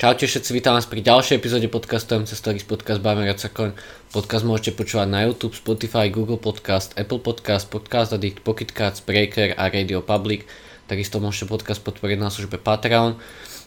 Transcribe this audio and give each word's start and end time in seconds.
Čaute 0.00 0.24
všetci, 0.24 0.56
vítam 0.56 0.80
vás 0.80 0.88
pri 0.88 1.04
ďalšej 1.04 1.36
epizóde 1.36 1.68
podcastu 1.68 2.16
MC 2.16 2.32
Stories 2.32 2.64
Podcast 2.64 3.04
by 3.04 3.12
Meraca 3.20 3.52
Coin. 3.52 3.76
Podcast 4.08 4.48
môžete 4.48 4.72
počúvať 4.72 5.12
na 5.12 5.28
YouTube, 5.28 5.52
Spotify, 5.52 6.08
Google 6.08 6.40
Podcast, 6.40 6.96
Apple 6.96 7.20
Podcast, 7.20 7.68
Podcast 7.68 8.16
Addict, 8.16 8.40
Pocket 8.40 8.72
Cards, 8.72 9.04
Breaker 9.04 9.52
a 9.60 9.68
Radio 9.68 10.00
Public. 10.00 10.48
Takisto 10.88 11.20
môžete 11.20 11.52
podcast 11.52 11.84
podporiť 11.84 12.16
na 12.16 12.32
službe 12.32 12.56
Patreon. 12.56 13.20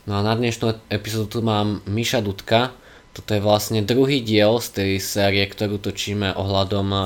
No 0.09 0.11
a 0.17 0.25
na 0.25 0.33
dnešnú 0.33 0.73
epizódu 0.89 1.37
tu 1.37 1.39
mám 1.45 1.85
Miša 1.85 2.25
Dudka. 2.25 2.73
Toto 3.13 3.29
je 3.29 3.37
vlastne 3.37 3.85
druhý 3.85 4.25
diel 4.25 4.57
z 4.57 4.67
tej 4.73 4.91
série, 5.05 5.45
ktorú 5.45 5.77
točíme 5.77 6.33
ohľadom 6.33 6.87
eh, 6.97 7.03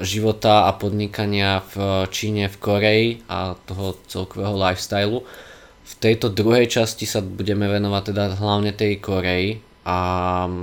života 0.00 0.64
a 0.64 0.72
podnikania 0.80 1.60
v 1.76 2.08
Číne, 2.08 2.48
v 2.48 2.56
Koreji 2.56 3.08
a 3.28 3.52
toho 3.68 4.00
celkového 4.08 4.56
lifestylu. 4.56 5.28
V 5.90 5.94
tejto 5.98 6.30
druhej 6.30 6.70
časti 6.70 7.04
sa 7.04 7.18
budeme 7.18 7.66
venovať 7.66 8.14
teda 8.14 8.24
hlavne 8.38 8.70
tej 8.70 9.02
Koreji 9.02 9.58
a 9.82 9.98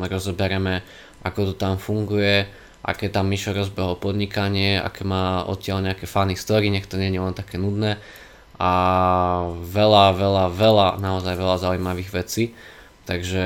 rozoberieme 0.07 0.81
ako 1.27 1.51
to 1.51 1.53
tam 1.59 1.75
funguje, 1.75 2.47
aké 2.87 3.11
tam 3.11 3.27
Mišo 3.27 3.51
rozbehol 3.51 3.99
podnikanie, 3.99 4.79
aké 4.79 5.03
má 5.03 5.43
odtiaľ 5.43 5.83
nejaké 5.83 6.07
funny 6.07 6.39
story, 6.39 6.71
nech 6.71 6.87
to 6.87 6.95
nie 6.95 7.11
je 7.11 7.19
len 7.19 7.35
také 7.35 7.59
nudné 7.59 7.99
a 8.57 8.71
veľa, 9.53 10.17
veľa, 10.17 10.45
veľa, 10.49 10.87
naozaj 10.97 11.35
veľa 11.37 11.57
zaujímavých 11.61 12.09
vecí. 12.09 12.57
Takže 13.07 13.45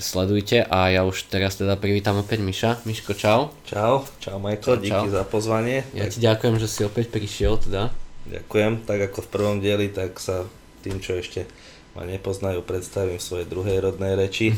sledujte 0.00 0.64
a 0.64 0.88
ja 0.88 1.04
už 1.04 1.28
teraz 1.28 1.60
teda 1.60 1.76
privítam 1.76 2.16
opäť 2.16 2.40
Miša. 2.40 2.70
Miško, 2.88 3.12
čau. 3.12 3.52
Čau, 3.68 4.08
čau 4.24 4.40
čau, 4.40 4.80
díky 4.80 4.88
čau. 4.88 5.12
za 5.12 5.28
pozvanie. 5.28 5.84
Ja 5.92 6.08
tak... 6.08 6.16
ti 6.16 6.18
ďakujem, 6.24 6.56
že 6.56 6.68
si 6.70 6.80
opäť 6.80 7.12
prišiel 7.12 7.60
teda. 7.60 7.92
Ďakujem, 8.24 8.88
tak 8.88 9.12
ako 9.12 9.18
v 9.20 9.28
prvom 9.28 9.56
dieli, 9.60 9.92
tak 9.92 10.16
sa 10.16 10.48
tým, 10.87 11.03
čo 11.03 11.19
ešte 11.19 11.49
ma 11.97 12.05
nepoznajú, 12.05 12.61
predstavím 12.61 13.17
svoje 13.17 13.49
druhej 13.49 13.81
rodnej 13.81 14.13
reči. 14.13 14.53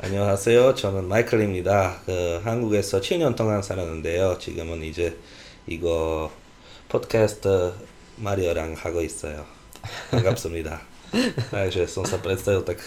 안녕하세요. 0.00 0.74
저는 0.74 1.12
마이클입니다. 1.12 2.02
그 2.08 2.40
한국에서 2.40 3.04
7년 3.04 3.36
동안 3.36 3.60
살았는데요. 3.60 4.40
지금은 4.40 4.82
이제 4.82 5.12
이거 5.68 6.32
팟캐스트 6.88 7.74
마리오랑 8.16 8.80
하고 8.80 9.02
있어요. 9.02 9.44
반갑습니다. 10.10 10.80
Takže 11.52 11.84
som 11.84 12.08
sa 12.08 12.16
predstavil 12.16 12.64
tak 12.64 12.80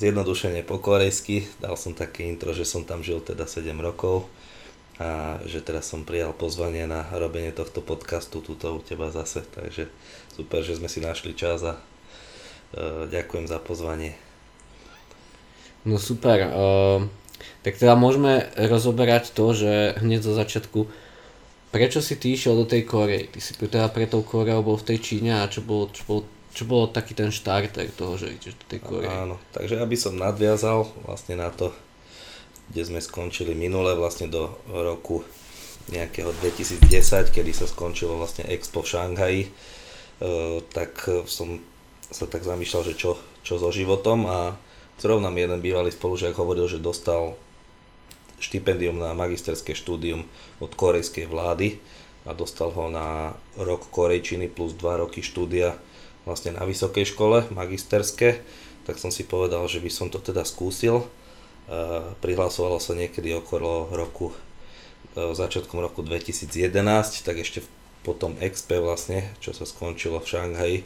zjednodušene 0.00 0.64
po 0.64 0.80
korejsky. 0.80 1.44
Dal 1.60 1.76
som 1.76 1.92
také 1.92 2.24
intro, 2.24 2.56
že 2.56 2.64
som 2.64 2.88
tam 2.88 3.04
žil 3.04 3.20
teda 3.20 3.44
7 3.44 3.68
rokov 3.84 4.32
a 4.96 5.36
že 5.44 5.60
teraz 5.60 5.92
som 5.92 6.08
prijal 6.08 6.32
pozvanie 6.32 6.88
na 6.88 7.04
robenie 7.12 7.52
tohto 7.52 7.84
podcastu 7.84 8.40
tuto 8.40 8.72
u 8.76 8.80
teba 8.80 9.12
zase. 9.12 9.44
Takže 9.44 9.92
super, 10.32 10.64
že 10.64 10.80
sme 10.80 10.88
si 10.88 11.04
našli 11.04 11.36
čas 11.36 11.60
a 11.68 11.76
Eh, 11.76 11.93
ďakujem 13.07 13.45
za 13.47 13.59
pozvanie. 13.63 14.19
No 15.85 16.01
super. 16.01 16.37
Uh, 16.49 17.07
tak 17.61 17.77
teda 17.77 17.93
môžeme 17.93 18.49
rozoberať 18.57 19.31
to, 19.31 19.53
že 19.53 20.01
hneď 20.01 20.21
zo 20.25 20.33
začiatku 20.33 20.89
prečo 21.75 21.99
si 21.99 22.15
ty 22.15 22.31
išiel 22.31 22.55
do 22.55 22.63
tej 22.63 22.87
Korei? 22.87 23.27
Ty 23.27 23.39
si 23.43 23.51
teda 23.51 23.91
pre 23.91 24.07
tou 24.07 24.23
Koreou 24.23 24.63
bol 24.63 24.79
v 24.79 24.95
tej 24.95 25.03
Číne 25.03 25.43
a 25.43 25.51
čo 25.51 25.59
bol, 25.59 25.91
čo 25.91 26.07
bol, 26.07 26.23
čo 26.55 26.63
bolo 26.63 26.87
taký 26.87 27.11
ten 27.11 27.35
štarter 27.35 27.91
toho, 27.91 28.15
že 28.15 28.31
ideš 28.31 28.55
do 28.63 28.65
tej 28.71 28.79
Korei? 28.79 29.11
Áno, 29.11 29.35
takže 29.51 29.83
aby 29.83 29.99
som 29.99 30.15
nadviazal 30.15 30.87
vlastne 31.03 31.35
na 31.35 31.51
to, 31.51 31.75
kde 32.71 32.81
sme 32.87 33.03
skončili 33.03 33.51
minule, 33.51 33.91
vlastne 33.91 34.31
do 34.31 34.55
roku 34.71 35.27
nejakého 35.91 36.31
2010, 36.39 36.87
kedy 37.35 37.51
sa 37.51 37.67
skončilo 37.67 38.15
vlastne 38.15 38.47
Expo 38.47 38.79
v 38.79 38.89
Šanghaji, 38.95 39.43
uh, 39.43 40.63
tak 40.71 40.95
som 41.27 41.59
sa 42.11 42.25
tak 42.29 42.45
zamýšľal, 42.45 42.83
že 42.91 42.93
čo, 42.97 43.17
čo 43.41 43.57
so 43.57 43.69
životom 43.73 44.29
a 44.29 44.53
zrovna 45.01 45.33
mi 45.33 45.41
jeden 45.41 45.61
bývalý 45.61 45.89
spolužiak 45.89 46.37
hovoril, 46.37 46.69
že 46.69 46.83
dostal 46.83 47.37
štipendium 48.37 48.99
na 48.99 49.15
magisterské 49.15 49.73
štúdium 49.73 50.27
od 50.59 50.71
korejskej 50.75 51.25
vlády 51.25 51.79
a 52.27 52.33
dostal 52.33 52.73
ho 52.73 52.89
na 52.91 53.37
rok 53.55 53.87
korejčiny 53.89 54.51
plus 54.51 54.75
2 54.75 55.01
roky 55.01 55.21
štúdia 55.23 55.77
vlastne 56.25 56.57
na 56.57 56.65
vysokej 56.65 57.05
škole 57.05 57.45
magisterské, 57.53 58.41
tak 58.85 58.97
som 58.97 59.13
si 59.13 59.25
povedal, 59.25 59.65
že 59.69 59.81
by 59.81 59.89
som 59.93 60.07
to 60.09 60.17
teda 60.17 60.41
skúsil. 60.45 61.05
Prihlasovalo 62.21 62.77
sa 62.77 62.93
niekedy 62.93 63.33
okolo 63.33 63.89
roku, 63.89 64.29
e, 65.17 65.33
začiatkom 65.33 65.81
roku 65.81 66.05
2011, 66.05 67.25
tak 67.25 67.41
ešte 67.41 67.65
po 68.05 68.13
tom 68.13 68.37
expe 68.37 68.77
vlastne, 68.77 69.33
čo 69.41 69.49
sa 69.57 69.65
skončilo 69.65 70.21
v 70.21 70.29
Šanghaji, 70.29 70.79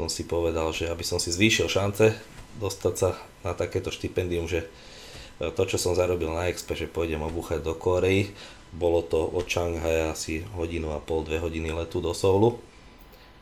som 0.00 0.08
si 0.08 0.24
povedal, 0.24 0.72
že 0.72 0.88
aby 0.88 1.04
som 1.04 1.20
si 1.20 1.28
zvýšil 1.28 1.68
šance 1.68 2.16
dostať 2.56 2.94
sa 2.96 3.20
na 3.44 3.52
takéto 3.52 3.92
štipendium, 3.92 4.48
že 4.48 4.64
e, 4.64 5.52
to, 5.52 5.62
čo 5.68 5.76
som 5.76 5.92
zarobil 5.92 6.32
na 6.32 6.48
Expe, 6.48 6.72
že 6.72 6.88
pôjdem 6.88 7.20
obúchať 7.20 7.60
do 7.60 7.76
Korei, 7.76 8.32
bolo 8.72 9.04
to 9.04 9.20
od 9.20 9.44
Šanghaja 9.44 10.16
asi 10.16 10.46
hodinu 10.56 10.96
a 10.96 11.02
pol, 11.02 11.26
dve 11.26 11.42
hodiny 11.42 11.74
letu 11.74 12.00
do 12.00 12.16
Soulu. 12.16 12.62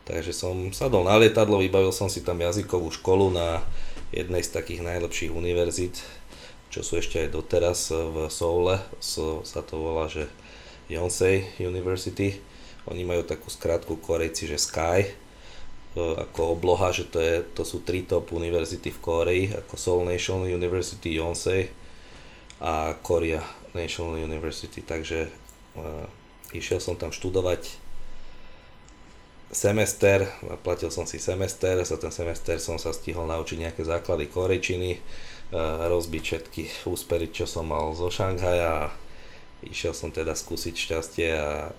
Takže 0.08 0.32
som 0.32 0.72
sadol 0.72 1.04
na 1.04 1.20
lietadlo, 1.20 1.60
vybavil 1.60 1.92
som 1.92 2.08
si 2.08 2.24
tam 2.24 2.40
jazykovú 2.40 2.88
školu 2.96 3.28
na 3.28 3.60
jednej 4.08 4.40
z 4.40 4.56
takých 4.56 4.80
najlepších 4.80 5.28
univerzít, 5.28 6.00
čo 6.72 6.80
sú 6.80 6.96
ešte 6.96 7.20
aj 7.20 7.28
doteraz 7.28 7.92
v 7.92 8.32
Soule, 8.32 8.80
so, 9.04 9.44
sa 9.44 9.60
to 9.60 9.76
volá, 9.76 10.08
že 10.08 10.24
Yonsei 10.88 11.44
University. 11.60 12.40
Oni 12.88 13.04
majú 13.04 13.20
takú 13.20 13.52
skratku 13.52 14.00
Korejci, 14.00 14.48
že 14.48 14.56
Sky, 14.56 15.12
ako 15.96 16.58
obloha, 16.58 16.92
že 16.92 17.08
to, 17.08 17.18
je, 17.18 17.42
to 17.56 17.62
sú 17.64 17.80
tri 17.82 18.04
top 18.04 18.30
univerzity 18.30 18.92
v 18.92 19.02
Koreji, 19.02 19.44
ako 19.56 19.74
Seoul 19.74 20.04
National 20.04 20.46
University, 20.46 21.16
Yonsei 21.16 21.72
a 22.60 22.94
Korea 23.00 23.42
National 23.72 24.18
University, 24.18 24.82
takže 24.82 25.30
uh, 25.78 26.06
išiel 26.52 26.82
som 26.82 26.98
tam 26.98 27.14
študovať 27.14 27.78
semester, 29.48 30.28
platil 30.60 30.92
som 30.92 31.08
si 31.08 31.16
semester, 31.16 31.80
za 31.80 31.96
ten 31.96 32.12
semester 32.12 32.60
som 32.60 32.76
sa 32.76 32.92
stihol 32.92 33.24
naučiť 33.24 33.56
nejaké 33.64 33.82
základy 33.86 34.28
korejčiny, 34.28 34.98
uh, 34.98 35.88
rozbiť 35.88 36.22
všetky 36.22 36.62
úspery, 36.90 37.32
čo 37.32 37.48
som 37.48 37.70
mal 37.70 37.94
zo 37.96 38.12
Šanghaja 38.12 38.86
a 38.86 38.92
išiel 39.64 39.96
som 39.96 40.14
teda 40.14 40.36
skúsiť 40.36 40.74
šťastie 40.74 41.28
a 41.34 41.72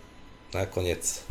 nakoniec 0.51 1.23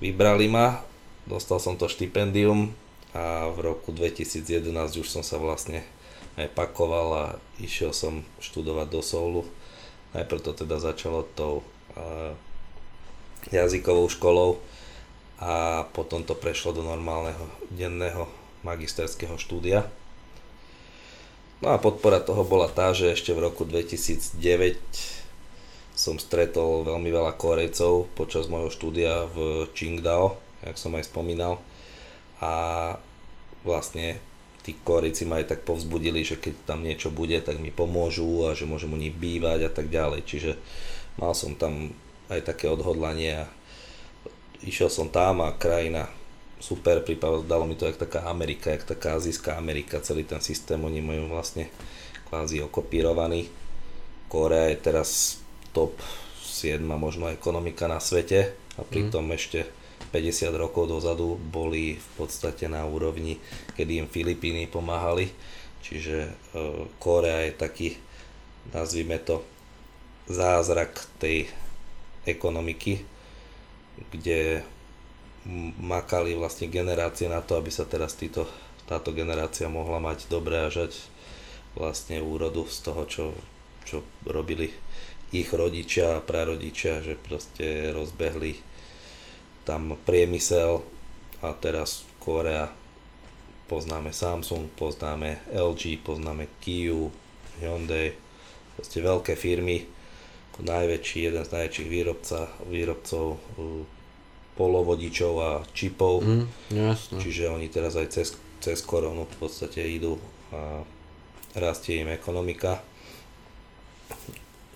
vybrali 0.00 0.48
ma 0.50 0.91
dostal 1.26 1.58
som 1.62 1.78
to 1.78 1.86
štipendium 1.86 2.74
a 3.12 3.50
v 3.52 3.58
roku 3.72 3.92
2011 3.92 4.72
už 4.98 5.08
som 5.08 5.20
sa 5.20 5.36
vlastne 5.36 5.84
aj 6.40 6.48
pakoval 6.56 7.08
a 7.12 7.24
išiel 7.60 7.92
som 7.92 8.24
študovať 8.40 8.86
do 8.88 9.00
Soulu. 9.04 9.42
Najprv 10.16 10.40
to 10.40 10.52
teda 10.64 10.80
začalo 10.80 11.28
tou 11.36 11.60
uh, 11.96 12.32
jazykovou 13.52 14.08
školou 14.08 14.50
a 15.42 15.84
potom 15.92 16.22
to 16.22 16.38
prešlo 16.38 16.72
do 16.72 16.82
normálneho 16.86 17.50
denného 17.68 18.30
magisterského 18.62 19.36
štúdia. 19.36 19.90
No 21.62 21.74
a 21.74 21.78
podpora 21.78 22.18
toho 22.18 22.42
bola 22.42 22.66
tá, 22.66 22.90
že 22.94 23.14
ešte 23.14 23.34
v 23.34 23.50
roku 23.50 23.62
2009 23.62 24.38
som 25.92 26.18
stretol 26.18 26.82
veľmi 26.82 27.10
veľa 27.12 27.38
Korejcov 27.38 28.10
počas 28.18 28.50
môjho 28.50 28.72
štúdia 28.72 29.28
v 29.30 29.68
Qingdao, 29.70 30.38
jak 30.66 30.76
som 30.78 30.94
aj 30.94 31.10
spomínal. 31.10 31.58
A 32.42 32.52
vlastne 33.62 34.18
tí 34.62 34.78
korici 34.86 35.26
ma 35.26 35.42
aj 35.42 35.58
tak 35.58 35.60
povzbudili, 35.66 36.22
že 36.22 36.38
keď 36.38 36.54
tam 36.66 36.86
niečo 36.86 37.10
bude, 37.10 37.38
tak 37.42 37.58
mi 37.58 37.74
pomôžu 37.74 38.46
a 38.46 38.54
že 38.54 38.66
môžem 38.66 38.94
u 38.94 38.98
nich 38.98 39.14
bývať 39.14 39.66
a 39.66 39.70
tak 39.70 39.90
ďalej. 39.90 40.22
Čiže 40.26 40.52
mal 41.18 41.34
som 41.34 41.58
tam 41.58 41.94
aj 42.30 42.46
také 42.46 42.70
odhodlanie 42.70 43.42
a 43.42 43.50
išiel 44.62 44.88
som 44.88 45.10
tam 45.10 45.42
a 45.42 45.54
krajina 45.54 46.06
super, 46.62 47.02
dalo 47.42 47.66
mi 47.66 47.74
to 47.74 47.90
jak 47.90 47.98
taká 47.98 48.30
Amerika, 48.30 48.70
jak 48.70 48.86
taká 48.86 49.18
azijská 49.18 49.58
Amerika, 49.58 49.98
celý 49.98 50.22
ten 50.22 50.38
systém, 50.38 50.78
oni 50.78 51.02
majú 51.02 51.26
vlastne 51.26 51.66
kvázi 52.30 52.62
okopírovaný. 52.62 53.50
Korea 54.30 54.70
je 54.70 54.78
teraz 54.78 55.42
top 55.74 55.98
7 56.38 56.78
možno 56.86 57.26
ekonomika 57.28 57.90
na 57.90 57.98
svete 57.98 58.54
a 58.78 58.86
pritom 58.86 59.26
mm. 59.26 59.34
ešte 59.34 59.66
50 60.12 60.52
rokov 60.60 60.92
dozadu 60.92 61.40
boli 61.40 61.96
v 61.96 62.08
podstate 62.20 62.68
na 62.68 62.84
úrovni, 62.84 63.40
kedy 63.72 64.04
im 64.04 64.08
Filipíny 64.12 64.68
pomáhali. 64.68 65.32
Čiže 65.80 66.16
e, 66.28 66.30
Korea 67.00 67.48
je 67.48 67.52
taký, 67.56 67.88
nazvime 68.70 69.16
to, 69.18 69.40
zázrak 70.28 71.02
tej 71.18 71.50
ekonomiky, 72.22 73.02
kde 74.14 74.62
makali 75.82 76.38
vlastne 76.38 76.70
generácie 76.70 77.26
na 77.26 77.42
to, 77.42 77.58
aby 77.58 77.72
sa 77.74 77.82
teraz 77.82 78.14
títo, 78.14 78.46
táto 78.86 79.10
generácia 79.10 79.66
mohla 79.66 79.98
mať 79.98 80.30
dobré 80.30 80.62
a 80.62 80.70
žať 80.70 80.94
vlastne 81.74 82.22
úrodu 82.22 82.62
z 82.68 82.78
toho, 82.84 83.02
čo, 83.08 83.26
čo 83.82 84.06
robili 84.28 84.70
ich 85.32 85.48
rodičia 85.50 86.20
a 86.20 86.24
prarodičia, 86.24 87.00
že 87.00 87.18
proste 87.18 87.90
rozbehli 87.90 88.71
tam 89.62 89.94
priemysel 90.06 90.82
a 91.42 91.54
teraz 91.54 92.06
Korea 92.18 92.70
poznáme 93.66 94.12
Samsung, 94.12 94.68
poznáme 94.76 95.40
LG, 95.48 96.04
poznáme 96.04 96.46
Kia, 96.60 97.08
Hyundai, 97.62 98.12
proste 98.76 99.00
veľké 99.00 99.32
firmy, 99.32 99.88
najväčší, 100.60 101.32
jeden 101.32 101.42
z 101.42 101.50
najväčších 101.50 101.88
výrobca, 101.88 102.52
výrobcov 102.68 103.26
uh, 103.40 103.82
polovodičov 104.60 105.32
a 105.40 105.50
čipov. 105.72 106.20
Mm, 106.20 106.46
jasne. 106.68 107.16
Čiže 107.24 107.48
oni 107.48 107.72
teraz 107.72 107.96
aj 107.96 108.12
cez, 108.12 108.36
cez 108.60 108.84
koronu 108.84 109.24
v 109.24 109.36
podstate 109.40 109.80
idú 109.80 110.20
a 110.52 110.84
rastie 111.56 112.04
im 112.04 112.12
ekonomika. 112.12 112.84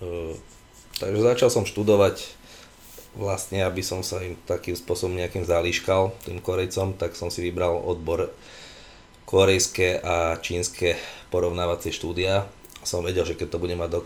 Uh, 0.01 0.33
takže 0.97 1.21
začal 1.21 1.49
som 1.53 1.69
študovať 1.69 2.33
vlastne, 3.17 3.65
aby 3.65 3.81
som 3.81 4.05
sa 4.05 4.21
im 4.21 4.37
takým 4.45 4.77
spôsobom 4.77 5.17
nejakým 5.17 5.43
zalíškal, 5.43 6.13
tým 6.23 6.37
Korejcom, 6.37 6.93
tak 6.95 7.17
som 7.17 7.33
si 7.33 7.41
vybral 7.41 7.73
odbor 7.73 8.29
korejské 9.27 9.99
a 9.99 10.39
čínske 10.39 10.95
porovnávacie 11.33 11.91
štúdia. 11.91 12.47
Som 12.85 13.03
vedel, 13.03 13.27
že 13.27 13.35
keď 13.35 13.57
to 13.57 13.61
bude 13.61 13.75
mať 13.75 13.89
do, 13.91 14.01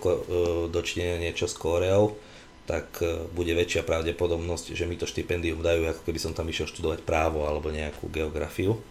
e, 0.81 1.19
niečo 1.21 1.45
s 1.45 1.53
Koreou, 1.53 2.17
tak 2.65 3.03
e, 3.05 3.29
bude 3.29 3.53
väčšia 3.53 3.85
pravdepodobnosť, 3.85 4.73
že 4.73 4.89
mi 4.89 4.97
to 4.97 5.05
štipendium 5.05 5.61
dajú, 5.61 5.85
ako 5.85 6.01
keby 6.07 6.17
som 6.17 6.33
tam 6.33 6.49
išiel 6.49 6.65
študovať 6.65 7.05
právo 7.05 7.45
alebo 7.45 7.69
nejakú 7.69 8.09
geografiu. 8.09 8.81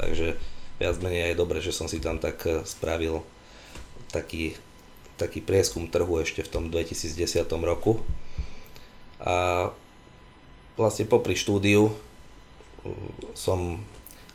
Takže 0.00 0.40
viac 0.80 0.96
menej 1.04 1.34
je 1.34 1.40
dobre, 1.42 1.58
že 1.60 1.74
som 1.74 1.84
si 1.84 2.00
tam 2.00 2.16
tak 2.16 2.40
e, 2.48 2.64
spravil 2.64 3.20
taký, 4.08 4.56
taký 5.20 5.44
prieskum 5.44 5.90
trhu 5.90 6.24
ešte 6.24 6.40
v 6.46 6.48
tom 6.48 6.64
2010 6.72 7.44
roku 7.60 8.00
a 9.22 9.68
vlastne 10.78 11.06
popri 11.10 11.34
štúdiu 11.34 11.90
uh, 11.90 11.94
som 13.34 13.82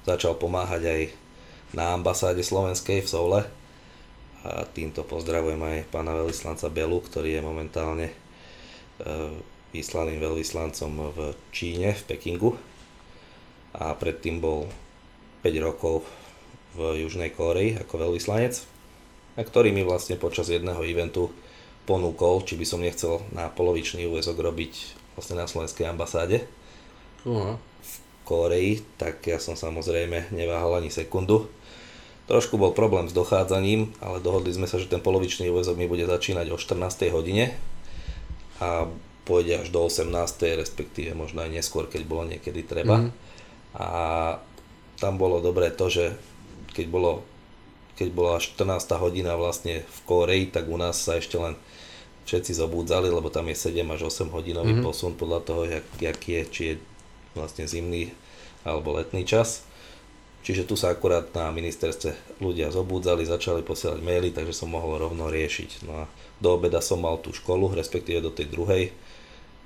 začal 0.03 0.35
pomáhať 0.35 0.83
aj 0.83 1.01
na 1.73 1.95
ambasáde 1.95 2.43
slovenskej 2.43 3.01
v 3.01 3.09
Soule 3.09 3.41
a 4.43 4.67
týmto 4.67 5.07
pozdravujem 5.07 5.59
aj 5.59 5.87
pána 5.87 6.19
veľvyslanca 6.19 6.67
Belu, 6.67 6.99
ktorý 6.99 7.39
je 7.39 7.41
momentálne 7.41 8.07
uh, 8.11 9.31
vyslaným 9.71 10.21
veľvyslancom 10.21 10.91
v 11.15 11.19
Číne, 11.49 11.97
v 11.97 12.03
Pekingu. 12.05 12.51
A 13.73 13.97
predtým 13.97 14.37
bol 14.37 14.69
5 15.41 15.49
rokov 15.65 16.05
v 16.77 17.01
Južnej 17.01 17.33
Kóreji 17.33 17.81
ako 17.81 18.09
veľvyslanec 18.09 18.53
a 19.33 19.41
ktorý 19.41 19.73
mi 19.73 19.81
vlastne 19.81 20.17
počas 20.17 20.49
jedného 20.53 20.77
eventu 20.85 21.33
ponúkol, 21.83 22.43
či 22.47 22.55
by 22.55 22.65
som 22.67 22.79
nechcel 22.79 23.23
na 23.35 23.51
polovičný 23.51 24.07
úvezok 24.07 24.39
robiť 24.39 24.73
vlastne 25.15 25.37
na 25.37 25.45
slovenskej 25.45 25.85
ambasáde 25.87 26.47
uh-huh. 27.27 27.59
v 27.59 27.93
Koreji, 28.23 28.73
tak 28.95 29.23
ja 29.27 29.37
som 29.37 29.53
samozrejme 29.53 30.31
neváhal 30.31 30.79
ani 30.79 30.89
sekundu. 30.89 31.51
Trošku 32.23 32.55
bol 32.55 32.71
problém 32.71 33.11
s 33.11 33.13
dochádzaním, 33.13 33.91
ale 33.99 34.23
dohodli 34.23 34.55
sme 34.55 34.63
sa, 34.63 34.79
že 34.79 34.87
ten 34.87 35.03
polovičný 35.03 35.51
úvezok 35.51 35.75
mi 35.75 35.91
bude 35.91 36.07
začínať 36.07 36.55
o 36.55 36.57
14. 36.57 37.11
hodine 37.11 37.51
a 38.63 38.87
pôjde 39.27 39.63
až 39.63 39.67
do 39.75 39.83
18. 39.83 40.07
respektíve 40.55 41.11
možno 41.15 41.43
aj 41.43 41.51
neskôr, 41.51 41.91
keď 41.91 42.01
bolo 42.07 42.23
niekedy 42.27 42.63
treba. 42.63 43.07
Mm. 43.07 43.09
A 43.75 43.89
tam 45.03 45.19
bolo 45.19 45.43
dobré 45.43 45.67
to, 45.67 45.91
že 45.91 46.15
keď 46.71 46.85
bolo 46.87 47.27
keď 47.93 48.09
bola 48.09 48.41
14. 48.41 48.65
hodina 48.97 49.37
vlastne 49.37 49.85
v 49.85 49.99
Koreji, 50.09 50.49
tak 50.49 50.65
u 50.69 50.77
nás 50.77 50.97
sa 50.97 51.17
ešte 51.17 51.37
len 51.37 51.53
všetci 52.23 52.55
zobúdzali, 52.55 53.11
lebo 53.11 53.27
tam 53.27 53.51
je 53.51 53.57
7 53.69 53.83
až 53.93 54.07
8 54.09 54.31
hodinový 54.31 54.79
mm-hmm. 54.79 54.87
posun 54.87 55.13
podľa 55.13 55.39
toho, 55.43 55.61
jak, 55.67 55.85
jak 55.99 56.19
je, 56.23 56.41
či 56.49 56.61
je 56.63 56.75
vlastne 57.35 57.67
zimný 57.67 58.15
alebo 58.63 58.95
letný 58.95 59.27
čas. 59.27 59.67
Čiže 60.43 60.67
tu 60.67 60.75
sa 60.75 60.91
akurát 60.91 61.23
na 61.31 61.55
ministerstve 61.55 62.43
ľudia 62.43 62.67
zobúdzali, 62.67 63.23
začali 63.23 63.63
posielať 63.63 64.03
maily, 64.03 64.35
takže 64.35 64.51
som 64.51 64.75
mohol 64.75 64.99
rovno 64.99 65.31
riešiť. 65.31 65.87
No 65.87 66.03
a 66.03 66.11
do 66.43 66.59
obeda 66.59 66.83
som 66.83 66.99
mal 66.99 67.15
tú 67.23 67.31
školu, 67.31 67.71
respektíve 67.71 68.19
do 68.19 68.27
tej 68.27 68.51
druhej. 68.51 68.91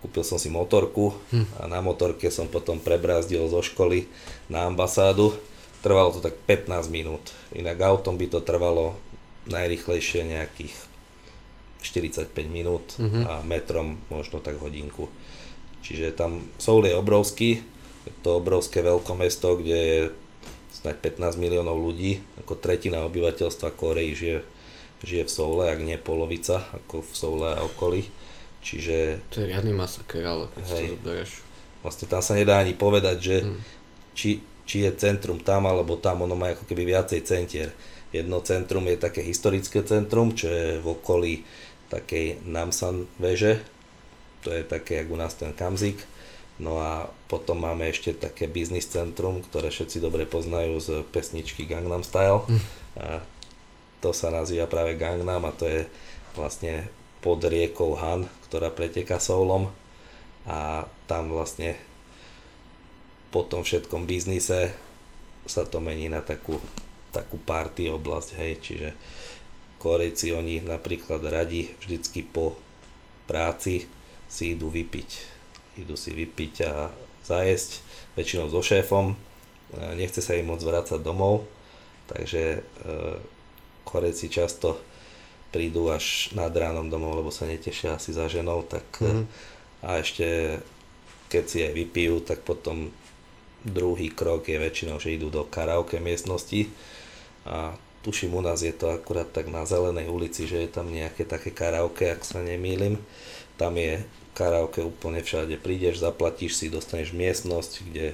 Kúpil 0.06 0.22
som 0.22 0.38
si 0.38 0.54
motorku 0.54 1.18
hm. 1.34 1.46
a 1.58 1.62
na 1.66 1.82
motorke 1.82 2.30
som 2.30 2.46
potom 2.46 2.78
prebrázdil 2.78 3.50
zo 3.50 3.66
školy 3.66 4.06
na 4.46 4.70
ambasádu. 4.70 5.34
Trvalo 5.82 6.10
to 6.14 6.20
tak 6.26 6.36
15 6.46 6.90
minút. 6.90 7.34
Inak 7.54 7.78
autom 7.82 8.18
by 8.18 8.28
to 8.28 8.40
trvalo 8.42 8.98
najrychlejšie 9.48 10.28
nejakých 10.28 10.74
45 11.82 12.34
minút 12.50 12.98
uh-huh. 12.98 13.24
a 13.24 13.34
metrom 13.46 14.02
možno 14.12 14.42
tak 14.44 14.60
hodinku. 14.60 15.08
Čiže 15.86 16.12
tam 16.18 16.52
Soul 16.60 16.90
je 16.90 16.98
obrovský, 16.98 17.64
je 18.08 18.14
to 18.24 18.40
obrovské 18.44 18.84
veľkomesto, 18.84 19.60
kde 19.62 19.78
je 19.78 20.00
snáď 20.78 21.20
15 21.20 21.42
miliónov 21.42 21.80
ľudí, 21.82 22.22
ako 22.40 22.56
tretina 22.56 23.04
obyvateľstva 23.10 23.74
Korei 23.74 24.14
žije, 24.14 24.46
žije 25.02 25.24
v 25.26 25.32
Soule, 25.32 25.64
ak 25.68 25.82
nie 25.82 25.98
polovica, 25.98 26.64
ako 26.72 27.02
v 27.02 27.14
Soule 27.14 27.50
a 27.52 27.60
okolí. 27.66 28.06
Čiže... 28.62 29.24
To 29.34 29.42
je 29.42 29.48
riadny 29.50 29.74
masaker, 29.74 30.24
ale 30.28 30.46
keď 30.54 30.64
hej, 30.76 30.88
to 31.02 31.12
Vlastne 31.86 32.06
tam 32.10 32.22
sa 32.22 32.34
nedá 32.36 32.60
ani 32.60 32.74
povedať, 32.76 33.18
že 33.18 33.36
hmm. 33.46 33.60
či, 34.14 34.30
či 34.68 34.84
je 34.84 34.92
centrum 35.00 35.40
tam 35.40 35.66
alebo 35.66 35.96
tam, 35.96 36.28
ono 36.28 36.36
má 36.36 36.52
ako 36.52 36.68
keby 36.68 36.84
viacej 36.94 37.24
centier. 37.24 37.72
Jedno 38.12 38.44
centrum 38.44 38.84
je 38.86 39.00
také 39.00 39.24
historické 39.24 39.82
centrum, 39.88 40.36
čo 40.36 40.52
je 40.52 40.78
v 40.84 40.88
okolí 40.88 41.34
takej 41.88 42.44
Namsan 42.44 43.08
veže, 43.16 43.64
to 44.44 44.52
je 44.52 44.64
také, 44.64 45.04
jak 45.04 45.12
u 45.12 45.20
nás 45.20 45.36
ten 45.36 45.52
Kamzik. 45.52 46.00
No 46.58 46.82
a 46.82 47.06
potom 47.30 47.62
máme 47.62 47.86
ešte 47.92 48.18
také 48.18 48.50
biznis 48.50 48.90
centrum, 48.90 49.46
ktoré 49.46 49.70
všetci 49.70 50.02
dobre 50.02 50.26
poznajú 50.26 50.82
z 50.82 50.90
pesničky 51.14 51.70
Gangnam 51.70 52.02
Style. 52.02 52.48
Hm. 52.50 52.62
A 52.98 53.06
to 54.02 54.10
sa 54.16 54.34
nazýva 54.34 54.66
práve 54.66 54.98
Gangnam 54.98 55.46
a 55.46 55.54
to 55.54 55.70
je 55.70 55.82
vlastne 56.34 56.90
pod 57.22 57.46
riekou 57.46 57.94
Han, 57.98 58.26
ktorá 58.50 58.74
preteká 58.74 59.22
Soulom. 59.22 59.70
A 60.48 60.88
tam 61.06 61.30
vlastne 61.30 61.78
po 63.32 63.44
tom 63.44 63.64
všetkom 63.64 64.08
biznise 64.08 64.72
sa 65.48 65.64
to 65.64 65.80
mení 65.80 66.12
na 66.12 66.20
takú, 66.24 66.60
takú 67.16 67.40
party 67.40 67.92
oblasť, 67.92 68.30
hej, 68.40 68.54
čiže 68.60 68.90
Korejci 69.78 70.34
oni 70.34 70.66
napríklad 70.66 71.22
radi 71.22 71.70
vždycky 71.80 72.26
po 72.26 72.58
práci 73.30 73.86
si 74.26 74.58
idú 74.58 74.74
vypiť. 74.74 75.10
Idú 75.78 75.94
si 75.94 76.12
vypiť 76.12 76.54
a 76.66 76.90
zajesť, 77.22 77.86
väčšinou 78.18 78.50
so 78.50 78.66
šéfom. 78.66 79.14
Nechce 79.96 80.24
sa 80.26 80.34
im 80.34 80.50
moc 80.50 80.64
vrácať 80.64 80.98
domov, 80.98 81.46
takže 82.10 82.44
e, 82.58 82.60
Korejci 83.86 84.34
často 84.34 84.82
prídu 85.54 85.94
až 85.94 86.34
nad 86.34 86.52
ránom 86.52 86.90
domov, 86.90 87.22
lebo 87.22 87.32
sa 87.32 87.46
netešia 87.46 87.96
asi 87.96 88.12
za 88.12 88.28
ženou, 88.28 88.68
tak 88.68 88.84
mm-hmm. 89.00 89.24
a 89.86 89.90
ešte 90.02 90.60
keď 91.28 91.44
si 91.44 91.60
aj 91.64 91.74
vypijú, 91.76 92.24
tak 92.24 92.44
potom 92.44 92.92
druhý 93.66 94.14
krok 94.14 94.46
je 94.50 94.58
väčšinou, 94.60 95.02
že 95.02 95.16
idú 95.16 95.34
do 95.34 95.46
karaoke 95.48 95.98
miestnosti 95.98 96.70
a 97.48 97.74
tuším 98.06 98.38
u 98.38 98.42
nás 98.42 98.62
je 98.64 98.72
to 98.72 98.92
akurát 98.94 99.28
tak 99.28 99.52
na 99.52 99.68
Zelenej 99.68 100.08
ulici, 100.08 100.48
že 100.48 100.64
je 100.64 100.70
tam 100.72 100.92
nejaké 100.92 101.28
také 101.28 101.52
karaoke, 101.52 102.08
ak 102.08 102.24
sa 102.24 102.40
nemýlim. 102.40 103.02
Tam 103.58 103.74
je 103.76 104.06
karaoke 104.38 104.86
úplne 104.86 105.20
všade. 105.26 105.58
Prídeš, 105.58 106.00
zaplatíš 106.00 106.56
si, 106.56 106.70
dostaneš 106.70 107.12
miestnosť, 107.12 107.72
kde 107.90 108.08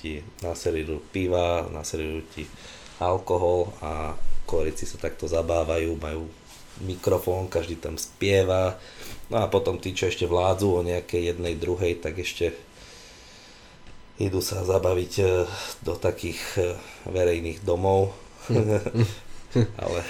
ti 0.00 0.24
naserujú 0.40 1.04
piva, 1.12 1.68
naserujú 1.68 2.24
ti 2.32 2.48
alkohol 2.96 3.70
a 3.84 4.16
korici 4.48 4.88
sa 4.88 4.96
takto 4.96 5.28
zabávajú, 5.28 5.94
majú 6.00 6.26
mikrofón, 6.80 7.48
každý 7.48 7.76
tam 7.76 8.00
spieva. 8.00 8.80
No 9.28 9.42
a 9.42 9.46
potom 9.50 9.76
tí, 9.76 9.92
čo 9.92 10.08
ešte 10.08 10.24
vládzu 10.24 10.68
o 10.80 10.86
nejakej 10.86 11.34
jednej, 11.34 11.54
druhej, 11.58 11.98
tak 12.00 12.20
ešte 12.20 12.56
idú 14.16 14.40
sa 14.40 14.64
zabaviť 14.64 15.12
eh, 15.20 15.44
do 15.84 15.94
takých 15.96 16.40
eh, 16.56 16.64
verejných 17.08 17.60
domov, 17.62 18.16
ale, 19.82 20.00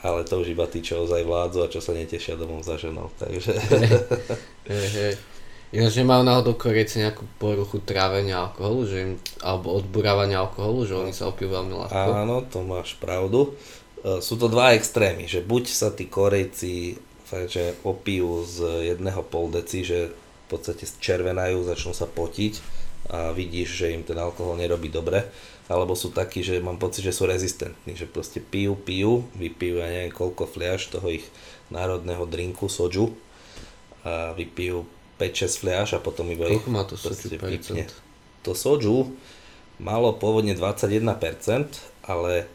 ale 0.00 0.20
to 0.24 0.40
už 0.40 0.52
iba 0.52 0.64
tí, 0.68 0.80
čo 0.80 1.04
ozaj 1.04 1.24
vládzu 1.24 1.58
a 1.64 1.72
čo 1.72 1.80
sa 1.84 1.92
netešia 1.92 2.40
domov 2.40 2.64
za 2.64 2.80
ženou, 2.80 3.12
takže... 3.20 3.52
Hey, 4.66 4.90
hey. 4.90 5.14
Ináč 5.70 6.02
nemajú 6.02 6.26
náhodou 6.26 6.58
Korejci 6.58 7.06
nejakú 7.06 7.22
poruchu 7.38 7.78
trávenia 7.78 8.50
alkoholu, 8.50 8.82
že 8.82 8.96
im, 8.98 9.12
alebo 9.42 9.78
odburávania 9.78 10.42
alkoholu, 10.42 10.86
že 10.86 10.98
oni 10.98 11.14
sa 11.14 11.30
opijú 11.30 11.54
veľmi 11.54 11.70
ľahko? 11.86 12.10
Áno, 12.18 12.42
to 12.50 12.66
máš 12.66 12.98
pravdu. 12.98 13.54
E, 14.02 14.18
sú 14.18 14.38
to 14.38 14.50
dva 14.50 14.74
extrémy, 14.74 15.30
že 15.30 15.46
buď 15.46 15.64
sa 15.70 15.94
tí 15.94 16.10
Korejci 16.10 16.98
fakt, 17.26 17.54
že 17.54 17.78
opijú 17.86 18.42
z 18.42 18.90
jedného 18.94 19.22
pol 19.26 19.50
deci, 19.54 19.86
že 19.86 20.10
v 20.10 20.46
podstate 20.50 20.82
červenajú, 20.82 21.62
začnú 21.62 21.94
sa 21.94 22.10
potiť 22.10 22.75
a 23.06 23.30
vidíš, 23.30 23.68
že 23.86 23.94
im 23.94 24.02
ten 24.02 24.18
alkohol 24.18 24.58
nerobí 24.58 24.90
dobre, 24.90 25.26
alebo 25.70 25.94
sú 25.94 26.10
takí, 26.10 26.42
že 26.42 26.58
mám 26.62 26.78
pocit, 26.78 27.06
že 27.06 27.14
sú 27.14 27.26
rezistentní, 27.26 27.94
že 27.94 28.06
proste 28.06 28.42
pijú, 28.42 28.74
pijú, 28.74 29.26
vypijú 29.38 29.82
ja 29.82 29.90
neviem 29.90 30.14
koľko 30.14 30.46
fliaž 30.46 30.90
toho 30.90 31.06
ich 31.10 31.26
národného 31.70 32.26
drinku, 32.26 32.66
soju 32.66 33.14
a 34.06 34.34
vypijú 34.34 34.86
5-6 35.18 35.62
fliaž 35.62 35.88
a 35.94 36.02
potom 36.02 36.26
iba 36.30 36.46
Koľko 36.46 36.70
má 36.70 36.82
to 36.86 36.94
soju 36.94 37.34
To 38.46 38.54
soju. 38.54 39.14
Malo 39.76 40.14
pôvodne 40.16 40.56
21%, 40.56 41.02
ale 42.06 42.48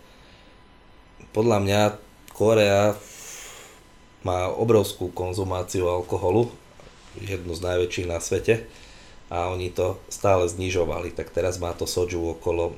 podľa 1.35 1.57
mňa 1.61 1.81
Korea 2.33 2.97
má 4.25 4.49
obrovskú 4.49 5.13
konzumáciu 5.13 5.85
alkoholu, 5.85 6.49
jednu 7.19 7.53
z 7.53 7.61
najväčších 7.61 8.07
na 8.09 8.17
svete 8.23 8.65
a 9.31 9.47
oni 9.47 9.71
to 9.71 9.95
stále 10.11 10.43
znižovali, 10.43 11.15
tak 11.15 11.31
teraz 11.31 11.55
má 11.55 11.71
to 11.71 11.87
soju 11.87 12.35
okolo 12.35 12.75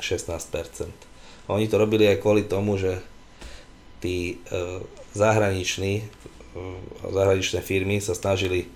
16%. 0.00 0.88
A 1.44 1.48
oni 1.52 1.68
to 1.68 1.76
robili 1.76 2.08
aj 2.08 2.24
kvôli 2.24 2.48
tomu, 2.48 2.80
že 2.80 3.04
tí 4.00 4.40
e, 4.48 4.80
zahraniční, 5.12 6.00
e, 6.00 6.04
zahraničné 7.04 7.60
firmy 7.60 8.00
sa 8.00 8.16
snažili 8.16 8.72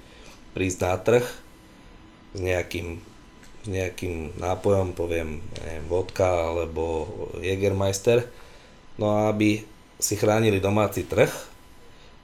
prísť 0.53 0.79
na 0.85 0.95
trh 1.01 1.25
s 2.37 2.41
nejakým, 2.45 3.01
s 3.65 3.67
nejakým 3.73 4.37
nápojom, 4.37 4.93
poviem, 4.93 5.41
neviem, 5.65 5.85
vodka 5.89 6.29
alebo 6.29 7.09
Jägermeister, 7.41 8.29
no 9.01 9.17
a 9.17 9.33
aby 9.33 9.65
si 9.97 10.21
chránili 10.21 10.61
domáci 10.61 11.09
trh, 11.09 11.33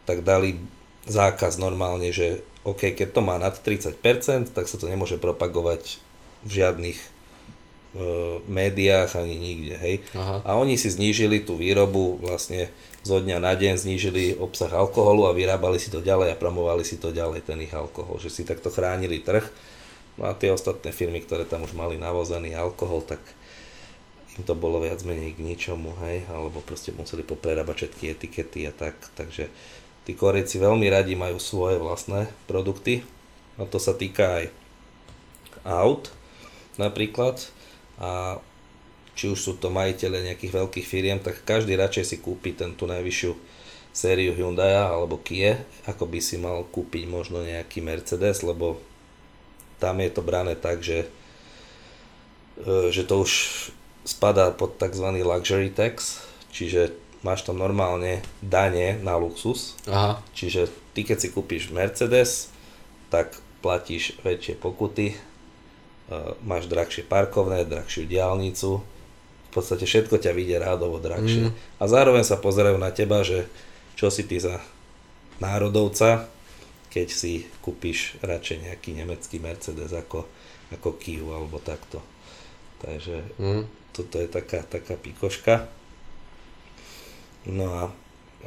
tak 0.04 0.20
dali 0.20 0.60
zákaz 1.08 1.56
normálne, 1.56 2.12
že 2.12 2.44
OK, 2.60 2.92
keď 2.92 3.08
to 3.16 3.20
má 3.24 3.40
nad 3.40 3.56
30%, 3.56 3.96
tak 4.52 4.68
sa 4.68 4.76
to 4.76 4.84
nemôže 4.84 5.16
propagovať 5.16 5.96
v 6.44 6.50
žiadnych 6.60 6.98
e, 7.00 7.08
médiách 8.44 9.16
ani 9.16 9.36
nikde, 9.36 9.74
hej. 9.80 9.96
Aha. 10.12 10.44
A 10.44 10.50
oni 10.60 10.76
si 10.76 10.92
znížili 10.92 11.40
tú 11.40 11.56
výrobu 11.56 12.20
vlastne 12.20 12.68
zo 13.00 13.16
dňa 13.16 13.40
na 13.40 13.56
deň 13.56 13.80
znížili 13.80 14.36
obsah 14.36 14.68
alkoholu 14.68 15.24
a 15.24 15.36
vyrábali 15.36 15.80
si 15.80 15.88
to 15.88 16.04
ďalej 16.04 16.36
a 16.36 16.40
promovali 16.40 16.84
si 16.84 17.00
to 17.00 17.08
ďalej, 17.16 17.48
ten 17.48 17.64
ich 17.64 17.72
alkohol, 17.72 18.20
že 18.20 18.28
si 18.28 18.44
takto 18.44 18.68
chránili 18.68 19.24
trh. 19.24 19.48
No 20.20 20.28
a 20.28 20.36
tie 20.36 20.52
ostatné 20.52 20.92
firmy, 20.92 21.24
ktoré 21.24 21.48
tam 21.48 21.64
už 21.64 21.72
mali 21.72 21.96
navozený 21.96 22.52
alkohol, 22.52 23.00
tak 23.08 23.24
im 24.36 24.44
to 24.44 24.52
bolo 24.52 24.84
viac 24.84 25.00
menej 25.00 25.32
k 25.32 25.40
ničomu, 25.40 25.96
hej, 26.04 26.28
alebo 26.28 26.60
proste 26.60 26.92
museli 26.92 27.24
poprerábať 27.24 27.88
všetky 27.88 28.04
etikety 28.12 28.68
a 28.68 28.72
tak, 28.76 29.00
takže 29.16 29.48
tí 30.04 30.16
Korejci 30.16 30.56
veľmi 30.60 30.86
radi 30.88 31.14
majú 31.14 31.36
svoje 31.36 31.76
vlastné 31.76 32.30
produkty 32.48 33.04
a 33.60 33.68
to 33.68 33.76
sa 33.76 33.92
týka 33.92 34.42
aj 34.42 34.44
aut 35.64 36.08
napríklad 36.80 37.36
a 38.00 38.40
či 39.12 39.28
už 39.28 39.36
sú 39.36 39.52
to 39.60 39.68
majiteľe 39.68 40.32
nejakých 40.32 40.56
veľkých 40.56 40.86
firiem, 40.88 41.20
tak 41.20 41.44
každý 41.44 41.76
radšej 41.76 42.04
si 42.08 42.16
kúpi 42.24 42.56
ten 42.56 42.72
tú 42.72 42.88
najvyššiu 42.88 43.36
sériu 43.92 44.32
Hyundai 44.32 44.72
alebo 44.80 45.20
Kia, 45.20 45.60
ako 45.84 46.08
by 46.08 46.20
si 46.24 46.40
mal 46.40 46.64
kúpiť 46.64 47.04
možno 47.04 47.44
nejaký 47.44 47.84
Mercedes, 47.84 48.40
lebo 48.40 48.80
tam 49.82 50.00
je 50.00 50.10
to 50.14 50.22
brané 50.24 50.54
tak, 50.56 50.80
že, 50.80 51.10
e, 52.64 52.88
že 52.88 53.04
to 53.04 53.26
už 53.26 53.32
spadá 54.08 54.54
pod 54.54 54.80
tzv. 54.80 55.04
luxury 55.20 55.68
tax, 55.68 56.24
čiže 56.54 56.96
máš 57.20 57.44
tam 57.44 57.60
normálne 57.60 58.24
dane 58.40 58.96
na 59.04 59.16
luxus, 59.20 59.76
Aha. 59.84 60.20
čiže 60.32 60.72
ty 60.96 61.04
keď 61.04 61.18
si 61.20 61.28
kúpiš 61.28 61.68
Mercedes, 61.68 62.48
tak 63.12 63.36
platíš 63.60 64.16
väčšie 64.24 64.56
pokuty, 64.56 65.12
e, 65.12 65.16
máš 66.40 66.64
drahšie 66.70 67.04
parkovné, 67.04 67.68
drahšiu 67.68 68.08
diálnicu, 68.08 68.80
v 69.50 69.52
podstate 69.52 69.82
všetko 69.84 70.22
ťa 70.22 70.30
vyjde 70.30 70.56
rádovo 70.62 71.02
drahšie. 71.02 71.50
Mm. 71.50 71.54
A 71.82 71.84
zároveň 71.90 72.22
sa 72.22 72.38
pozerajú 72.38 72.78
na 72.78 72.94
teba, 72.94 73.26
že 73.26 73.50
čo 73.98 74.06
si 74.06 74.22
ty 74.22 74.38
za 74.38 74.62
národovca, 75.42 76.30
keď 76.86 77.08
si 77.10 77.50
kúpiš 77.58 78.22
radšej 78.22 78.70
nejaký 78.70 78.90
nemecký 78.94 79.42
Mercedes 79.42 79.90
ako, 79.90 80.26
ako 80.70 80.88
Kia 81.02 81.26
alebo 81.26 81.58
takto. 81.58 81.98
Takže 82.78 83.26
mm. 83.42 83.62
toto 83.90 84.22
je 84.22 84.28
taká, 84.30 84.62
taká 84.62 84.94
pikoška. 84.94 85.66
No 87.48 87.66
a 87.72 87.82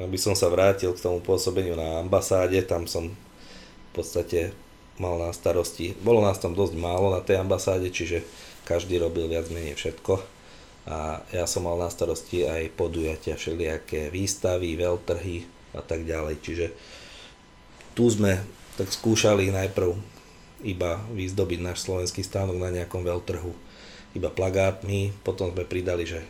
aby 0.02 0.18
som 0.18 0.34
sa 0.34 0.50
vrátil 0.50 0.90
k 0.94 1.04
tomu 1.04 1.22
pôsobeniu 1.22 1.78
na 1.78 2.02
ambasáde, 2.02 2.62
tam 2.66 2.90
som 2.90 3.14
v 3.14 3.92
podstate 3.94 4.54
mal 4.98 5.18
na 5.22 5.34
starosti, 5.34 5.98
bolo 6.02 6.22
nás 6.22 6.38
tam 6.38 6.54
dosť 6.54 6.74
málo 6.78 7.14
na 7.14 7.22
tej 7.22 7.42
ambasáde, 7.42 7.90
čiže 7.90 8.26
každý 8.66 9.02
robil 9.02 9.30
viac 9.30 9.50
menej 9.50 9.78
všetko 9.78 10.22
a 10.84 11.24
ja 11.32 11.46
som 11.48 11.64
mal 11.64 11.80
na 11.80 11.88
starosti 11.88 12.44
aj 12.44 12.74
podujatia, 12.76 13.40
všelijaké 13.40 14.12
výstavy, 14.12 14.76
veľtrhy 14.76 15.38
a 15.78 15.82
tak 15.82 16.04
ďalej. 16.04 16.36
Čiže 16.44 16.66
tu 17.94 18.10
sme 18.10 18.42
tak 18.76 18.90
skúšali 18.90 19.54
najprv 19.54 19.94
iba 20.66 21.02
vyzdobiť 21.14 21.60
náš 21.62 21.86
slovenský 21.86 22.26
stánok 22.26 22.58
na 22.58 22.74
nejakom 22.74 23.06
veľtrhu 23.06 23.52
iba 24.14 24.30
plagátmi, 24.30 25.10
potom 25.26 25.50
sme 25.50 25.66
pridali, 25.66 26.06
že 26.06 26.22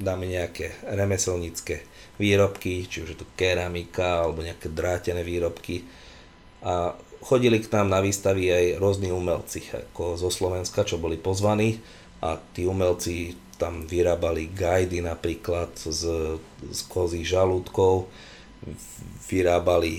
dáme 0.00 0.24
nejaké 0.24 0.80
remeselnícke 0.88 1.84
výrobky, 2.16 2.88
či 2.88 3.04
už 3.04 3.14
je 3.14 3.18
to 3.20 3.28
keramika 3.36 4.24
alebo 4.24 4.40
nejaké 4.40 4.72
drátené 4.72 5.20
výrobky. 5.20 5.84
A 6.64 6.96
chodili 7.20 7.60
k 7.60 7.72
nám 7.76 7.92
na 7.92 8.00
výstavy 8.00 8.48
aj 8.48 8.66
rôzni 8.80 9.12
umelci 9.12 9.68
ako 9.68 10.16
zo 10.16 10.32
Slovenska, 10.32 10.88
čo 10.88 10.96
boli 10.96 11.20
pozvaní. 11.20 11.80
A 12.20 12.36
tí 12.36 12.64
umelci 12.68 13.36
tam 13.60 13.84
vyrábali 13.84 14.52
gajdy 14.56 15.04
napríklad 15.04 15.76
z, 15.76 16.36
z 16.64 16.80
kozích 16.88 17.28
žalúdkov, 17.28 18.08
vyrábali, 19.28 19.96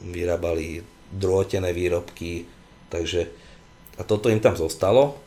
vyrábali 0.00 0.80
drôtené 1.12 1.76
výrobky, 1.76 2.48
takže 2.88 3.28
a 4.00 4.02
toto 4.04 4.32
im 4.32 4.40
tam 4.40 4.56
zostalo. 4.56 5.20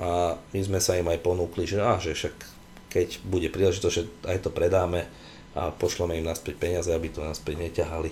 A 0.00 0.38
my 0.54 0.60
sme 0.62 0.80
sa 0.80 0.96
im 0.96 1.10
aj 1.10 1.18
ponúkli, 1.20 1.66
že, 1.66 1.82
á, 1.82 1.98
že 1.98 2.14
však 2.14 2.34
keď 2.90 3.22
bude 3.22 3.48
príležitosť, 3.48 3.94
že 3.94 4.04
aj 4.26 4.38
to 4.44 4.50
predáme 4.50 5.06
a 5.54 5.70
pošleme 5.74 6.18
im 6.18 6.26
naspäť 6.26 6.58
peniaze, 6.58 6.90
aby 6.90 7.10
to 7.10 7.22
naspäť 7.22 7.58
neťahali. 7.58 8.10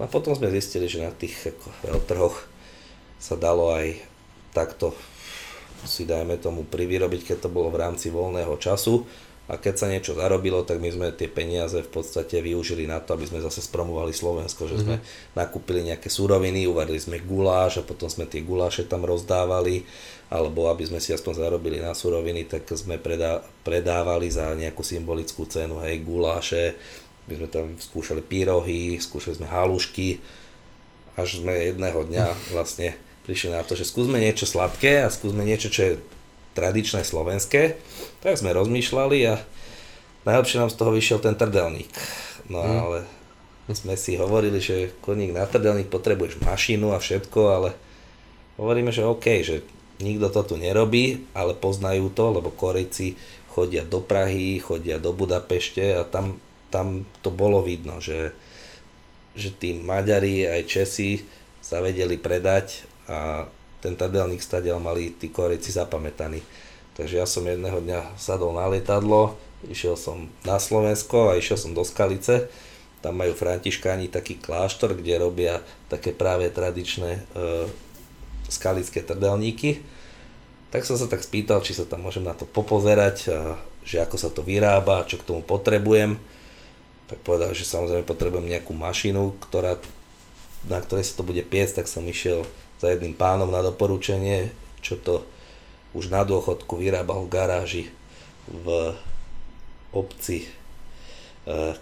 No 0.00 0.08
a 0.08 0.08
potom 0.08 0.32
sme 0.32 0.52
zistili, 0.52 0.88
že 0.88 1.04
na 1.04 1.12
tých 1.12 1.56
ako, 1.56 1.68
trhoch 2.08 2.36
sa 3.20 3.36
dalo 3.36 3.72
aj 3.76 4.00
takto 4.56 4.96
si 5.84 6.04
dajme 6.04 6.36
tomu 6.36 6.68
privyrobiť, 6.68 7.32
keď 7.32 7.48
to 7.48 7.50
bolo 7.52 7.72
v 7.72 7.80
rámci 7.80 8.12
voľného 8.12 8.52
času 8.60 9.04
a 9.50 9.58
keď 9.58 9.74
sa 9.74 9.90
niečo 9.90 10.12
zarobilo, 10.14 10.62
tak 10.62 10.78
my 10.78 10.92
sme 10.92 11.08
tie 11.10 11.26
peniaze 11.26 11.80
v 11.80 11.90
podstate 11.90 12.38
využili 12.38 12.86
na 12.86 13.02
to, 13.02 13.18
aby 13.18 13.26
sme 13.26 13.42
zase 13.42 13.64
spromovali 13.64 14.14
Slovensko, 14.14 14.70
že 14.70 14.78
mm-hmm. 14.78 14.84
sme 14.86 14.96
mhm. 15.00 15.04
nakúpili 15.34 15.80
nejaké 15.90 16.08
súroviny, 16.12 16.70
uvarili 16.70 17.00
sme 17.00 17.18
guláš 17.18 17.80
a 17.80 17.86
potom 17.86 18.06
sme 18.06 18.28
tie 18.28 18.44
guláše 18.44 18.86
tam 18.86 19.02
rozdávali, 19.02 19.82
alebo 20.30 20.70
aby 20.70 20.86
sme 20.86 21.02
si 21.02 21.10
aspoň 21.10 21.42
zarobili 21.42 21.82
na 21.82 21.90
súroviny, 21.90 22.46
tak 22.46 22.62
sme 22.70 23.02
predá, 23.02 23.42
predávali 23.66 24.30
za 24.30 24.54
nejakú 24.54 24.86
symbolickú 24.86 25.42
cenu, 25.50 25.82
hej, 25.82 26.06
guláše, 26.06 26.78
my 27.26 27.34
sme 27.34 27.48
tam 27.50 27.66
skúšali 27.74 28.22
pyrohy, 28.22 28.98
skúšali 29.02 29.42
sme 29.42 29.50
halušky, 29.50 30.22
až 31.18 31.42
sme 31.42 31.74
jedného 31.74 32.06
dňa 32.06 32.26
vlastne 32.54 32.94
prišli 33.26 33.50
na 33.50 33.66
to, 33.66 33.74
že 33.74 33.90
skúsme 33.90 34.22
niečo 34.22 34.46
sladké 34.46 35.02
a 35.02 35.12
skúsme 35.12 35.42
niečo, 35.42 35.66
čo 35.68 35.82
je 35.82 35.92
tradičné 36.54 37.02
slovenské. 37.02 37.78
Tak 38.22 38.38
sme 38.38 38.54
rozmýšľali 38.54 39.18
a 39.30 39.34
najlepšie 40.26 40.58
nám 40.62 40.70
z 40.70 40.78
toho 40.78 40.90
vyšiel 40.94 41.18
ten 41.22 41.34
trdelník. 41.34 41.90
No 42.50 42.62
hmm. 42.62 42.78
ale 42.78 42.98
sme 43.70 43.94
si 43.94 44.18
hovorili, 44.18 44.58
že 44.58 44.90
koník 44.98 45.30
na 45.30 45.46
trdelník 45.46 45.86
potrebuješ 45.90 46.42
mašinu 46.42 46.90
a 46.90 46.98
všetko, 46.98 47.40
ale 47.50 47.70
hovoríme, 48.58 48.90
že 48.90 49.06
OK, 49.06 49.26
že 49.46 49.62
nikto 50.00 50.32
to 50.32 50.42
tu 50.42 50.54
nerobí, 50.56 51.28
ale 51.36 51.52
poznajú 51.54 52.10
to, 52.12 52.40
lebo 52.40 52.52
Korejci 52.52 53.14
chodia 53.52 53.84
do 53.84 54.00
Prahy, 54.00 54.58
chodia 54.60 54.96
do 54.96 55.12
Budapešte 55.12 55.94
a 55.96 56.02
tam, 56.06 56.40
tam 56.72 57.04
to 57.20 57.28
bolo 57.28 57.60
vidno, 57.60 58.00
že, 58.00 58.32
že 59.34 59.52
tí 59.52 59.76
Maďari 59.76 60.48
aj 60.48 60.62
Česi 60.66 61.24
sa 61.60 61.84
vedeli 61.84 62.16
predať 62.16 62.88
a 63.10 63.46
ten 63.80 63.96
tadelník 63.96 64.44
stadiaľ 64.44 64.78
mali 64.80 65.12
tí 65.16 65.32
Korejci 65.32 65.72
zapamätaní. 65.72 66.40
Takže 66.94 67.16
ja 67.16 67.24
som 67.24 67.48
jedného 67.48 67.80
dňa 67.80 68.20
sadol 68.20 68.52
na 68.52 68.68
lietadlo, 68.68 69.40
išiel 69.68 69.96
som 69.96 70.28
na 70.44 70.60
Slovensko 70.60 71.32
a 71.32 71.38
išiel 71.40 71.56
som 71.56 71.72
do 71.72 71.80
Skalice. 71.80 72.52
Tam 73.00 73.16
majú 73.16 73.32
františkáni 73.32 74.12
taký 74.12 74.36
kláštor, 74.36 74.92
kde 74.92 75.16
robia 75.16 75.64
také 75.88 76.12
práve 76.12 76.52
tradičné 76.52 77.10
e, 77.16 77.22
skalické 78.50 79.00
trdelníky. 79.00 79.80
Tak 80.70 80.86
som 80.86 80.94
sa 80.94 81.10
tak 81.10 81.22
spýtal, 81.22 81.62
či 81.66 81.74
sa 81.74 81.86
tam 81.86 82.06
môžem 82.06 82.22
na 82.22 82.34
to 82.34 82.46
popozerať, 82.46 83.16
a 83.30 83.38
že 83.82 83.98
ako 83.98 84.16
sa 84.18 84.30
to 84.30 84.46
vyrába, 84.46 85.06
čo 85.06 85.18
k 85.18 85.26
tomu 85.26 85.42
potrebujem. 85.42 86.20
Tak 87.10 87.26
povedal, 87.26 87.50
že 87.56 87.66
samozrejme 87.66 88.06
potrebujem 88.06 88.46
nejakú 88.46 88.70
mašinu, 88.70 89.34
ktorá, 89.42 89.78
na 90.70 90.78
ktorej 90.78 91.10
sa 91.10 91.18
to 91.18 91.26
bude 91.26 91.42
piecť, 91.42 91.82
tak 91.82 91.90
som 91.90 92.06
išiel 92.06 92.46
za 92.78 92.94
jedným 92.94 93.18
pánom 93.18 93.50
na 93.50 93.66
doporučenie, 93.66 94.54
čo 94.78 94.94
to 94.94 95.26
už 95.90 96.06
na 96.06 96.22
dôchodku 96.22 96.78
vyrábal 96.78 97.26
v 97.26 97.32
garáži 97.34 97.84
v 98.46 98.94
obci 99.90 100.46
e, 100.46 100.48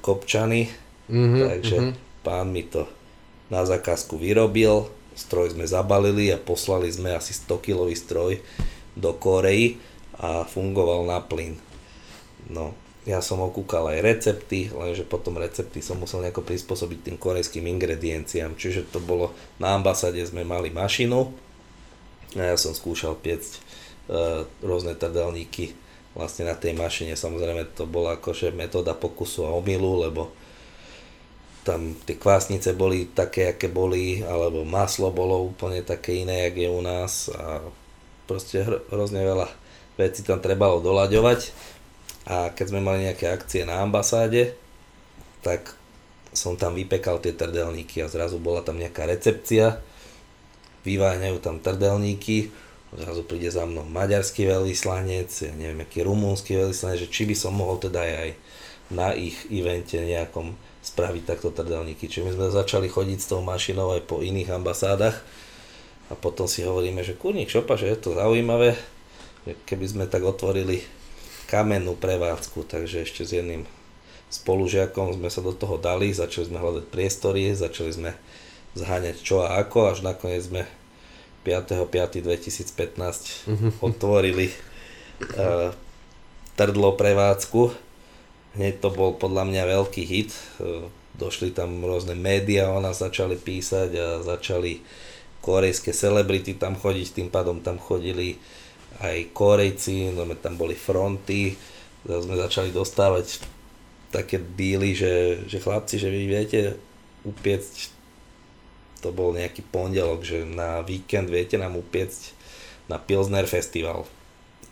Kopčany. 0.00 0.72
Mm-hmm, 1.12 1.42
Takže 1.44 1.76
mm-hmm. 1.76 1.94
pán 2.24 2.48
mi 2.48 2.64
to 2.64 2.88
na 3.52 3.64
zakázku 3.64 4.16
vyrobil, 4.20 4.88
stroj 5.18 5.58
sme 5.58 5.66
zabalili 5.66 6.30
a 6.30 6.38
poslali 6.38 6.86
sme 6.86 7.18
asi 7.18 7.34
100 7.34 7.58
kilový 7.58 7.98
stroj 7.98 8.38
do 8.94 9.10
Korei 9.18 9.82
a 10.14 10.46
fungoval 10.46 11.02
na 11.10 11.18
plyn. 11.18 11.58
No, 12.46 12.78
ja 13.02 13.18
som 13.18 13.42
okúkal 13.42 13.98
aj 13.98 14.04
recepty, 14.04 14.70
lenže 14.70 15.02
potom 15.02 15.40
recepty 15.40 15.82
som 15.82 15.98
musel 15.98 16.22
nejako 16.22 16.46
prispôsobiť 16.46 16.98
tým 17.08 17.16
korejským 17.16 17.66
ingredienciám. 17.66 18.54
Čiže 18.54 18.92
to 18.94 19.02
bolo, 19.02 19.34
na 19.58 19.74
ambasáde 19.74 20.22
sme 20.22 20.46
mali 20.46 20.70
mašinu 20.70 21.34
a 22.36 22.54
ja 22.54 22.56
som 22.60 22.76
skúšal 22.76 23.16
piecť 23.16 23.52
e, 23.56 23.60
rôzne 24.60 24.92
trdelníky 24.92 25.72
vlastne 26.12 26.50
na 26.50 26.58
tej 26.58 26.76
mašine. 26.76 27.16
Samozrejme 27.16 27.72
to 27.72 27.88
bola 27.88 28.20
akože 28.20 28.52
metóda 28.52 28.92
pokusu 28.92 29.48
a 29.48 29.56
omylu, 29.56 30.04
lebo 30.04 30.34
tam 31.68 31.92
tie 32.08 32.16
kvásnice 32.16 32.72
boli 32.72 33.12
také, 33.12 33.52
aké 33.52 33.68
boli, 33.68 34.24
alebo 34.24 34.64
maslo 34.64 35.12
bolo 35.12 35.52
úplne 35.52 35.84
také 35.84 36.24
iné, 36.24 36.48
jak 36.48 36.64
je 36.64 36.68
u 36.72 36.80
nás 36.80 37.28
a 37.28 37.60
proste 38.24 38.64
hrozne 38.88 39.20
veľa 39.20 39.52
veci 40.00 40.24
tam 40.24 40.40
trebalo 40.40 40.80
doľaďovať. 40.80 41.40
A 42.28 42.56
keď 42.56 42.66
sme 42.72 42.80
mali 42.80 43.04
nejaké 43.04 43.28
akcie 43.28 43.68
na 43.68 43.84
ambasáde, 43.84 44.56
tak 45.44 45.76
som 46.32 46.56
tam 46.56 46.72
vypekal 46.72 47.20
tie 47.20 47.36
trdelníky 47.36 48.00
a 48.00 48.08
zrazu 48.08 48.40
bola 48.40 48.64
tam 48.64 48.80
nejaká 48.80 49.04
recepcia, 49.04 49.80
vyváňajú 50.88 51.36
tam 51.44 51.60
trdelníky, 51.60 52.48
zrazu 52.96 53.28
príde 53.28 53.52
za 53.52 53.68
mnou 53.68 53.84
maďarský 53.84 54.48
veľvyslanec, 54.48 55.28
ja 55.28 55.52
neviem, 55.52 55.84
aký 55.84 56.00
rumúnsky 56.00 56.56
veľvyslanec, 56.56 57.04
že 57.04 57.12
či 57.12 57.28
by 57.28 57.36
som 57.36 57.52
mohol 57.52 57.76
teda 57.76 58.00
aj, 58.00 58.12
aj 58.16 58.30
na 58.88 59.12
ich 59.12 59.36
evente 59.52 60.00
nejakom 60.00 60.56
spraviť 60.80 61.22
takto 61.28 61.52
trdelníky. 61.52 62.08
Čiže 62.08 62.24
my 62.24 62.32
sme 62.32 62.46
začali 62.48 62.88
chodiť 62.88 63.18
s 63.20 63.28
tou 63.28 63.44
mašinou 63.44 63.92
aj 63.92 64.08
po 64.08 64.24
iných 64.24 64.56
ambasádach 64.56 65.20
a 66.08 66.16
potom 66.16 66.48
si 66.48 66.64
hovoríme, 66.64 67.04
že 67.04 67.18
kurník 67.18 67.52
šopa, 67.52 67.76
že 67.76 67.92
je 67.92 67.98
to 68.00 68.16
zaujímavé, 68.16 68.72
keby 69.68 69.84
sme 69.84 70.04
tak 70.08 70.24
otvorili 70.24 70.80
kamennú 71.48 71.96
prevádzku, 71.96 72.64
takže 72.64 73.02
ešte 73.04 73.24
s 73.24 73.32
jedným 73.36 73.66
spolužiakom 74.28 75.16
sme 75.16 75.30
sa 75.32 75.40
do 75.40 75.56
toho 75.56 75.80
dali, 75.80 76.12
začali 76.12 76.52
sme 76.52 76.60
hľadať 76.60 76.84
priestory, 76.92 77.56
začali 77.56 77.92
sme 77.92 78.12
zháňať 78.76 79.24
čo 79.24 79.40
a 79.44 79.56
ako, 79.60 79.96
až 79.96 80.02
nakoniec 80.04 80.44
sme 80.44 80.66
5.5.2015 81.44 83.48
mhm. 83.48 83.68
otvorili 83.80 84.52
uh, 85.36 85.72
trdlo 86.56 86.92
prevádzku. 86.92 87.87
Hneď 88.58 88.82
to 88.82 88.90
bol 88.90 89.14
podľa 89.14 89.46
mňa 89.46 89.62
veľký 89.70 90.02
hit. 90.02 90.34
Uh, 90.58 90.90
došli 91.18 91.50
tam 91.50 91.82
rôzne 91.82 92.14
médiá, 92.14 92.70
o 92.70 92.78
nás 92.78 93.02
začali 93.02 93.34
písať 93.34 93.90
a 93.98 94.06
začali 94.22 94.82
korejské 95.42 95.90
celebrity 95.90 96.54
tam 96.54 96.78
chodiť, 96.78 97.06
tým 97.14 97.28
pádom 97.30 97.58
tam 97.58 97.78
chodili 97.78 98.38
aj 98.98 99.30
Korejci, 99.30 100.14
no 100.14 100.26
tam 100.38 100.58
boli 100.58 100.74
fronty, 100.74 101.54
sme 102.02 102.34
začali 102.34 102.74
dostávať 102.74 103.42
také 104.10 104.40
díly, 104.40 104.96
že, 104.96 105.44
že 105.46 105.62
chlapci, 105.62 106.00
že 106.00 106.08
vy 106.10 106.22
viete 106.26 106.60
upiecť, 107.22 107.74
to 108.98 109.14
bol 109.14 109.30
nejaký 109.30 109.62
pondelok, 109.70 110.26
že 110.26 110.42
na 110.42 110.82
víkend 110.82 111.30
viete 111.30 111.54
nám 111.54 111.78
upiecť 111.78 112.34
na 112.90 112.98
Pilsner 112.98 113.46
Festival 113.46 114.08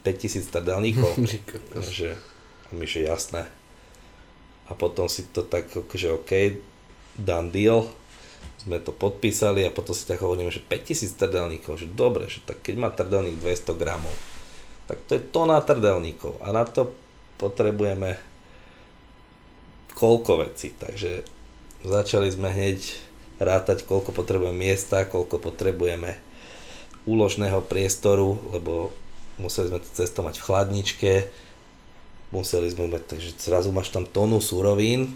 5000 0.02 0.50
trdelníkov, 0.50 1.12
že 1.98 2.18
mi 2.74 2.88
že 2.88 3.06
jasné. 3.06 3.46
A 4.66 4.74
potom 4.74 5.06
si 5.06 5.26
to 5.30 5.46
tak, 5.46 5.70
že 5.70 6.10
OK, 6.10 6.58
done 7.16 7.54
deal, 7.54 7.86
sme 8.66 8.82
to 8.82 8.90
podpísali 8.90 9.62
a 9.62 9.70
potom 9.70 9.94
si 9.94 10.10
tak 10.10 10.18
hovoríme, 10.18 10.50
že 10.50 10.58
5000 10.58 11.14
trdelníkov, 11.14 11.78
že 11.78 11.86
dobre, 11.86 12.26
že 12.26 12.42
tak 12.42 12.66
keď 12.66 12.74
má 12.74 12.90
trdelník 12.90 13.38
200 13.38 13.78
gramov, 13.78 14.10
tak 14.90 14.98
to 15.06 15.14
je 15.14 15.22
tona 15.22 15.62
trdelníkov. 15.62 16.42
A 16.42 16.50
na 16.50 16.66
to 16.66 16.90
potrebujeme 17.38 18.18
koľko 19.94 20.50
vecí, 20.50 20.74
takže 20.74 21.22
začali 21.86 22.26
sme 22.28 22.50
hneď 22.50 22.82
rátať, 23.38 23.86
koľko 23.86 24.10
potrebujeme 24.10 24.66
miesta, 24.66 25.06
koľko 25.06 25.38
potrebujeme 25.38 26.18
úložného 27.06 27.62
priestoru, 27.64 28.34
lebo 28.50 28.90
museli 29.38 29.70
sme 29.70 29.78
to 29.78 29.88
cestovať 29.94 30.42
v 30.42 30.46
chladničke, 30.46 31.12
museli 32.34 32.68
sme 32.70 32.90
mať, 32.90 33.16
takže 33.16 33.30
zrazu 33.38 33.70
máš 33.70 33.94
tam 33.94 34.06
tonu 34.06 34.42
surovín, 34.42 35.14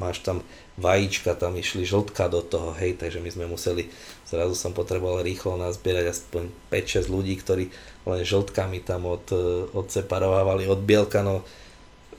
máš 0.00 0.24
tam 0.24 0.40
vajíčka, 0.80 1.36
tam 1.36 1.60
išli 1.60 1.84
žltka 1.84 2.32
do 2.32 2.40
toho, 2.40 2.72
hej, 2.80 2.96
takže 2.96 3.20
my 3.20 3.28
sme 3.28 3.44
museli, 3.44 3.92
zrazu 4.24 4.56
som 4.56 4.72
potreboval 4.72 5.20
rýchlo 5.20 5.60
nazbierať 5.60 6.16
aspoň 6.16 6.48
5-6 6.72 7.12
ľudí, 7.12 7.36
ktorí 7.36 7.68
len 8.08 8.20
žltkami 8.24 8.80
tam 8.80 9.04
od, 9.04 9.28
e, 9.28 9.68
odseparovávali 9.76 10.64
od 10.64 10.80
bielka, 10.80 11.20
no 11.20 11.44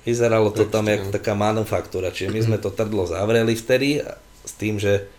vyzeralo 0.06 0.54
to 0.54 0.70
tam 0.70 0.86
jak 0.90 1.10
taká 1.10 1.34
manufaktúra, 1.34 2.14
čiže 2.14 2.30
my 2.30 2.40
sme 2.42 2.58
to 2.62 2.70
trdlo 2.70 3.10
zavreli 3.10 3.58
vtedy 3.58 4.06
s 4.46 4.54
tým, 4.58 4.78
že 4.78 5.10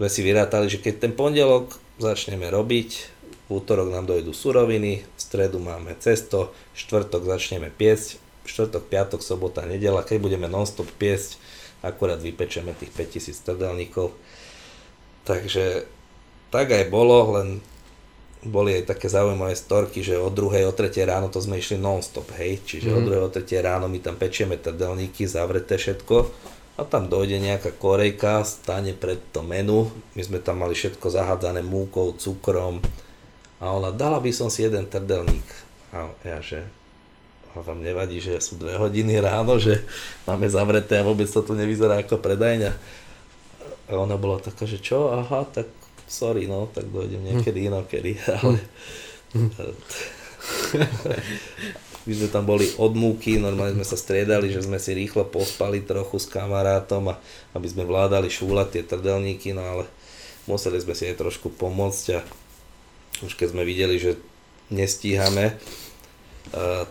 sme 0.00 0.08
si 0.08 0.24
vyrátali, 0.24 0.72
že 0.72 0.80
keď 0.80 0.94
ten 0.96 1.12
pondelok 1.12 1.76
začneme 2.00 2.48
robiť, 2.48 3.11
útorok 3.52 3.92
nám 3.92 4.08
dojdú 4.08 4.32
suroviny, 4.32 5.04
v 5.04 5.20
stredu 5.20 5.60
máme 5.60 5.92
cesto, 6.00 6.56
štvrtok 6.72 7.28
začneme 7.28 7.68
piesť, 7.68 8.16
štvrtok, 8.48 8.88
piatok, 8.88 9.20
sobota, 9.20 9.62
nedela, 9.68 10.02
keď 10.02 10.18
budeme 10.18 10.48
non-stop 10.50 10.88
piesť, 10.96 11.38
akurát 11.84 12.18
vypečeme 12.18 12.72
tých 12.74 12.90
5000 12.94 13.46
trdelníkov. 13.46 14.14
Takže 15.22 15.86
tak 16.50 16.72
aj 16.74 16.90
bolo, 16.90 17.38
len 17.38 17.48
boli 18.42 18.74
aj 18.74 18.90
také 18.90 19.06
zaujímavé 19.06 19.54
storky, 19.54 20.02
že 20.02 20.18
od 20.18 20.34
2. 20.34 20.66
o 20.66 20.74
3. 20.74 20.90
ráno 21.06 21.30
to 21.30 21.38
sme 21.38 21.62
išli 21.62 21.78
non-stop, 21.78 22.26
hej, 22.34 22.58
čiže 22.66 22.90
mm. 22.90 22.96
od 22.98 23.04
2. 23.06 23.26
o 23.26 23.30
3. 23.30 23.46
ráno 23.62 23.86
my 23.86 24.02
tam 24.02 24.18
pečieme 24.18 24.58
trdelníky, 24.58 25.30
zavreté 25.30 25.78
všetko 25.78 26.16
a 26.74 26.82
tam 26.82 27.06
dojde 27.06 27.38
nejaká 27.38 27.70
korejka, 27.78 28.42
stane 28.42 28.96
pred 28.98 29.22
to 29.30 29.46
menu, 29.46 29.92
my 30.18 30.22
sme 30.26 30.42
tam 30.42 30.66
mali 30.66 30.74
všetko 30.74 31.06
zahádzané 31.06 31.62
múkou, 31.62 32.18
cukrom 32.18 32.82
a 33.62 33.70
ona, 33.70 33.94
dala 33.94 34.18
by 34.18 34.34
som 34.34 34.50
si 34.50 34.66
jeden 34.66 34.90
trdelník 34.90 35.46
a 35.94 36.10
ja, 36.26 36.42
že 36.42 36.66
a 37.52 37.60
vám 37.60 37.84
nevadí, 37.84 38.16
že 38.16 38.40
sú 38.40 38.56
dve 38.56 38.80
hodiny 38.80 39.20
ráno, 39.20 39.60
že 39.60 39.84
máme 40.24 40.48
zavreté 40.48 41.00
a 41.00 41.06
vôbec 41.06 41.28
to 41.28 41.44
tu 41.44 41.52
nevyzerá 41.52 42.00
ako 42.00 42.16
predajňa. 42.16 42.72
A 43.92 44.00
ona 44.00 44.16
bola 44.16 44.40
taká, 44.40 44.64
že 44.64 44.80
čo, 44.80 45.12
aha, 45.12 45.44
tak 45.52 45.68
sorry, 46.08 46.48
no, 46.48 46.64
tak 46.72 46.88
dojdem 46.88 47.20
niekedy 47.20 47.60
hm. 47.60 47.66
inokedy, 47.68 48.12
ale 48.40 48.56
hm. 49.36 49.50
my 52.08 52.12
sme 52.16 52.28
tam 52.32 52.48
boli 52.48 52.72
od 52.80 52.96
múky, 52.96 53.36
normálne 53.36 53.76
sme 53.76 53.86
sa 53.86 54.00
striedali, 54.00 54.48
že 54.48 54.64
sme 54.64 54.80
si 54.80 54.96
rýchlo 54.96 55.28
pospali 55.28 55.84
trochu 55.84 56.18
s 56.18 56.26
kamarátom 56.32 57.12
a 57.12 57.20
aby 57.52 57.68
sme 57.68 57.84
vládali 57.84 58.32
šúľať 58.32 58.68
tie 58.72 58.82
trdelníky, 58.88 59.52
no 59.52 59.60
ale 59.60 59.84
museli 60.48 60.80
sme 60.80 60.96
si 60.96 61.04
aj 61.04 61.20
trošku 61.20 61.52
pomôcť 61.52 62.04
a 62.16 62.24
už 63.24 63.38
keď 63.38 63.54
sme 63.54 63.62
videli, 63.62 63.96
že 63.98 64.18
nestíhame, 64.72 65.56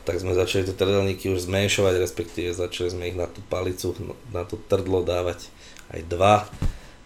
tak 0.08 0.16
sme 0.18 0.34
začali 0.34 0.66
tie 0.66 0.76
trdelníky 0.76 1.30
už 1.30 1.46
zmenšovať, 1.46 1.96
respektíve 2.00 2.56
začali 2.56 2.90
sme 2.90 3.04
ich 3.12 3.18
na 3.20 3.28
tú 3.28 3.44
palicu, 3.46 3.94
na 4.32 4.48
to 4.48 4.56
trdlo 4.58 5.04
dávať 5.04 5.52
aj 5.92 6.02
dva 6.08 6.36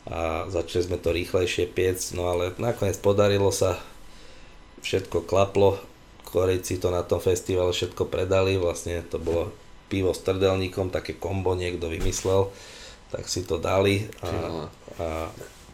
a 0.06 0.46
začali 0.54 0.86
sme 0.86 0.98
to 1.02 1.10
rýchlejšie 1.10 1.66
piec, 1.66 1.98
no 2.14 2.30
ale 2.30 2.54
nakoniec 2.62 2.96
podarilo 3.02 3.50
sa, 3.50 3.82
všetko 4.86 5.26
klaplo, 5.26 5.82
Korejci 6.22 6.78
to 6.78 6.94
na 6.94 7.02
tom 7.02 7.18
festivale 7.18 7.74
všetko 7.74 8.06
predali, 8.06 8.62
vlastne 8.62 9.02
to 9.10 9.18
bolo 9.18 9.50
pivo 9.90 10.14
s 10.14 10.22
trdelníkom, 10.22 10.94
také 10.94 11.18
kombo 11.18 11.58
niekto 11.58 11.90
vymyslel, 11.90 12.54
tak 13.10 13.26
si 13.26 13.42
to 13.42 13.58
dali 13.58 14.06
a, 14.22 14.30
a 15.02 15.08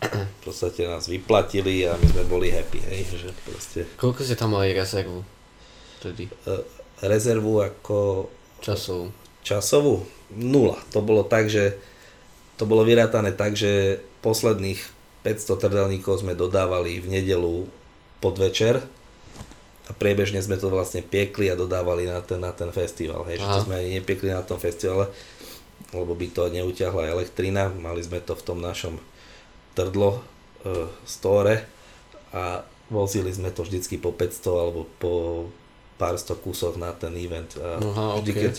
v 0.01 0.41
podstate 0.41 0.89
nás 0.89 1.05
vyplatili 1.05 1.85
a 1.85 1.93
my 1.93 2.05
sme 2.09 2.23
boli 2.25 2.49
happy, 2.49 2.81
hej, 2.81 3.01
že 3.13 3.29
proste... 3.45 3.79
Koľko 4.01 4.25
ste 4.25 4.33
tam 4.33 4.57
mali 4.57 4.73
rezervu? 4.73 5.21
vtedy? 6.01 6.33
E, 6.49 6.65
rezervu 7.05 7.61
ako... 7.61 8.25
Časovú. 8.65 9.13
Časovú? 9.45 10.01
Nula. 10.33 10.81
To 10.97 11.05
bolo 11.05 11.21
tak, 11.21 11.53
že 11.53 11.77
to 12.57 12.65
bolo 12.65 12.81
vyrátané 12.81 13.37
tak, 13.37 13.53
že 13.53 14.01
posledných 14.25 14.81
500 15.21 15.61
trdelníkov 15.61 16.25
sme 16.25 16.33
dodávali 16.33 16.97
v 16.97 17.21
nedelu 17.21 17.69
podvečer 18.21 18.81
a 19.85 19.91
priebežne 19.93 20.41
sme 20.41 20.57
to 20.57 20.69
vlastne 20.73 21.05
piekli 21.05 21.49
a 21.49 21.57
dodávali 21.57 22.09
na 22.09 22.21
ten, 22.25 22.41
na 22.41 22.53
ten 22.53 22.69
festival. 22.73 23.25
Hej, 23.29 23.41
že 23.41 23.47
to 23.49 23.59
sme 23.69 23.77
ani 23.77 24.01
nepiekli 24.01 24.33
na 24.33 24.41
tom 24.45 24.57
festivale, 24.57 25.09
lebo 25.93 26.13
by 26.13 26.27
to 26.33 26.49
neutiahla 26.49 27.13
elektrina. 27.13 27.69
Mali 27.69 28.01
sme 28.01 28.21
to 28.21 28.33
v 28.37 28.45
tom 28.45 28.61
našom 28.61 28.97
trdlo 29.77 30.19
e, 30.19 30.21
store 31.07 31.65
a 32.31 32.63
vozili 32.91 33.31
sme 33.31 33.51
to 33.51 33.63
vždycky 33.63 33.99
po 33.99 34.11
500 34.11 34.51
alebo 34.51 34.87
po 34.99 35.13
pár 35.95 36.17
sto 36.17 36.35
kusov 36.35 36.75
na 36.75 36.91
ten 36.91 37.13
event. 37.15 37.55
A 37.59 37.79
Aha, 37.79 38.07
vždy, 38.19 38.31
okay. 38.31 38.41
keď, 38.47 38.53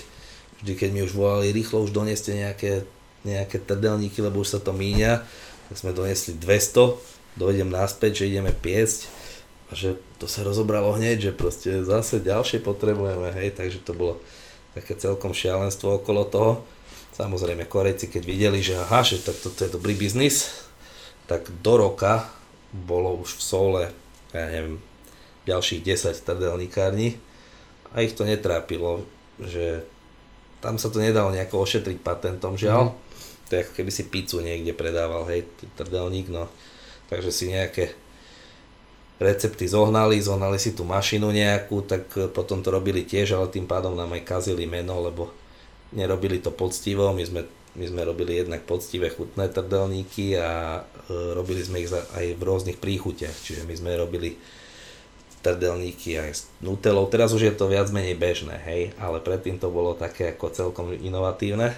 vždy, 0.62 0.72
keď 0.79 0.88
mi 0.94 1.01
už 1.05 1.12
volali 1.12 1.53
rýchlo, 1.53 1.85
už 1.85 1.92
doneste 1.92 2.33
nejaké, 2.33 2.87
nejaké 3.27 3.61
trdelníky, 3.61 4.22
lebo 4.22 4.40
už 4.40 4.57
sa 4.57 4.61
to 4.62 4.72
míňa, 4.72 5.20
tak 5.68 5.77
sme 5.77 5.90
donesli 5.92 6.38
200, 6.38 7.37
dojdem 7.37 7.68
naspäť, 7.68 8.25
že 8.25 8.29
ideme 8.33 8.53
piesť 8.55 9.09
a 9.09 9.22
a 9.72 9.75
že 9.75 9.96
to 10.20 10.29
sa 10.29 10.44
rozobralo 10.44 10.92
hneď, 11.01 11.33
že 11.33 11.33
proste 11.33 11.81
zase 11.81 12.20
ďalšie 12.20 12.61
potrebujeme, 12.61 13.33
hej, 13.33 13.57
takže 13.57 13.81
to 13.81 13.96
bolo 13.96 14.20
také 14.77 14.92
celkom 14.92 15.33
šialenstvo 15.33 16.05
okolo 16.05 16.29
toho. 16.29 16.53
Samozrejme, 17.16 17.64
Korejci, 17.64 18.12
keď 18.12 18.22
videli, 18.29 18.61
že 18.61 18.77
aha, 18.77 19.01
že 19.01 19.25
tak 19.25 19.40
toto 19.40 19.64
je 19.64 19.72
dobrý 19.72 19.96
biznis, 19.96 20.68
tak 21.26 21.48
do 21.62 21.74
roka 21.78 22.28
bolo 22.72 23.20
už 23.20 23.38
v 23.38 23.42
Soule, 23.42 23.85
ja 24.32 24.48
neviem, 24.48 24.80
ďalších 25.44 25.82
10 25.82 26.24
trdelníkární 26.24 27.18
a 27.92 28.00
ich 28.00 28.16
to 28.16 28.24
netrápilo, 28.24 29.04
že 29.37 29.85
tam 30.62 30.78
sa 30.78 30.88
to 30.88 31.02
nedalo 31.02 31.35
nejako 31.35 31.66
ošetriť 31.66 31.98
patentom, 32.00 32.54
žiaľ. 32.54 32.94
Mm. 32.94 32.96
To 33.48 33.50
je 33.52 33.62
ako 33.66 33.72
keby 33.76 33.90
si 33.92 34.02
pizzu 34.08 34.38
niekde 34.40 34.72
predával, 34.72 35.26
hej, 35.28 35.44
trdelník, 35.76 36.30
no. 36.32 36.48
Takže 37.11 37.35
si 37.35 37.52
nejaké 37.52 37.92
recepty 39.20 39.68
zohnali, 39.68 40.18
zohnali 40.22 40.56
si 40.56 40.72
tú 40.72 40.88
mašinu 40.88 41.30
nejakú, 41.30 41.85
tak 41.85 42.08
potom 42.32 42.64
to 42.64 42.72
robili 42.72 43.04
tiež, 43.04 43.37
ale 43.37 43.52
tým 43.52 43.68
pádom 43.68 43.92
nám 43.92 44.14
aj 44.16 44.22
kazili 44.24 44.64
meno, 44.64 44.98
lebo 45.04 45.30
nerobili 45.92 46.40
to 46.40 46.50
poctivo, 46.50 47.12
my 47.12 47.22
sme, 47.22 47.42
my 47.76 47.85
sme 47.85 48.02
robili 48.02 48.40
jednak 48.40 48.64
poctivé 48.64 49.12
chutné 49.12 49.52
trdelníky 49.52 50.40
a 50.40 50.80
e, 50.80 50.82
robili 51.11 51.62
sme 51.65 51.83
ich 51.83 51.91
aj 51.91 52.38
v 52.38 52.43
rôznych 52.43 52.79
príchutiach, 52.79 53.35
čiže 53.43 53.67
my 53.67 53.75
sme 53.75 53.99
robili 53.99 54.38
trdelníky 55.43 56.23
aj 56.23 56.31
s 56.31 56.43
nutelou, 56.62 57.11
teraz 57.11 57.35
už 57.35 57.51
je 57.51 57.55
to 57.55 57.67
viac 57.67 57.91
menej 57.91 58.15
bežné, 58.15 58.62
hej, 58.62 58.95
ale 59.03 59.19
predtým 59.19 59.59
to 59.59 59.75
bolo 59.75 59.99
také 59.99 60.38
ako 60.38 60.55
celkom 60.55 60.95
inovatívne, 60.95 61.75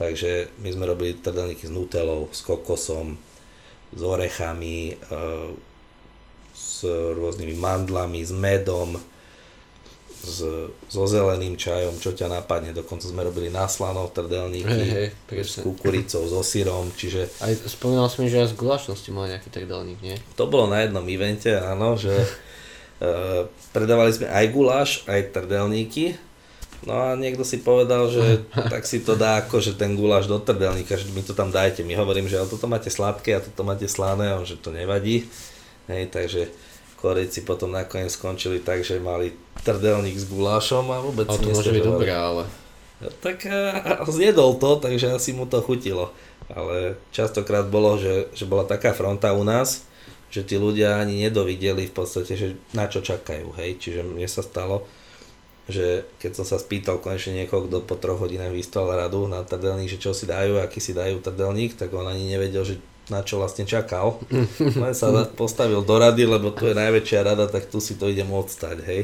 takže 0.00 0.48
my 0.64 0.68
sme 0.72 0.88
robili 0.88 1.12
trdelníky 1.20 1.68
s 1.68 1.72
nutelou, 1.72 2.32
s 2.32 2.40
kokosom, 2.40 3.20
s 3.92 4.00
orechami, 4.00 4.96
e, 4.96 5.16
s 6.56 6.88
rôznymi 6.88 7.54
mandlami, 7.60 8.24
s 8.24 8.32
medom, 8.32 8.96
s, 10.26 10.42
so 10.90 11.02
zeleným 11.06 11.54
čajom, 11.54 11.94
čo 12.02 12.10
ťa 12.10 12.26
napadne. 12.26 12.74
Dokonca 12.74 13.06
sme 13.06 13.22
robili 13.22 13.46
na 13.46 13.70
slano 13.70 14.10
trdelníky 14.10 14.66
hey, 14.66 15.08
hey, 15.14 15.42
s 15.46 15.62
kukuricou, 15.62 16.26
so 16.26 16.42
syrom, 16.42 16.90
čiže... 16.92 17.30
Aj 17.38 17.54
spomínal 17.70 18.10
som 18.10 18.26
že 18.26 18.42
aj 18.42 18.50
s 18.50 18.58
gulášom 18.58 18.98
ste 18.98 19.14
mali 19.14 19.32
nejaký 19.32 19.48
trdelník, 19.54 20.02
nie? 20.02 20.18
To 20.34 20.50
bolo 20.50 20.66
na 20.66 20.82
jednom 20.82 21.06
evente, 21.06 21.54
áno, 21.54 21.94
že 21.94 22.12
uh, 22.12 23.46
predávali 23.76 24.10
sme 24.10 24.26
aj 24.26 24.46
guláš, 24.50 24.90
aj 25.06 25.30
trdelníky. 25.30 26.18
No 26.84 26.92
a 26.92 27.06
niekto 27.16 27.46
si 27.46 27.62
povedal, 27.62 28.10
že 28.10 28.44
tak 28.74 28.84
si 28.84 29.00
to 29.00 29.14
dá 29.14 29.46
ako, 29.46 29.62
že 29.62 29.78
ten 29.78 29.94
guláš 29.94 30.26
do 30.26 30.42
trdelníka, 30.42 30.98
že 30.98 31.08
mi 31.14 31.22
to 31.22 31.32
tam 31.32 31.54
dajte. 31.54 31.86
My 31.86 31.94
hovorím, 31.96 32.26
že 32.26 32.42
ale 32.42 32.50
toto 32.50 32.66
máte 32.66 32.90
sladké 32.90 33.38
a 33.38 33.44
toto 33.44 33.62
máte 33.62 33.86
slané, 33.86 34.34
a 34.34 34.42
že 34.42 34.58
to 34.58 34.74
nevadí. 34.74 35.24
Hej, 35.86 36.10
takže 36.10 36.50
Korejci 37.06 37.46
potom 37.46 37.70
nakoniec 37.70 38.10
skončili 38.10 38.58
tak, 38.58 38.82
že 38.82 38.98
mali 38.98 39.30
trdelník 39.62 40.18
s 40.18 40.26
gulášom 40.26 40.90
a 40.90 40.98
vôbec 40.98 41.30
si 41.30 41.38
to 41.38 41.54
môže 41.54 41.70
byť 41.70 41.86
dobré, 41.86 42.10
ale... 42.10 42.42
Tak 43.22 43.46
a, 43.46 43.78
a 44.02 44.10
zjedol 44.10 44.58
to, 44.58 44.82
takže 44.82 45.14
asi 45.14 45.30
mu 45.30 45.46
to 45.46 45.62
chutilo. 45.62 46.10
Ale 46.50 46.98
častokrát 47.14 47.70
bolo, 47.70 47.94
že, 47.94 48.26
že 48.34 48.42
bola 48.42 48.66
taká 48.66 48.90
fronta 48.90 49.30
u 49.38 49.46
nás, 49.46 49.86
že 50.34 50.42
tí 50.42 50.58
ľudia 50.58 50.98
ani 50.98 51.22
nedovideli 51.22 51.86
v 51.86 51.94
podstate, 51.94 52.34
že 52.34 52.58
na 52.74 52.90
čo 52.90 52.98
čakajú, 52.98 53.54
hej. 53.62 53.78
Čiže 53.78 54.02
mne 54.02 54.26
sa 54.26 54.42
stalo, 54.42 54.82
že 55.70 56.10
keď 56.18 56.42
som 56.42 56.46
sa 56.46 56.58
spýtal 56.58 56.98
konečne 56.98 57.38
niekoho, 57.38 57.70
kto 57.70 57.86
po 57.86 57.94
troch 57.94 58.18
hodinách 58.18 58.50
vystal 58.50 58.90
radu 58.90 59.30
na 59.30 59.46
trdelník, 59.46 59.94
že 59.94 60.02
čo 60.02 60.10
si 60.10 60.26
dajú, 60.26 60.58
aký 60.58 60.82
si 60.82 60.90
dajú 60.90 61.22
trdelník, 61.22 61.78
tak 61.78 61.94
on 61.94 62.10
ani 62.10 62.26
nevedel, 62.26 62.66
že 62.66 62.82
na 63.06 63.22
čo 63.22 63.38
vlastne 63.38 63.66
čakal. 63.66 64.18
Len 64.58 64.94
sa 64.94 65.10
postavil 65.30 65.82
do 65.86 65.96
rady, 65.96 66.26
lebo 66.26 66.50
tu 66.50 66.66
je 66.66 66.74
najväčšia 66.74 67.20
rada, 67.22 67.46
tak 67.46 67.70
tu 67.70 67.78
si 67.78 67.94
to 67.94 68.10
ide 68.10 68.26
môcť 68.26 68.50
stať, 68.50 68.78
hej. 68.82 69.02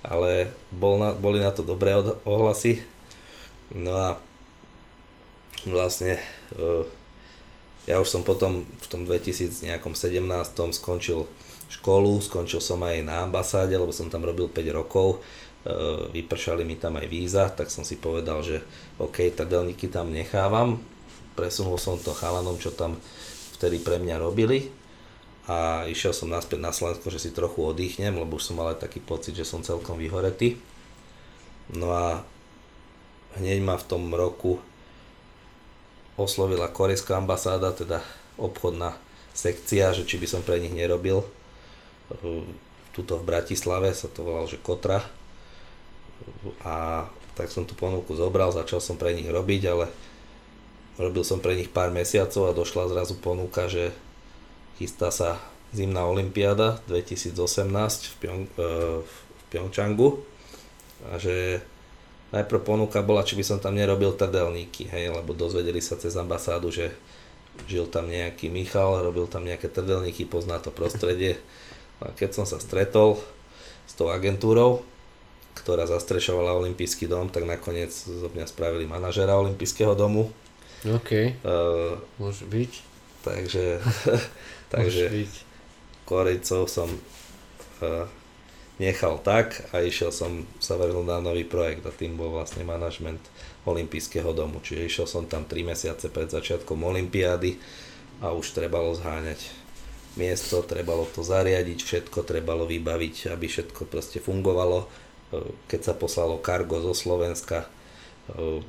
Ale 0.00 0.54
bol 0.72 0.96
na, 0.96 1.12
boli 1.12 1.42
na 1.42 1.52
to 1.52 1.60
dobré 1.60 1.92
ohlasy. 2.24 2.80
No 3.74 3.92
a 3.92 4.08
vlastne 5.66 6.22
uh, 6.56 6.86
ja 7.90 7.98
už 7.98 8.08
som 8.08 8.22
potom 8.22 8.64
v 8.64 8.86
tom 8.86 9.02
2017 9.02 9.66
skončil 10.78 11.26
školu, 11.66 12.22
skončil 12.22 12.62
som 12.62 12.78
aj 12.86 13.02
na 13.02 13.26
ambasáde, 13.26 13.74
lebo 13.74 13.90
som 13.90 14.06
tam 14.06 14.22
robil 14.22 14.46
5 14.46 14.78
rokov, 14.78 15.18
uh, 15.18 16.06
vypršali 16.14 16.62
mi 16.62 16.78
tam 16.78 16.96
aj 16.96 17.06
víza, 17.10 17.50
tak 17.50 17.68
som 17.68 17.82
si 17.82 17.98
povedal, 17.98 18.40
že 18.46 18.62
OK, 19.02 19.26
tadelníky 19.34 19.90
tam 19.90 20.14
nechávam, 20.14 20.78
presunul 21.34 21.76
som 21.76 21.98
to 21.98 22.14
chalanom, 22.14 22.56
čo 22.56 22.70
tam 22.70 22.96
vtedy 23.56 23.80
pre 23.80 23.96
mňa 23.96 24.20
robili 24.20 24.68
a 25.46 25.86
išiel 25.86 26.12
som 26.12 26.28
naspäť 26.28 26.58
na 26.58 26.74
Slovensko, 26.74 27.08
že 27.08 27.22
si 27.22 27.30
trochu 27.30 27.62
oddychnem, 27.62 28.12
lebo 28.18 28.36
už 28.36 28.50
som 28.50 28.58
mal 28.58 28.74
aj 28.74 28.82
taký 28.82 28.98
pocit, 29.00 29.32
že 29.32 29.46
som 29.46 29.62
celkom 29.62 29.96
vyhoretý. 29.96 30.58
No 31.70 31.94
a 31.94 32.22
hneď 33.38 33.62
ma 33.62 33.78
v 33.78 33.86
tom 33.86 34.10
roku 34.10 34.58
oslovila 36.18 36.66
korejská 36.66 37.20
ambasáda, 37.20 37.72
teda 37.76 38.02
obchodná 38.36 38.96
sekcia, 39.36 39.92
že 39.92 40.08
či 40.08 40.16
by 40.16 40.26
som 40.26 40.42
pre 40.42 40.58
nich 40.58 40.72
nerobil. 40.72 41.22
Tuto 42.96 43.20
v 43.20 43.28
Bratislave 43.28 43.92
sa 43.92 44.08
to 44.08 44.24
volalo, 44.24 44.48
že 44.48 44.58
Kotra. 44.58 45.04
A 46.64 47.06
tak 47.36 47.52
som 47.52 47.68
tú 47.68 47.76
ponuku 47.76 48.16
zobral, 48.16 48.48
začal 48.50 48.80
som 48.80 48.96
pre 48.96 49.12
nich 49.12 49.28
robiť, 49.28 49.62
ale 49.68 49.92
Robil 50.96 51.24
som 51.28 51.44
pre 51.44 51.52
nich 51.52 51.68
pár 51.68 51.92
mesiacov 51.92 52.48
a 52.48 52.56
došla 52.56 52.88
zrazu 52.88 53.20
ponuka, 53.20 53.68
že 53.68 53.92
chystá 54.80 55.12
sa 55.12 55.36
zimná 55.76 56.08
olimpiáda 56.08 56.80
2018 56.88 57.36
v, 57.36 58.14
Pyong, 58.16 58.46
e, 58.56 58.68
v 59.04 59.42
Pyeongchangu 59.52 60.24
a 61.12 61.20
že 61.20 61.60
najprv 62.32 62.60
ponuka 62.64 63.04
bola, 63.04 63.28
či 63.28 63.36
by 63.36 63.44
som 63.44 63.58
tam 63.60 63.76
nerobil 63.76 64.16
trdelníky, 64.16 64.88
hej, 64.88 65.12
lebo 65.12 65.36
dozvedeli 65.36 65.84
sa 65.84 66.00
cez 66.00 66.16
ambasádu, 66.16 66.72
že 66.72 66.96
žil 67.68 67.84
tam 67.92 68.08
nejaký 68.08 68.48
Michal, 68.48 69.04
robil 69.04 69.28
tam 69.28 69.44
nejaké 69.44 69.68
trdelníky, 69.68 70.24
pozná 70.24 70.56
to 70.60 70.72
prostredie. 70.72 71.36
A 72.00 72.12
keď 72.12 72.40
som 72.40 72.44
sa 72.48 72.56
stretol 72.56 73.20
s 73.84 73.92
tou 73.96 74.08
agentúrou, 74.08 74.84
ktorá 75.56 75.88
zastrešovala 75.88 76.56
Olympijský 76.56 77.08
dom, 77.08 77.32
tak 77.32 77.48
nakoniec 77.48 77.92
zo 77.92 78.28
mňa 78.28 78.44
spravili 78.44 78.84
manažera 78.84 79.40
Olympijského 79.40 79.96
domu 79.96 80.28
OK. 80.86 81.10
Uh, 81.42 81.98
Môže 82.22 82.46
byť. 82.46 82.72
Takže, 83.26 83.82
takže 84.74 85.04
byť. 85.10 85.34
Korejcov 86.06 86.70
som 86.70 86.86
uh, 86.86 88.06
nechal 88.78 89.18
tak 89.18 89.66
a 89.74 89.82
išiel 89.82 90.14
som 90.14 90.46
sa 90.62 90.78
vrhnul 90.78 91.02
na 91.02 91.18
nový 91.18 91.42
projekt 91.42 91.82
a 91.88 91.92
tým 91.92 92.14
bol 92.14 92.30
vlastne 92.30 92.62
manažment 92.62 93.20
Olympijského 93.66 94.30
domu. 94.30 94.62
Čiže 94.62 94.86
išiel 94.86 95.06
som 95.10 95.26
tam 95.26 95.42
3 95.48 95.66
mesiace 95.66 96.06
pred 96.12 96.30
začiatkom 96.30 96.78
Olympiády 96.86 97.58
a 98.22 98.30
už 98.30 98.54
trebalo 98.54 98.94
zháňať 98.94 99.42
miesto, 100.16 100.64
trebalo 100.64 101.04
to 101.10 101.20
zariadiť, 101.20 101.78
všetko 101.82 102.24
trebalo 102.24 102.64
vybaviť, 102.64 103.34
aby 103.34 103.46
všetko 103.50 103.90
proste 103.90 104.22
fungovalo. 104.22 104.88
Keď 105.68 105.80
sa 105.82 105.92
poslalo 105.92 106.40
kargo 106.40 106.80
zo 106.80 106.96
Slovenska, 106.96 107.68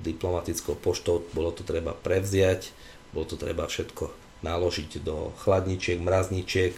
diplomatickou 0.06 0.78
poštou, 0.78 1.26
bolo 1.34 1.50
to 1.50 1.66
treba 1.66 1.94
prevziať, 1.96 2.70
bolo 3.10 3.26
to 3.26 3.36
treba 3.40 3.66
všetko 3.66 4.28
naložiť 4.46 5.02
do 5.02 5.34
chladničiek, 5.42 5.98
mrazničiek, 5.98 6.78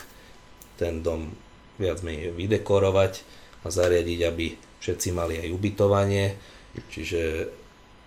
ten 0.79 1.03
dom 1.03 1.35
viac 1.75 1.99
menej 1.99 2.31
vydekorovať 2.31 3.13
a 3.63 3.67
zariadiť, 3.67 4.19
aby 4.23 4.55
všetci 4.79 5.07
mali 5.11 5.43
aj 5.43 5.49
ubytovanie. 5.51 6.39
Čiže 6.79 7.51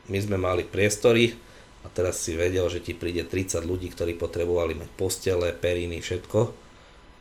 my 0.09 0.19
sme 0.19 0.41
mali 0.41 0.65
priestory 0.65 1.37
a 1.85 1.93
teraz 1.93 2.25
si 2.25 2.33
vedel, 2.33 2.65
že 2.73 2.81
ti 2.81 2.97
príde 2.97 3.29
30 3.29 3.61
ľudí, 3.69 3.93
ktorí 3.93 4.17
potrebovali 4.17 4.73
mať 4.73 4.91
postele, 4.97 5.53
periny, 5.53 6.01
všetko. 6.01 6.41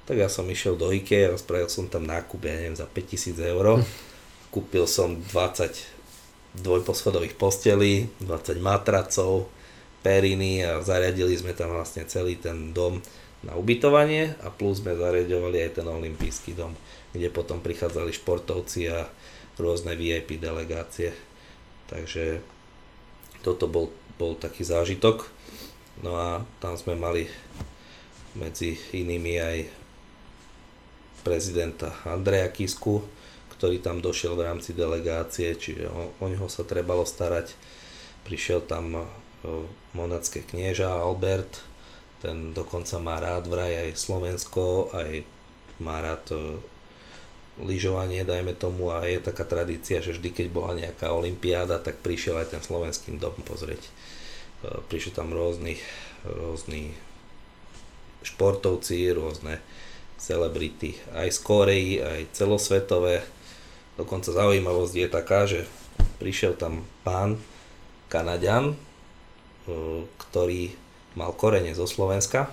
Tak 0.07 0.15
ja 0.15 0.31
som 0.31 0.47
išiel 0.47 0.79
do 0.79 0.87
IKEA 0.89 1.35
spravil 1.35 1.67
som 1.67 1.91
tam 1.91 2.07
nákup, 2.07 2.39
ja 2.47 2.55
neviem, 2.55 2.77
za 2.79 2.87
5000 2.87 3.35
eur. 3.51 3.83
Kúpil 4.51 4.87
som 4.87 5.19
20 5.19 6.00
dvojposchodových 6.57 7.39
postelí, 7.39 8.11
20 8.19 8.59
matracov, 8.59 9.47
periny 10.01 10.65
a 10.65 10.81
zariadili 10.81 11.37
sme 11.37 11.53
tam 11.53 11.77
vlastne 11.77 12.03
celý 12.09 12.35
ten 12.35 12.73
dom 12.73 12.99
na 13.41 13.57
ubytovanie 13.57 14.37
a 14.41 14.53
plus 14.53 14.81
sme 14.81 14.97
zariadovali 14.97 15.61
aj 15.65 15.81
ten 15.81 15.87
olimpijský 15.87 16.53
dom, 16.57 16.73
kde 17.13 17.29
potom 17.33 17.61
prichádzali 17.61 18.13
športovci 18.13 18.89
a 18.89 19.09
rôzne 19.57 19.93
VIP 19.97 20.41
delegácie. 20.41 21.13
Takže 21.89 22.41
toto 23.41 23.65
bol, 23.65 23.89
bol 24.17 24.37
taký 24.37 24.65
zážitok. 24.65 25.25
No 26.01 26.17
a 26.17 26.45
tam 26.61 26.77
sme 26.77 26.97
mali 26.97 27.29
medzi 28.33 28.79
inými 28.95 29.33
aj 29.37 29.57
prezidenta 31.21 31.93
Andreja 32.07 32.49
Kisku, 32.49 33.05
ktorý 33.61 33.77
tam 33.77 34.01
došiel 34.01 34.33
v 34.33 34.49
rámci 34.49 34.73
delegácie, 34.73 35.53
čiže 35.53 35.85
o, 35.85 36.09
o 36.17 36.25
neho 36.25 36.49
sa 36.49 36.65
trebalo 36.65 37.05
starať. 37.05 37.53
Prišiel 38.25 38.65
tam 38.65 38.97
e, 38.97 39.05
monacké 39.93 40.41
knieža 40.41 40.89
Albert, 40.89 41.61
ten 42.25 42.57
dokonca 42.57 42.97
má 42.97 43.21
rád 43.21 43.45
vraj 43.45 43.85
aj 43.85 44.01
Slovensko, 44.01 44.89
aj 44.97 45.21
má 45.77 46.01
rád 46.01 46.25
e, 46.33 46.57
lyžovanie, 47.61 48.25
dajme 48.25 48.57
tomu, 48.57 48.89
a 48.89 49.05
je 49.05 49.21
taká 49.21 49.45
tradícia, 49.45 50.01
že 50.01 50.17
vždy, 50.17 50.33
keď 50.33 50.47
bola 50.49 50.73
nejaká 50.81 51.13
olimpiáda, 51.13 51.77
tak 51.77 52.01
prišiel 52.01 52.41
aj 52.41 52.57
ten 52.57 52.61
slovenský 52.65 53.13
dom 53.21 53.37
pozrieť. 53.45 53.85
E, 53.85 53.91
prišli 54.89 55.13
tam 55.13 55.37
rôzni, 55.37 55.77
rôzni 56.25 56.97
športovci, 58.25 59.13
rôzne 59.13 59.61
celebrity, 60.17 60.97
aj 61.13 61.29
z 61.29 61.39
Koreji, 61.45 61.93
aj 62.01 62.33
celosvetové. 62.33 63.40
Dokonca 63.99 64.31
zaujímavosť 64.31 64.93
je 64.95 65.07
taká, 65.07 65.39
že 65.47 65.67
prišiel 66.21 66.55
tam 66.55 66.85
pán 67.01 67.41
Kanaďan, 68.07 68.73
e, 68.73 68.75
ktorý 70.27 70.75
mal 71.15 71.35
korene 71.35 71.75
zo 71.75 71.87
Slovenska 71.87 72.47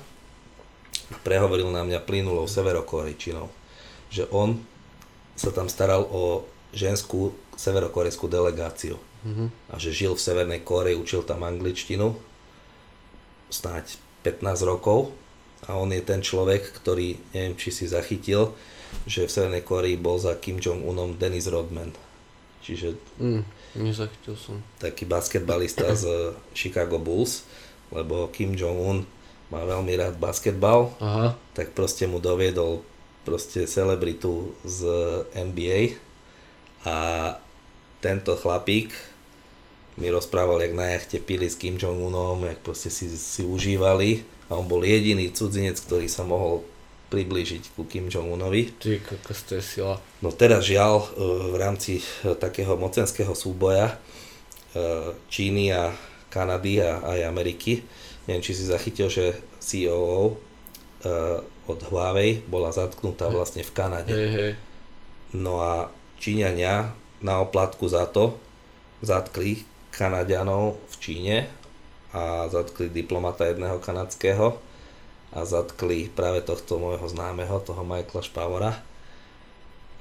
a 1.08 1.16
prehovoril 1.22 1.70
na 1.70 1.86
mňa 1.86 2.02
plynulou 2.02 2.50
severokorejčinou, 2.50 3.46
že 4.10 4.26
on 4.34 4.58
sa 5.38 5.54
tam 5.54 5.70
staral 5.70 6.02
o 6.10 6.42
ženskú 6.74 7.32
severokorejskú 7.54 8.26
delegáciu 8.26 8.98
mm-hmm. 9.24 9.72
a 9.72 9.74
že 9.78 9.94
žil 9.94 10.18
v 10.18 10.24
Severnej 10.24 10.60
Koreji, 10.66 10.98
učil 10.98 11.22
tam 11.22 11.46
angličtinu 11.46 12.18
snáď 13.48 13.96
15 14.26 14.68
rokov 14.68 15.14
a 15.66 15.74
on 15.74 15.90
je 15.90 16.02
ten 16.04 16.20
človek, 16.20 16.70
ktorý, 16.76 17.18
neviem 17.32 17.56
či 17.58 17.72
si 17.72 17.84
zachytil, 17.88 18.54
že 19.08 19.24
v 19.24 19.32
Severnej 19.32 19.64
Koreji 19.64 19.96
bol 19.96 20.20
za 20.20 20.36
Kim 20.36 20.60
Jong-unom 20.60 21.16
Dennis 21.16 21.48
Rodman. 21.48 21.92
Čiže 22.60 23.00
mm, 23.16 23.42
nezachytil 23.80 24.36
som. 24.36 24.60
taký 24.76 25.08
basketbalista 25.08 25.96
z 25.96 26.04
Chicago 26.58 27.00
Bulls, 27.00 27.48
lebo 27.88 28.28
Kim 28.28 28.52
Jong-un 28.52 29.08
má 29.48 29.64
veľmi 29.64 29.96
rád 29.96 30.20
basketbal, 30.20 30.92
Aha. 31.00 31.32
tak 31.56 31.72
proste 31.72 32.04
mu 32.04 32.20
doviedol 32.20 32.84
proste 33.24 33.64
celebritu 33.64 34.52
z 34.64 34.84
NBA 35.32 35.96
a 36.84 36.96
tento 38.04 38.36
chlapík 38.36 38.92
mi 39.98 40.06
rozprával, 40.14 40.62
jak 40.62 40.74
na 40.78 40.86
jachte 40.94 41.18
pili 41.18 41.50
s 41.50 41.58
Kim 41.58 41.74
Jong-unom, 41.74 42.46
jak 42.46 42.60
proste 42.62 42.92
si, 42.92 43.10
si 43.10 43.42
užívali 43.42 44.22
a 44.46 44.54
on 44.54 44.68
bol 44.70 44.86
jediný 44.86 45.26
cudzinec, 45.34 45.80
ktorý 45.82 46.06
sa 46.06 46.22
mohol 46.22 46.62
priblížiť 47.08 47.72
ku 47.72 47.88
Kim 47.88 48.12
Jong-unovi. 48.12 48.76
Ty, 48.76 49.00
kokos, 49.00 49.40
to 49.48 49.56
je 49.56 49.64
sila. 49.64 49.96
No 50.20 50.28
teraz 50.28 50.68
žiaľ, 50.68 51.00
e, 51.00 51.06
v 51.52 51.56
rámci 51.56 51.92
e, 52.00 52.36
takého 52.36 52.76
mocenského 52.76 53.32
súboja 53.32 53.96
e, 53.96 53.96
Číny 55.32 55.72
a 55.72 55.92
Kanady 56.28 56.84
a 56.84 57.00
aj 57.16 57.18
Ameriky, 57.24 57.80
neviem, 58.28 58.44
či 58.44 58.52
si 58.52 58.68
zachytil, 58.68 59.08
že 59.08 59.32
CEO 59.56 60.36
od 61.70 61.80
Huawei 61.88 62.42
bola 62.42 62.74
zatknutá 62.74 63.30
vlastne 63.30 63.62
v 63.62 63.70
Kanade. 63.70 64.12
Hej, 64.12 64.28
hej. 64.34 64.52
No 65.30 65.62
a 65.62 65.94
Číňania 66.18 66.90
na 67.22 67.38
oplatku 67.38 67.86
za 67.86 68.04
to 68.10 68.34
zatkli 69.00 69.62
Kanadianov 69.94 70.82
v 70.90 70.94
Číne 70.98 71.36
a 72.10 72.50
zatkli 72.50 72.90
diplomata 72.90 73.46
jedného 73.46 73.78
kanadského 73.78 74.58
a 75.32 75.44
zatkli 75.44 76.08
práve 76.08 76.40
tohto 76.40 76.80
môjho 76.80 77.04
známeho, 77.04 77.60
toho 77.60 77.84
Michaela 77.84 78.24
Špavora 78.24 78.72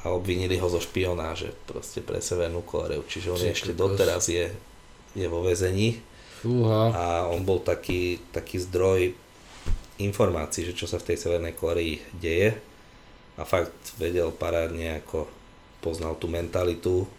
a 0.03 0.13
obvinili 0.13 0.55
ho 0.55 0.67
zo 0.71 0.79
špionáže 0.79 1.51
proste 1.67 1.99
pre 1.99 2.23
Severnú 2.23 2.63
Kóreu. 2.63 3.03
Čiže 3.03 3.27
on 3.33 3.41
ešte 3.41 3.73
doteraz 3.75 4.31
je, 4.31 4.47
je 5.17 5.27
vo 5.27 5.43
väzení 5.43 5.99
Fúha. 6.39 6.93
a 6.93 7.05
on 7.27 7.43
bol 7.43 7.59
taký, 7.59 8.23
taký 8.31 8.61
zdroj 8.61 9.11
informácií, 9.97 10.63
že 10.69 10.77
čo 10.77 10.85
sa 10.85 11.01
v 11.01 11.11
tej 11.11 11.17
Severnej 11.17 11.57
Koreji 11.57 11.99
deje 12.13 12.55
a 13.35 13.43
fakt 13.43 13.73
vedel 13.97 14.29
parádne 14.31 15.01
ako 15.03 15.25
poznal 15.81 16.15
tú 16.15 16.29
mentalitu, 16.29 17.09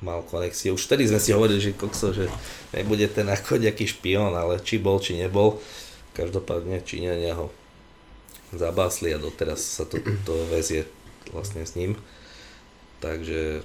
mal 0.00 0.22
konexie. 0.24 0.72
Už 0.72 0.86
vtedy 0.86 1.10
sme 1.10 1.20
si 1.20 1.34
hovorili, 1.34 1.60
že 1.60 1.76
kokso, 1.76 2.14
že 2.14 2.30
nebude 2.70 3.08
ten 3.10 3.26
ako 3.26 3.58
nejaký 3.58 3.84
špion, 3.88 4.32
ale 4.32 4.62
či 4.62 4.78
bol, 4.78 5.02
či 5.02 5.18
nebol, 5.18 5.58
každopádne 6.18 6.82
Číňania 6.82 7.38
ho 7.38 7.54
zabásli 8.50 9.14
a 9.14 9.22
doteraz 9.22 9.62
sa 9.62 9.86
to, 9.86 10.02
to 10.26 10.34
väzie 10.50 10.82
vlastne 11.30 11.62
s 11.62 11.78
ním. 11.78 11.94
Takže 12.98 13.62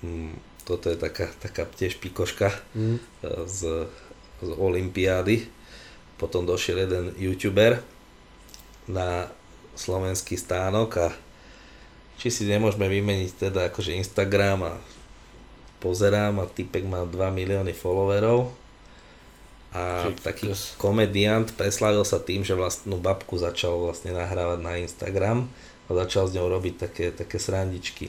hm, 0.00 0.32
toto 0.64 0.88
je 0.88 0.96
taká, 0.96 1.28
taká 1.36 1.68
tiež 1.68 2.00
pikoška 2.00 2.48
mm. 2.72 2.98
z, 3.44 3.60
z 4.40 4.50
Olympiády 4.56 5.52
potom 6.16 6.48
došiel 6.48 6.88
jeden 6.88 7.12
youtuber 7.20 7.84
na 8.88 9.28
slovenský 9.76 10.40
stánok 10.40 10.90
a 10.96 11.08
či 12.16 12.32
si 12.32 12.48
nemôžeme 12.48 12.88
vymeniť 12.88 13.48
teda 13.48 13.68
akože 13.68 13.92
Instagram 13.92 14.64
a 14.64 14.74
pozerám 15.84 16.40
a 16.40 16.48
typek 16.48 16.88
má 16.88 17.04
2 17.04 17.12
milióny 17.12 17.76
followerov 17.76 18.48
a 19.76 20.08
Čiže 20.08 20.24
taký 20.24 20.48
komediant 20.80 21.52
preslavil 21.52 22.00
sa 22.08 22.16
tým, 22.16 22.40
že 22.40 22.56
vlastnú 22.56 22.96
babku 22.96 23.36
začal 23.36 23.76
vlastne 23.76 24.16
nahrávať 24.16 24.60
na 24.64 24.80
Instagram 24.80 25.52
a 25.86 25.90
začal 25.92 26.32
s 26.32 26.32
ňou 26.32 26.48
robiť 26.48 26.74
také, 26.88 27.12
také 27.12 27.36
srandičky. 27.36 28.08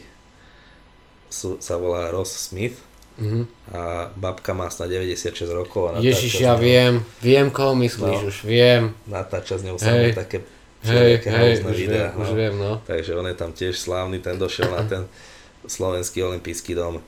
Sú, 1.27 1.59
sa 1.59 1.75
volá 1.75 2.07
Ross 2.07 2.31
Smith 2.31 2.87
Mm-hmm. 3.17 3.73
A 3.73 4.13
babka 4.13 4.53
má 4.53 4.69
snad 4.69 4.93
96 4.93 5.49
rokov. 5.49 5.89
A 5.89 5.97
Ježiš, 5.97 6.37
ja 6.37 6.53
viem, 6.53 7.01
viem 7.17 7.49
koho 7.49 7.73
myslíš, 7.73 8.19
no, 8.21 8.29
už 8.29 8.37
viem. 8.45 8.93
Natáča 9.09 9.57
s 9.57 9.65
ňou 9.65 9.81
samé 9.81 10.13
také 10.13 10.45
hej, 10.85 11.25
hej, 11.25 11.65
už 11.65 11.73
videá. 11.73 12.13
Viem, 12.13 12.17
no. 12.17 12.21
už 12.21 12.29
viem, 12.37 12.53
no. 12.53 12.71
Takže 12.85 13.11
on 13.17 13.25
je 13.25 13.33
tam 13.33 13.51
tiež 13.57 13.73
slávny, 13.73 14.21
ten 14.21 14.37
došiel 14.37 14.69
na 14.69 14.85
ten 14.85 15.09
slovenský 15.65 16.21
olimpijský 16.23 16.77
dom. 16.77 17.01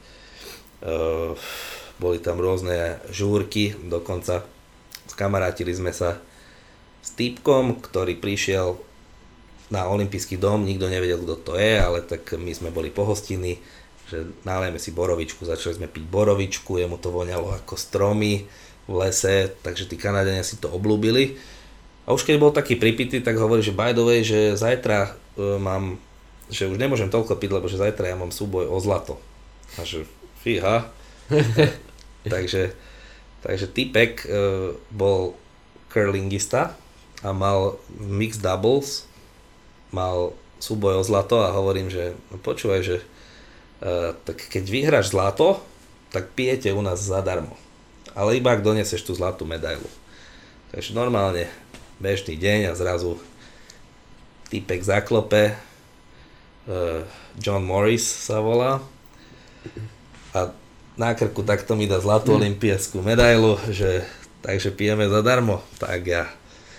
Uh, 0.82 1.38
boli 2.00 2.18
tam 2.24 2.40
rôzne 2.40 3.04
žúrky, 3.12 3.76
dokonca 3.88 4.48
skamarátili 5.08 5.76
sme 5.76 5.92
sa 5.92 6.20
s 7.00 7.16
týpkom, 7.16 7.80
ktorý 7.80 8.20
prišiel 8.20 8.80
na 9.70 9.86
olimpijský 9.86 10.42
dom, 10.42 10.66
nikto 10.66 10.90
nevedel, 10.90 11.22
kto 11.22 11.36
to 11.44 11.54
je, 11.60 11.78
ale 11.78 12.02
tak 12.02 12.34
my 12.36 12.50
sme 12.56 12.74
boli 12.74 12.90
pohostiny 12.90 13.62
že 14.10 14.26
nalejeme 14.42 14.82
si 14.82 14.90
borovičku, 14.90 15.46
začali 15.46 15.78
sme 15.78 15.88
piť 15.88 16.10
borovičku, 16.10 16.82
jemu 16.82 16.98
to 16.98 17.14
voňalo 17.14 17.54
ako 17.62 17.78
stromy 17.78 18.50
v 18.90 18.94
lese, 18.98 19.54
takže 19.62 19.86
tí 19.86 20.02
Kanadania 20.02 20.42
si 20.42 20.58
to 20.58 20.66
oblúbili. 20.66 21.38
A 22.10 22.18
už 22.18 22.26
keď 22.26 22.36
bol 22.42 22.50
taký 22.50 22.74
pripitý, 22.74 23.22
tak 23.22 23.38
hovorí, 23.38 23.62
že 23.62 23.70
by 23.70 23.94
the 23.94 24.02
way, 24.02 24.26
že 24.26 24.58
zajtra 24.58 25.14
uh, 25.14 25.62
mám, 25.62 26.02
že 26.50 26.66
už 26.66 26.82
nemôžem 26.82 27.14
toľko 27.14 27.38
piť, 27.38 27.54
lebo 27.54 27.70
že 27.70 27.78
zajtra 27.78 28.10
ja 28.10 28.18
mám 28.18 28.34
súboj 28.34 28.66
o 28.66 28.82
zlato. 28.82 29.22
A 29.78 29.86
že 29.86 30.10
fíha. 30.42 30.90
takže, 32.34 32.74
takže 33.44 33.68
typek 33.70 34.26
uh, 34.28 34.76
bol 34.92 35.38
curlingista 35.90 36.76
a 37.24 37.30
mal 37.36 37.80
mixed 38.00 38.40
doubles, 38.40 39.08
mal 39.92 40.32
súboj 40.60 41.00
o 41.00 41.04
zlato 41.04 41.40
a 41.40 41.56
hovorím, 41.56 41.88
že 41.92 42.16
no 42.32 42.38
počúvaj, 42.40 42.82
že 42.84 42.98
Eh, 43.80 44.12
tak 44.28 44.52
keď 44.52 44.64
vyhráš 44.68 45.16
zlato, 45.16 45.64
tak 46.12 46.36
pijete 46.36 46.68
u 46.76 46.84
nás 46.84 47.00
zadarmo. 47.00 47.56
Ale 48.12 48.36
iba 48.36 48.52
ak 48.52 48.60
doneseš 48.60 49.08
tú 49.08 49.16
zlatú 49.16 49.48
medailu. 49.48 49.88
Takže 50.76 50.92
normálne 50.92 51.48
bežný 52.04 52.36
deň 52.36 52.68
a 52.68 52.74
zrazu 52.76 53.16
typek 54.52 54.82
zaklope, 54.82 55.54
uh, 56.66 57.06
John 57.38 57.64
Morris 57.64 58.02
sa 58.04 58.42
volá 58.42 58.82
a 60.34 60.50
na 61.00 61.16
krku 61.16 61.48
takto 61.48 61.80
mi 61.80 61.88
dá 61.88 62.04
zlatú 62.04 62.36
mm. 62.36 62.38
olimpiaskú 62.44 63.00
medailu, 63.00 63.56
že 63.72 64.04
takže 64.44 64.76
pijeme 64.76 65.08
zadarmo. 65.08 65.64
Tak 65.80 66.00
ja, 66.04 66.28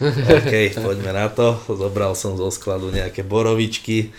OK, 0.05 0.53
poďme 0.87 1.17
na 1.17 1.33
to. 1.33 1.57
Zobral 1.73 2.13
som 2.13 2.37
zo 2.37 2.53
skladu 2.53 2.93
nejaké 2.93 3.25
borovičky, 3.25 4.13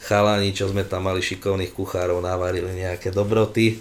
chalani, 0.00 0.56
čo 0.56 0.72
sme 0.72 0.88
tam 0.88 1.04
mali 1.04 1.20
šikovných 1.20 1.76
kuchárov, 1.76 2.24
navarili 2.24 2.72
nejaké 2.80 3.12
dobroty. 3.12 3.76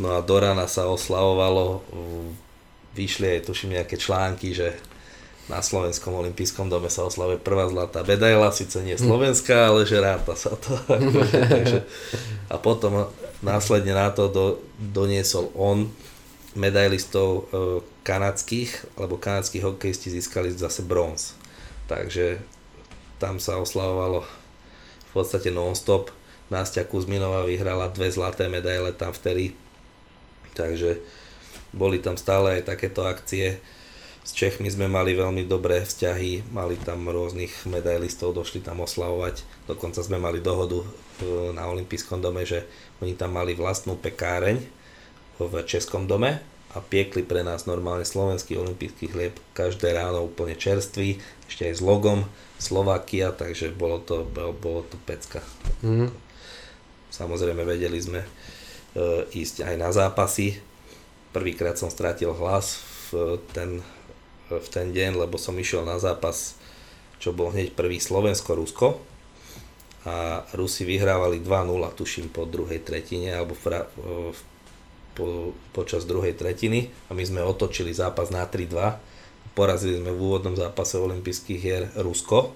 No 0.00 0.16
a 0.16 0.24
do 0.24 0.36
rana 0.40 0.64
sa 0.64 0.88
oslavovalo, 0.88 1.84
vyšli 2.96 3.38
aj 3.38 3.40
tuším 3.46 3.76
nejaké 3.78 4.00
články, 4.00 4.56
že 4.56 4.74
na 5.44 5.60
Slovenskom 5.60 6.16
olympijskom 6.16 6.72
dome 6.72 6.88
sa 6.88 7.04
oslavuje 7.04 7.36
prvá 7.36 7.68
zlatá 7.68 8.00
medaila, 8.00 8.48
síce 8.48 8.80
nie 8.80 8.96
slovenská, 8.96 9.68
ale 9.68 9.84
že 9.84 10.00
ráta 10.00 10.32
sa 10.32 10.56
to. 10.56 10.72
Takže, 11.52 11.84
a 12.48 12.56
potom 12.56 13.12
následne 13.44 13.92
na 13.92 14.08
to 14.10 14.32
do, 14.32 14.46
doniesol 14.80 15.52
on 15.52 15.92
medailistov 16.56 17.28
e, 17.28 17.42
kanadských, 18.06 18.96
lebo 18.96 19.20
kanadskí 19.20 19.60
hokejisti 19.60 20.10
získali 20.10 20.54
zase 20.54 20.82
bronz. 20.86 21.36
Takže 21.90 22.40
tam 23.18 23.36
sa 23.42 23.60
oslavovalo 23.60 24.24
v 24.24 25.10
podstate 25.12 25.52
non-stop. 25.52 26.10
Nástia 26.48 26.86
Kuzminová 26.86 27.44
vyhrala 27.44 27.90
dve 27.90 28.08
zlaté 28.12 28.48
medaile 28.48 28.92
tam 28.92 29.10
vtedy, 29.10 29.56
takže 30.52 31.00
boli 31.74 31.98
tam 31.98 32.14
stále 32.14 32.60
aj 32.60 32.70
takéto 32.70 33.02
akcie. 33.04 33.58
S 34.24 34.32
Čechmi 34.32 34.72
sme 34.72 34.88
mali 34.88 35.12
veľmi 35.12 35.44
dobré 35.44 35.84
vzťahy, 35.84 36.48
mali 36.48 36.80
tam 36.80 37.04
rôznych 37.04 37.68
medailistov, 37.68 38.32
došli 38.32 38.64
tam 38.64 38.80
oslavovať. 38.80 39.68
Dokonca 39.68 40.00
sme 40.00 40.16
mali 40.16 40.40
dohodu 40.40 40.80
e, 40.80 40.86
na 41.52 41.68
Olympijskom 41.68 42.24
dome, 42.24 42.48
že 42.48 42.64
oni 43.04 43.12
tam 43.12 43.36
mali 43.36 43.52
vlastnú 43.52 44.00
pekáreň 44.00 44.64
v 45.36 45.54
Českom 45.68 46.08
dome 46.08 46.40
a 46.72 46.80
piekli 46.80 47.22
pre 47.22 47.44
nás 47.44 47.68
normálne 47.68 48.08
slovenský 48.08 48.56
olimpijský 48.56 49.12
chlieb 49.12 49.36
každé 49.52 49.92
ráno 49.92 50.24
úplne 50.24 50.56
čerstvý, 50.56 51.20
ešte 51.46 51.68
aj 51.68 51.74
s 51.78 51.82
logom 51.84 52.24
Slovakia, 52.56 53.30
takže 53.30 53.76
bolo 53.76 54.00
to, 54.00 54.24
bolo 54.58 54.82
to 54.88 54.96
pecka. 55.04 55.44
Mm. 55.84 56.10
Samozrejme 57.12 57.62
vedeli 57.62 58.00
sme 58.00 58.24
e, 58.24 58.28
ísť 59.36 59.68
aj 59.68 59.74
na 59.78 59.92
zápasy. 59.94 60.58
Prvýkrát 61.30 61.78
som 61.78 61.92
strátil 61.92 62.34
hlas 62.34 62.82
v 63.12 63.38
ten 63.54 63.84
v 64.48 64.68
ten 64.68 64.92
deň, 64.92 65.16
lebo 65.16 65.40
som 65.40 65.56
išiel 65.56 65.88
na 65.88 65.96
zápas, 65.96 66.56
čo 67.16 67.32
bol 67.32 67.48
hneď 67.54 67.72
prvý 67.72 67.96
Slovensko-Rusko 67.96 69.13
a 70.04 70.44
Rusi 70.52 70.84
vyhrávali 70.84 71.40
2-0, 71.40 71.80
tuším, 71.96 72.28
po 72.28 72.44
druhej 72.44 72.84
tretine 72.84 73.32
alebo 73.32 73.56
fra, 73.56 73.88
po, 75.16 75.56
počas 75.72 76.04
druhej 76.04 76.36
tretiny 76.36 76.92
a 77.08 77.16
my 77.16 77.24
sme 77.24 77.40
otočili 77.40 77.96
zápas 77.96 78.28
na 78.28 78.44
3-2. 78.44 79.56
Porazili 79.56 79.96
sme 79.96 80.12
v 80.12 80.20
úvodnom 80.20 80.52
zápase 80.52 81.00
olympijských 81.00 81.60
hier 81.60 81.84
Rusko. 81.96 82.52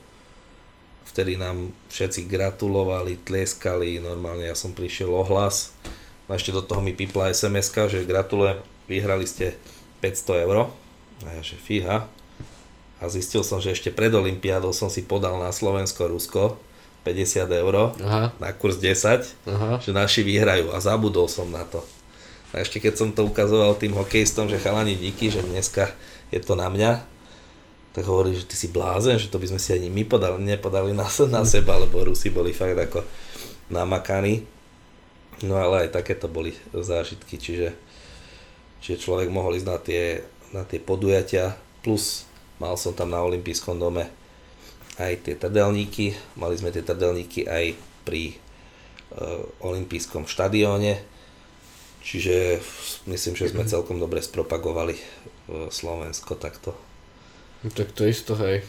Vtedy 1.09 1.41
nám 1.41 1.73
všetci 1.89 2.29
gratulovali, 2.29 3.17
tlieskali, 3.25 3.97
normálne 3.97 4.45
ja 4.45 4.57
som 4.59 4.77
prišiel 4.77 5.09
ohlas. 5.09 5.73
A 6.29 6.37
ešte 6.37 6.53
do 6.53 6.61
toho 6.61 6.85
mi 6.85 6.93
pipla 6.93 7.33
sms 7.33 7.73
že 7.89 8.05
gratulujem, 8.05 8.61
vyhrali 8.85 9.25
ste 9.25 9.57
500 10.05 10.45
eur 10.45 10.69
a 11.25 11.29
ja, 11.33 11.41
že 11.41 11.57
fíha. 11.57 12.05
A 12.99 13.05
zistil 13.09 13.41
som, 13.41 13.63
že 13.63 13.73
ešte 13.73 13.89
pred 13.89 14.13
Olympiádou 14.13 14.77
som 14.77 14.93
si 14.93 15.01
podal 15.01 15.41
na 15.41 15.49
Slovensko-Rusko 15.49 16.68
50 17.09 17.49
eur 17.49 17.97
Aha. 18.05 18.37
na 18.37 18.49
kurz 18.53 18.77
10, 18.77 19.49
Aha. 19.49 19.81
že 19.81 19.97
naši 19.97 20.21
vyhrajú 20.21 20.69
a 20.77 20.79
zabudol 20.85 21.25
som 21.25 21.49
na 21.49 21.65
to. 21.65 21.81
A 22.53 22.61
ešte 22.61 22.81
keď 22.85 22.95
som 23.01 23.09
to 23.17 23.25
ukazoval 23.25 23.77
tým 23.81 23.97
hokejistom, 23.97 24.53
že 24.53 24.61
chalani 24.61 24.93
díky, 24.93 25.33
že 25.33 25.41
dneska 25.41 25.89
je 26.29 26.41
to 26.45 26.53
na 26.53 26.69
mňa, 26.69 27.01
tak 27.97 28.05
hovorí, 28.05 28.37
že 28.37 28.45
ty 28.45 28.57
si 28.57 28.69
blázen, 28.69 29.17
že 29.17 29.33
to 29.33 29.41
by 29.41 29.49
sme 29.49 29.61
si 29.61 29.73
ani 29.73 29.89
my 29.89 30.05
podali, 30.05 30.37
nepodali 30.45 30.93
na, 30.93 31.09
na 31.09 31.43
seba, 31.49 31.81
lebo 31.81 32.05
Rusi 32.05 32.29
boli 32.29 32.53
fakt 32.53 32.77
ako 32.77 33.01
namakaní. 33.73 34.45
No 35.45 35.57
ale 35.57 35.89
aj 35.89 35.97
takéto 35.97 36.29
boli 36.29 36.53
zážitky, 36.77 37.41
čiže, 37.41 37.73
čiže 38.85 39.09
človek 39.09 39.33
mohol 39.33 39.57
ísť 39.57 39.69
na 39.69 39.79
tie 39.81 40.03
na 40.53 40.65
tie 40.65 40.81
podujatia, 40.81 41.57
plus 41.85 42.25
mal 42.57 42.75
som 42.81 42.97
tam 42.97 43.13
na 43.13 43.21
olympijskom 43.21 43.77
dome 43.77 44.09
aj 44.99 45.13
tie 45.25 45.35
trdelníky, 45.39 46.15
mali 46.35 46.55
sme 46.59 46.75
tie 46.75 46.83
trdelníky 46.83 47.47
aj 47.47 47.79
pri 48.03 48.35
uh, 49.15 49.47
olympijskom 49.63 50.27
štadióne, 50.27 50.99
čiže 52.03 52.59
myslím, 53.07 53.35
že 53.39 53.51
sme 53.55 53.63
celkom 53.65 54.03
dobre 54.03 54.19
spropagovali 54.19 54.99
uh, 54.99 55.71
Slovensko 55.71 56.35
takto. 56.35 56.75
No, 57.63 57.71
tak 57.71 57.95
to 57.95 58.07
isto, 58.07 58.35
hej. 58.39 58.67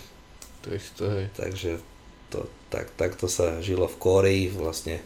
To 0.65 0.73
isto, 0.73 1.09
hej. 1.09 1.33
Takže 1.33 1.81
to, 2.29 2.45
tak, 2.69 2.93
takto 2.93 3.25
sa 3.25 3.57
žilo 3.59 3.89
v 3.89 3.97
Kóreji, 3.97 4.45
vlastne 4.53 5.01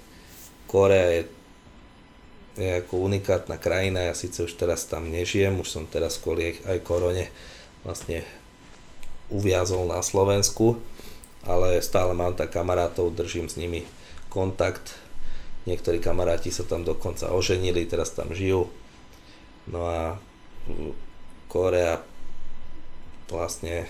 Kórea 0.68 1.20
je 1.20 1.24
je 2.54 2.86
ako 2.86 3.10
unikátna 3.10 3.58
krajina, 3.58 4.10
ja 4.10 4.14
síce 4.14 4.46
už 4.46 4.54
teraz 4.54 4.86
tam 4.86 5.10
nežijem, 5.10 5.58
už 5.58 5.70
som 5.74 5.84
teraz 5.90 6.22
kvôli 6.22 6.62
aj 6.70 6.86
korone 6.86 7.34
vlastne 7.82 8.22
uviazol 9.34 9.90
na 9.90 10.06
Slovensku, 10.06 10.78
ale 11.44 11.84
stále 11.84 12.16
mám 12.16 12.36
tak 12.36 12.56
kamarátov, 12.56 13.16
držím 13.16 13.52
s 13.52 13.60
nimi 13.60 13.84
kontakt. 14.32 14.96
Niektorí 15.64 16.04
kamaráti 16.04 16.52
sa 16.52 16.68
tam 16.68 16.84
dokonca 16.84 17.32
oženili, 17.32 17.88
teraz 17.88 18.12
tam 18.12 18.36
žijú. 18.36 18.68
No 19.72 19.88
a 19.88 20.20
Korea 21.48 22.04
vlastne 23.32 23.88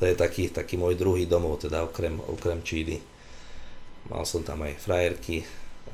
to 0.00 0.08
je 0.08 0.14
taký, 0.16 0.50
taký 0.50 0.80
môj 0.80 0.98
druhý 0.98 1.28
domov, 1.28 1.62
teda 1.62 1.86
okrem, 1.86 2.18
okrem 2.18 2.64
Číny. 2.64 2.98
Mal 4.08 4.24
som 4.24 4.42
tam 4.42 4.64
aj 4.64 4.80
frajerky 4.80 5.44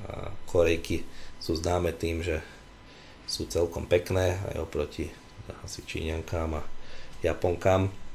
a 0.06 0.30
Korejky 0.46 1.02
sú 1.42 1.58
známe 1.58 1.92
tým, 1.92 2.22
že 2.22 2.40
sú 3.26 3.50
celkom 3.50 3.90
pekné 3.90 4.38
aj 4.54 4.62
oproti 4.62 5.10
asi 5.66 5.82
Číňankám 5.82 6.58
a 6.58 6.62
Japonkám. 7.22 8.05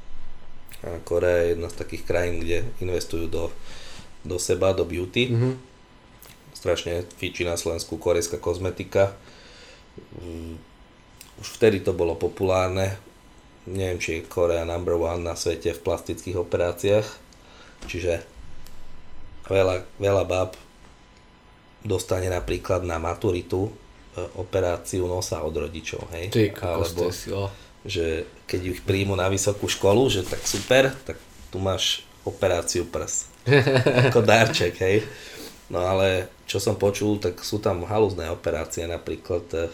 Korea 1.06 1.46
je 1.46 1.48
jedna 1.54 1.68
z 1.70 1.78
takých 1.78 2.02
krajín, 2.02 2.42
kde 2.42 2.66
investujú 2.82 3.30
do, 3.30 3.54
do 4.26 4.36
seba, 4.38 4.74
do 4.74 4.82
beauty. 4.82 5.30
Mm-hmm. 5.30 5.54
Strašne 6.58 7.06
fíči 7.18 7.46
na 7.46 7.54
Slovensku 7.54 7.98
korejská 7.98 8.42
kozmetika. 8.42 9.14
Mm, 10.18 10.58
už 11.38 11.48
vtedy 11.58 11.82
to 11.82 11.94
bolo 11.94 12.18
populárne. 12.18 12.98
Neviem, 13.66 14.02
či 14.02 14.10
je 14.18 14.26
Korea 14.26 14.66
number 14.66 14.98
one 14.98 15.22
na 15.22 15.38
svete 15.38 15.70
v 15.70 15.84
plastických 15.86 16.34
operáciách. 16.34 17.06
Čiže 17.86 18.26
veľa, 19.46 19.86
veľa 20.02 20.24
bab 20.26 20.58
dostane 21.82 22.30
napríklad 22.30 22.86
na 22.86 22.98
maturitu 23.02 23.70
e, 23.70 23.70
operáciu 24.38 25.06
nosa 25.06 25.42
od 25.42 25.54
rodičov, 25.54 26.10
hej? 26.14 26.30
Ty, 26.30 26.54
Alebo, 26.62 27.10
že 27.82 28.26
keď 28.46 28.60
ich 28.78 28.80
príjmu 28.86 29.18
na 29.18 29.26
vysokú 29.26 29.66
školu, 29.66 30.06
že 30.10 30.22
tak 30.22 30.42
super, 30.46 30.94
tak 31.06 31.18
tu 31.50 31.58
máš 31.58 32.06
operáciu 32.22 32.86
prs. 32.86 33.26
Ako 34.10 34.22
darček, 34.22 34.78
hej? 34.78 35.02
No 35.72 35.82
ale 35.82 36.30
čo 36.46 36.60
som 36.60 36.76
počul, 36.76 37.16
tak 37.18 37.40
sú 37.42 37.58
tam 37.58 37.82
halúzne 37.88 38.28
operácie, 38.28 38.84
napríklad 38.84 39.44
e, 39.56 39.66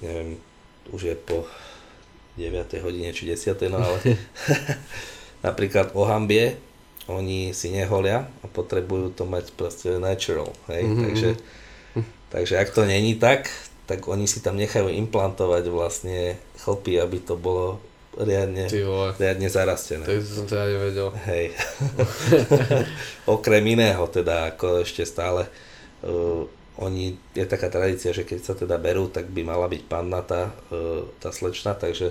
neviem, 0.00 0.40
už 0.90 1.12
je 1.12 1.14
po 1.14 1.44
9. 2.40 2.84
hodine 2.84 3.12
či 3.12 3.28
10. 3.28 3.52
no 3.68 3.78
ale 3.84 3.98
napríklad 5.46 5.92
o 5.92 6.08
hambie 6.08 6.56
oni 7.06 7.54
si 7.54 7.70
neholia 7.70 8.26
a 8.42 8.46
potrebujú 8.50 9.14
to 9.14 9.22
mať 9.28 9.54
proste 9.54 9.94
natural, 10.02 10.50
hej, 10.66 10.82
mm-hmm. 10.82 11.02
takže, 11.06 11.30
takže 12.34 12.54
ak 12.58 12.68
to 12.74 12.82
není 12.82 13.14
tak, 13.14 13.46
tak 13.86 14.02
oni 14.10 14.26
si 14.26 14.42
tam 14.42 14.58
nechajú 14.58 14.90
implantovať 14.90 15.64
vlastne 15.70 16.36
chlpy, 16.58 16.98
aby 16.98 17.22
to 17.22 17.38
bolo 17.38 17.78
riadne, 18.18 18.66
riadne 19.14 19.48
zarastené. 19.48 20.02
To 20.02 20.18
som 20.22 20.46
teda 20.50 20.66
nevedel. 20.74 21.08
Hej. 21.30 21.54
Okrem 23.38 23.62
iného 23.62 24.02
teda, 24.10 24.50
ako 24.54 24.82
ešte 24.82 25.06
stále 25.06 25.46
uh, 26.02 26.42
oni, 26.82 27.14
je 27.32 27.46
taká 27.46 27.70
tradícia, 27.70 28.10
že 28.10 28.26
keď 28.26 28.40
sa 28.42 28.54
teda 28.58 28.76
berú, 28.76 29.06
tak 29.06 29.30
by 29.30 29.46
mala 29.46 29.70
byť 29.70 29.82
panna 29.86 30.20
tá, 30.26 30.50
uh, 30.74 31.06
tá 31.22 31.30
slečna, 31.30 31.78
takže 31.78 32.10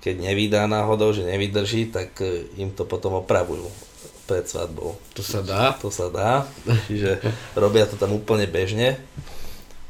keď 0.00 0.32
nevydá 0.32 0.64
náhodou, 0.64 1.12
že 1.12 1.28
nevydrží, 1.28 1.92
tak 1.92 2.16
uh, 2.24 2.40
im 2.56 2.72
to 2.72 2.88
potom 2.88 3.20
opravujú 3.20 3.68
pred 4.30 4.46
svadbou. 4.46 4.94
To 5.18 5.26
sa 5.26 5.42
dá? 5.42 5.74
To 5.82 5.90
sa 5.90 6.06
dá, 6.06 6.46
čiže 6.86 7.18
robia 7.58 7.84
to 7.90 7.98
tam 7.98 8.14
úplne 8.14 8.46
bežne. 8.46 8.94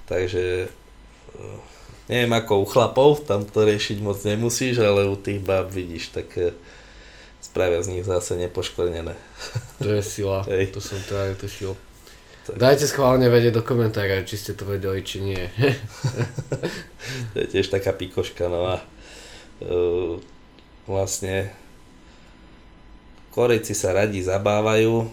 Takže 0.09 0.66
eh, 0.66 0.80
neviem 2.11 2.33
ako 2.35 2.62
u 2.62 2.66
chlapov, 2.66 3.22
tam 3.24 3.46
to 3.46 3.62
riešiť 3.62 3.98
moc 4.03 4.18
nemusíš, 4.26 4.83
ale 4.83 5.07
u 5.07 5.14
tých 5.14 5.38
báb 5.38 5.70
vidíš, 5.70 6.11
tak 6.11 6.35
spravia 7.40 7.83
z 7.83 7.98
nich 7.98 8.05
zase 8.07 8.37
nepoškvrnené. 8.37 9.14
To 9.83 9.88
je 9.90 10.03
sila, 10.03 10.46
Hej. 10.50 10.76
to 10.76 10.81
som 10.83 10.98
teda 11.07 11.35
netušil. 11.35 11.74
Tak. 12.46 12.57
Dajte 12.57 12.87
schválne 12.88 13.29
vedieť 13.29 13.59
do 13.59 13.62
komentára, 13.62 14.24
či 14.24 14.40
ste 14.40 14.53
to 14.57 14.64
vedeli, 14.64 15.03
či 15.05 15.20
nie. 15.20 15.38
to 17.33 17.37
je 17.37 17.46
tiež 17.46 17.68
taká 17.68 17.92
pikoška, 17.92 18.48
no 18.48 18.64
a 18.64 18.76
uh, 18.81 20.16
vlastne 20.88 21.53
Korejci 23.31 23.79
sa 23.79 23.94
radi 23.94 24.24
zabávajú, 24.24 25.06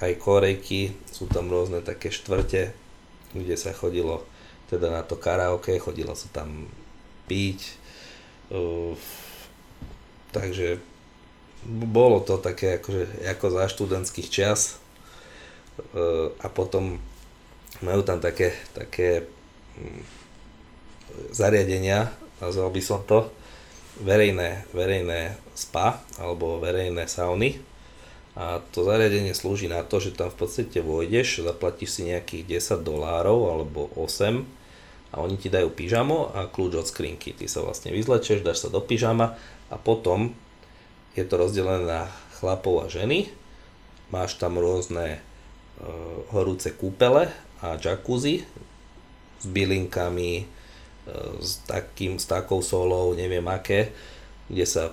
aj 0.00 0.12
Korejky, 0.16 0.96
sú 1.12 1.28
tam 1.28 1.52
rôzne 1.52 1.84
také 1.84 2.08
štvrte, 2.08 2.72
kde 3.36 3.56
sa 3.60 3.76
chodilo 3.76 4.24
teda 4.70 4.90
na 4.90 5.02
to 5.04 5.16
karaoke, 5.16 5.76
chodilo 5.78 6.16
sa 6.16 6.28
tam 6.32 6.68
piť, 7.28 7.76
uh, 8.52 8.92
takže 10.32 10.80
bolo 11.64 12.20
to 12.20 12.36
také 12.36 12.80
akože, 12.80 13.24
ako 13.24 13.46
za 13.48 13.64
študentských 13.72 14.28
čas 14.28 14.76
uh, 15.96 16.32
a 16.40 16.46
potom 16.52 17.00
majú 17.80 18.00
tam 18.04 18.20
také, 18.20 18.52
také 18.76 19.24
um, 19.80 20.00
zariadenia, 21.32 22.12
nazval 22.38 22.70
by 22.70 22.82
som 22.84 23.00
to, 23.04 23.32
verejné, 24.02 24.66
verejné 24.74 25.38
spa 25.54 26.02
alebo 26.18 26.58
verejné 26.58 27.06
sauny 27.06 27.73
a 28.34 28.58
to 28.74 28.82
zariadenie 28.82 29.30
slúži 29.30 29.70
na 29.70 29.86
to, 29.86 30.02
že 30.02 30.18
tam 30.18 30.26
v 30.26 30.42
podstate 30.42 30.82
vojdeš, 30.82 31.46
zaplatíš 31.46 31.90
si 31.98 32.10
nejakých 32.10 32.58
10 32.58 32.82
dolárov 32.82 33.46
alebo 33.46 33.94
8 33.94 34.42
a 35.14 35.22
oni 35.22 35.38
ti 35.38 35.46
dajú 35.46 35.70
pyžamo 35.70 36.34
a 36.34 36.50
kľúč 36.50 36.74
od 36.74 36.86
skrinky. 36.90 37.30
Ty 37.30 37.46
sa 37.46 37.62
vlastne 37.62 37.94
vyzlečeš, 37.94 38.42
dáš 38.42 38.66
sa 38.66 38.68
do 38.74 38.82
pyžama 38.82 39.38
a 39.70 39.78
potom 39.78 40.34
je 41.14 41.22
to 41.22 41.38
rozdelené 41.38 41.86
na 41.86 42.02
chlapov 42.42 42.82
a 42.82 42.90
ženy. 42.90 43.30
Máš 44.10 44.34
tam 44.34 44.58
rôzne 44.58 45.06
e, 45.14 45.18
horúce 46.34 46.74
kúpele 46.74 47.30
a 47.62 47.78
jacuzzi 47.78 48.42
s 49.38 49.46
bylinkami, 49.46 50.42
e, 50.42 50.44
s, 51.38 51.62
takým, 51.70 52.18
s 52.18 52.26
takou 52.26 52.58
solou, 52.66 53.14
neviem 53.14 53.46
aké, 53.46 53.94
kde 54.50 54.66
sa 54.66 54.90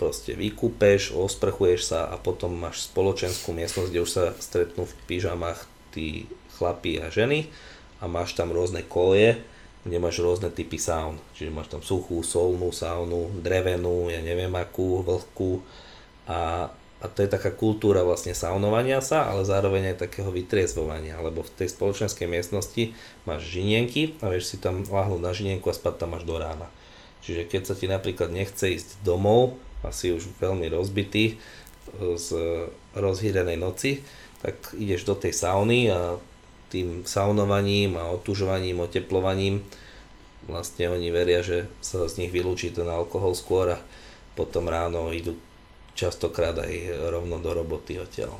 proste 0.00 0.32
vykúpeš, 0.32 1.12
osprchuješ 1.12 1.92
sa 1.92 2.08
a 2.08 2.16
potom 2.16 2.56
máš 2.56 2.88
spoločenskú 2.88 3.52
miestnosť, 3.52 3.88
kde 3.92 4.00
už 4.00 4.10
sa 4.10 4.24
stretnú 4.40 4.88
v 4.88 4.96
pyžamách 5.04 5.68
tí 5.92 6.24
chlapí 6.56 6.96
a 6.96 7.12
ženy 7.12 7.52
a 8.00 8.08
máš 8.08 8.32
tam 8.32 8.48
rôzne 8.48 8.80
koje, 8.80 9.36
kde 9.84 9.96
máš 10.00 10.24
rôzne 10.24 10.48
typy 10.48 10.80
saun. 10.80 11.20
Čiže 11.36 11.52
máš 11.52 11.68
tam 11.68 11.84
suchú, 11.84 12.24
solnú 12.24 12.72
saunu, 12.72 13.28
drevenú, 13.44 14.08
ja 14.08 14.24
neviem 14.24 14.52
akú, 14.56 15.04
vlhkú 15.04 15.60
a, 16.24 16.72
a 16.72 17.04
to 17.12 17.20
je 17.20 17.28
taká 17.28 17.52
kultúra 17.52 18.00
vlastne 18.00 18.32
saunovania 18.32 19.04
sa, 19.04 19.28
ale 19.28 19.44
zároveň 19.44 19.92
aj 19.92 20.08
takého 20.08 20.32
vytriezvovania, 20.32 21.20
lebo 21.20 21.44
v 21.44 21.52
tej 21.60 21.76
spoločenskej 21.76 22.24
miestnosti 22.24 22.96
máš 23.28 23.52
žinienky 23.52 24.16
a 24.24 24.32
vieš 24.32 24.52
si 24.52 24.56
tam 24.56 24.80
láhnuť 24.80 25.20
na 25.20 25.32
žinienku 25.36 25.68
a 25.68 25.76
spať 25.76 26.08
tam 26.08 26.16
až 26.16 26.24
do 26.24 26.40
rána. 26.40 26.72
Čiže 27.20 27.52
keď 27.52 27.62
sa 27.68 27.74
ti 27.76 27.84
napríklad 27.84 28.32
nechce 28.32 28.80
ísť 28.80 29.04
domov, 29.04 29.60
asi 29.84 30.12
už 30.12 30.28
veľmi 30.40 30.66
rozbitý 30.68 31.34
e, 31.34 32.14
z 32.16 32.28
rozhýrenej 32.96 33.58
noci, 33.60 34.00
tak 34.40 34.72
ideš 34.76 35.04
do 35.04 35.14
tej 35.16 35.36
sauny 35.36 35.92
a 35.92 36.16
tým 36.70 37.02
saunovaním 37.02 37.98
a 37.98 38.14
otužovaním, 38.14 38.86
oteplovaním 38.86 39.66
vlastne 40.46 40.90
oni 40.90 41.10
veria, 41.12 41.44
že 41.44 41.68
sa 41.84 42.06
z 42.06 42.24
nich 42.24 42.32
vylúči 42.32 42.72
ten 42.72 42.86
alkohol 42.88 43.36
skôr 43.36 43.76
a 43.76 43.78
potom 44.38 44.70
ráno 44.70 45.12
idú 45.12 45.36
častokrát 45.98 46.56
aj 46.56 46.72
rovno 47.12 47.42
do 47.42 47.50
roboty 47.52 48.00
odtiaľ. 48.00 48.32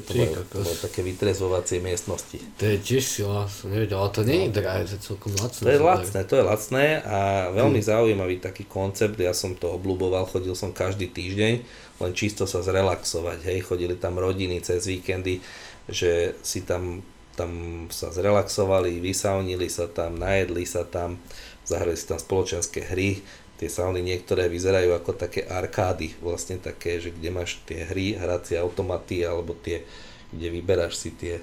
Čiže 0.00 0.32
to 0.32 0.40
to 0.48 0.56
bolo 0.64 0.76
také 0.80 1.00
vytrezovacie 1.04 1.84
miestnosti. 1.84 2.40
To 2.56 2.64
je 2.64 2.78
tiež 2.80 3.04
sila, 3.04 3.44
som 3.50 3.68
nevedel, 3.68 4.00
ale 4.00 4.10
to 4.14 4.22
nie 4.24 4.48
je 4.48 4.50
drahé, 4.56 4.88
to 4.88 4.96
je 4.96 5.02
celkom 5.04 5.32
lacné. 5.36 5.62
To 5.66 5.68
je 5.68 5.80
lacné, 5.82 6.20
to 6.24 6.34
je 6.38 6.44
lacné 6.48 6.84
a 7.04 7.18
veľmi 7.52 7.80
hmm. 7.82 7.90
zaujímavý 7.92 8.36
taký 8.40 8.64
koncept, 8.64 9.20
ja 9.20 9.36
som 9.36 9.52
to 9.52 9.68
obľúboval, 9.76 10.24
chodil 10.24 10.56
som 10.56 10.72
každý 10.72 11.12
týždeň, 11.12 11.54
len 12.00 12.12
čisto 12.16 12.48
sa 12.48 12.64
zrelaxovať, 12.64 13.44
hej, 13.44 13.58
chodili 13.66 13.98
tam 13.98 14.16
rodiny 14.16 14.64
cez 14.64 14.88
víkendy, 14.88 15.44
že 15.90 16.38
si 16.40 16.64
tam, 16.64 17.04
tam 17.36 17.84
sa 17.92 18.08
zrelaxovali, 18.08 19.02
vysaunili 19.02 19.68
sa 19.68 19.90
tam, 19.90 20.16
najedli 20.16 20.64
sa 20.64 20.88
tam, 20.88 21.20
zahrali 21.66 21.94
si 21.94 22.06
tam 22.08 22.18
spoločenské 22.18 22.88
hry, 22.88 23.22
tie 23.62 23.70
sauny 23.70 24.02
niektoré 24.02 24.50
vyzerajú 24.50 24.90
ako 24.98 25.14
také 25.14 25.46
arkády, 25.46 26.18
vlastne 26.18 26.58
také, 26.58 26.98
že 26.98 27.14
kde 27.14 27.30
máš 27.30 27.62
tie 27.62 27.86
hry, 27.86 28.18
hracie 28.18 28.58
automaty, 28.58 29.22
alebo 29.22 29.54
tie, 29.54 29.86
kde 30.34 30.50
vyberáš 30.50 30.98
si 30.98 31.14
tie 31.14 31.38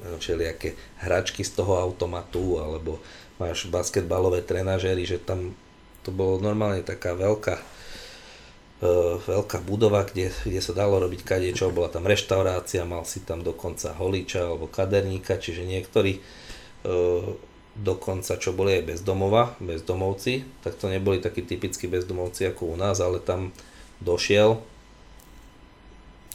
všelijaké 0.00 0.80
hračky 1.04 1.44
z 1.44 1.60
toho 1.60 1.76
automatu, 1.76 2.56
alebo 2.56 2.96
máš 3.36 3.68
basketbalové 3.68 4.40
trenažery, 4.40 5.04
že 5.04 5.20
tam 5.20 5.52
to 6.00 6.08
bolo 6.08 6.40
normálne 6.40 6.80
taká 6.80 7.12
veľká 7.12 7.60
uh, 7.60 9.20
veľká 9.20 9.60
budova, 9.60 10.08
kde, 10.08 10.32
kde 10.48 10.60
sa 10.64 10.72
dalo 10.72 11.04
robiť 11.04 11.20
kadečo, 11.20 11.68
bola 11.68 11.92
tam 11.92 12.08
reštaurácia, 12.08 12.88
mal 12.88 13.04
si 13.04 13.20
tam 13.20 13.44
dokonca 13.44 13.92
holiča 13.92 14.48
alebo 14.48 14.72
kaderníka, 14.72 15.36
čiže 15.36 15.68
niektorí 15.68 16.16
uh, 16.16 17.36
dokonca 17.78 18.36
čo 18.36 18.50
boli 18.50 18.82
aj 18.82 18.96
bezdomova, 18.96 19.54
bezdomovci, 19.62 20.42
tak 20.66 20.76
to 20.76 20.90
neboli 20.90 21.22
takí 21.22 21.46
typickí 21.46 21.86
bezdomovci 21.86 22.50
ako 22.50 22.74
u 22.74 22.76
nás, 22.76 22.98
ale 22.98 23.22
tam 23.22 23.54
došiel 24.02 24.58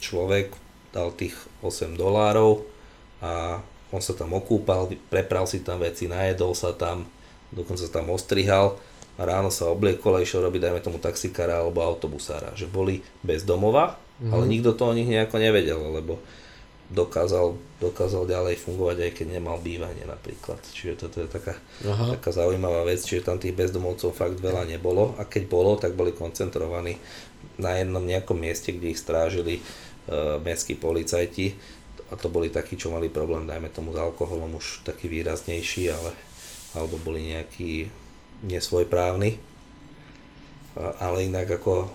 človek, 0.00 0.54
dal 0.94 1.12
tých 1.12 1.36
8 1.60 1.98
dolárov 1.98 2.64
a 3.20 3.60
on 3.92 4.02
sa 4.02 4.16
tam 4.16 4.32
okúpal, 4.32 4.90
prepral 5.12 5.44
si 5.44 5.60
tam 5.60 5.80
veci, 5.80 6.08
najedol 6.08 6.56
sa 6.56 6.72
tam, 6.72 7.06
dokonca 7.52 7.84
sa 7.84 7.92
tam 8.00 8.10
ostrihal 8.10 8.80
a 9.16 9.22
ráno 9.24 9.48
sa 9.48 9.72
obliekol 9.72 10.16
a 10.16 10.24
išiel 10.24 10.44
robiť, 10.44 10.60
dajme 10.68 10.80
tomu, 10.84 10.98
taxikára 11.00 11.60
alebo 11.62 11.80
autobusára. 11.80 12.52
Že 12.52 12.66
boli 12.68 12.94
bez 13.24 13.46
domova, 13.46 13.96
mm. 14.20 14.32
ale 14.32 14.44
nikto 14.48 14.76
to 14.76 14.84
o 14.88 14.96
nich 14.96 15.08
nejako 15.08 15.36
nevedel, 15.40 15.80
lebo 15.80 16.20
dokázal, 16.86 17.58
dokázal 17.82 18.30
ďalej 18.30 18.62
fungovať, 18.62 18.96
aj 19.02 19.12
keď 19.18 19.26
nemal 19.38 19.58
bývanie 19.58 20.06
napríklad. 20.06 20.62
Čiže 20.70 21.06
toto 21.06 21.18
je 21.22 21.28
taká, 21.28 21.58
taká 21.82 22.30
zaujímavá 22.30 22.86
vec, 22.86 23.02
čiže 23.02 23.26
tam 23.26 23.42
tých 23.42 23.58
bezdomovcov 23.58 24.14
fakt 24.14 24.38
veľa 24.38 24.70
nebolo 24.70 25.18
a 25.18 25.26
keď 25.26 25.42
bolo, 25.50 25.74
tak 25.74 25.98
boli 25.98 26.14
koncentrovaní 26.14 26.98
na 27.58 27.74
jednom 27.74 28.02
nejakom 28.02 28.38
mieste, 28.38 28.70
kde 28.70 28.94
ich 28.94 29.02
strážili 29.02 29.58
uh, 29.58 30.38
mestskí 30.38 30.78
policajti 30.78 31.58
a 32.10 32.14
to 32.14 32.30
boli 32.30 32.54
takí, 32.54 32.78
čo 32.78 32.94
mali 32.94 33.10
problém, 33.10 33.50
dajme 33.50 33.66
tomu 33.74 33.90
s 33.90 33.98
alkoholom 33.98 34.62
už 34.62 34.86
taký 34.86 35.10
výraznejší, 35.10 35.90
ale 35.90 36.14
alebo 36.76 37.00
boli 37.00 37.32
nejakí 37.32 37.88
nesvojprávni. 38.44 39.40
Ale 40.76 41.24
inak 41.24 41.56
ako 41.56 41.88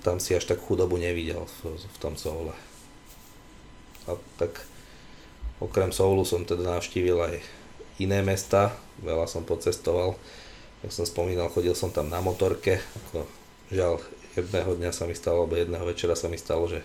tam 0.00 0.16
si 0.16 0.32
až 0.32 0.48
tak 0.48 0.64
chudobu 0.64 0.96
nevidel 0.96 1.44
v, 1.44 1.76
v 1.76 1.96
tom 2.00 2.16
Soule. 2.16 2.56
A 4.10 4.18
tak 4.38 4.62
okrem 5.62 5.94
Soulu 5.94 6.26
som 6.26 6.42
teda 6.42 6.78
navštívil 6.78 7.18
aj 7.22 7.34
iné 8.02 8.18
mesta, 8.24 8.74
veľa 9.02 9.30
som 9.30 9.46
pocestoval. 9.46 10.18
Jak 10.82 10.90
som 10.90 11.06
spomínal, 11.06 11.46
chodil 11.52 11.78
som 11.78 11.94
tam 11.94 12.10
na 12.10 12.18
motorke, 12.18 12.82
ako 13.06 13.22
žiaľ 13.70 14.02
jedného 14.34 14.74
dňa 14.74 14.90
sa 14.90 15.06
mi 15.06 15.14
stalo, 15.14 15.46
alebo 15.46 15.54
jedného 15.54 15.86
večera 15.86 16.18
sa 16.18 16.26
mi 16.26 16.40
stalo, 16.40 16.66
že 16.66 16.82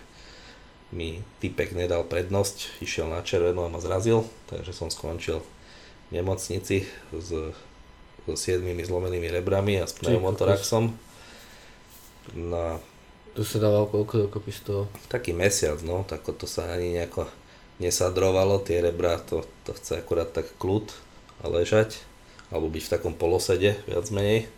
mi 0.94 1.20
typek 1.44 1.74
nedal 1.76 2.06
prednosť, 2.08 2.80
išiel 2.80 3.12
na 3.12 3.26
červenú 3.26 3.66
a 3.66 3.74
ma 3.74 3.82
zrazil, 3.82 4.24
takže 4.48 4.72
som 4.72 4.88
skončil 4.88 5.44
v 6.08 6.10
nemocnici 6.22 6.88
s, 7.12 7.30
so 8.28 8.34
siedmými 8.36 8.84
zlomenými 8.84 9.28
rebrami 9.32 9.80
a 9.80 9.88
s 9.88 9.96
pneumotoraxom. 10.00 10.96
No 12.36 12.80
to 13.38 13.46
sa 13.46 13.62
dával 13.62 13.86
koľko 13.86 14.26
dokopy 14.26 14.50
z 14.50 14.62
toho? 14.66 14.82
Taký 15.14 15.38
mesiac, 15.38 15.78
no, 15.86 16.02
tak 16.02 16.26
to 16.26 16.50
sa 16.50 16.74
ani 16.74 16.98
nejako 16.98 17.30
nesadrovalo, 17.78 18.58
tie 18.66 18.82
rebra, 18.82 19.22
to, 19.22 19.46
to 19.62 19.78
chce 19.78 20.02
akurát 20.02 20.34
tak 20.34 20.50
kľud 20.58 20.90
a 21.46 21.54
ležať, 21.54 22.02
alebo 22.50 22.74
byť 22.74 22.84
v 22.90 22.94
takom 22.98 23.14
polosede, 23.14 23.78
viac 23.86 24.10
menej. 24.10 24.50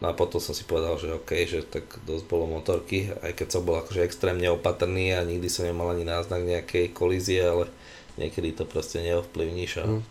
No 0.00 0.08
a 0.08 0.16
potom 0.16 0.40
som 0.40 0.56
si 0.56 0.64
povedal, 0.64 0.96
že 0.96 1.12
OK, 1.12 1.30
že 1.44 1.68
tak 1.68 1.84
dosť 2.08 2.24
bolo 2.32 2.48
motorky, 2.48 3.12
aj 3.20 3.36
keď 3.36 3.48
som 3.52 3.62
bol 3.62 3.76
akože 3.84 4.02
extrémne 4.02 4.48
opatrný 4.48 5.12
a 5.12 5.22
nikdy 5.22 5.52
som 5.52 5.68
nemal 5.68 5.92
ani 5.92 6.08
náznak 6.08 6.42
nejakej 6.42 6.96
kolízie, 6.96 7.44
ale 7.44 7.68
niekedy 8.16 8.56
to 8.56 8.64
proste 8.64 9.04
neovplyvníš 9.04 9.72
a, 9.78 9.84
mm. 9.84 10.02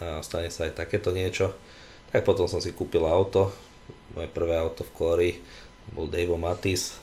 a 0.00 0.06
stane 0.22 0.54
sa 0.54 0.70
aj 0.70 0.78
takéto 0.78 1.10
niečo. 1.10 1.50
Tak 2.14 2.22
potom 2.22 2.46
som 2.46 2.62
si 2.62 2.70
kúpil 2.70 3.02
auto, 3.02 3.50
moje 4.14 4.30
prvé 4.30 4.56
auto 4.56 4.86
v 4.86 4.94
Kóri, 4.94 5.32
bol 5.94 6.10
Dave 6.10 6.34
Matis, 6.34 6.98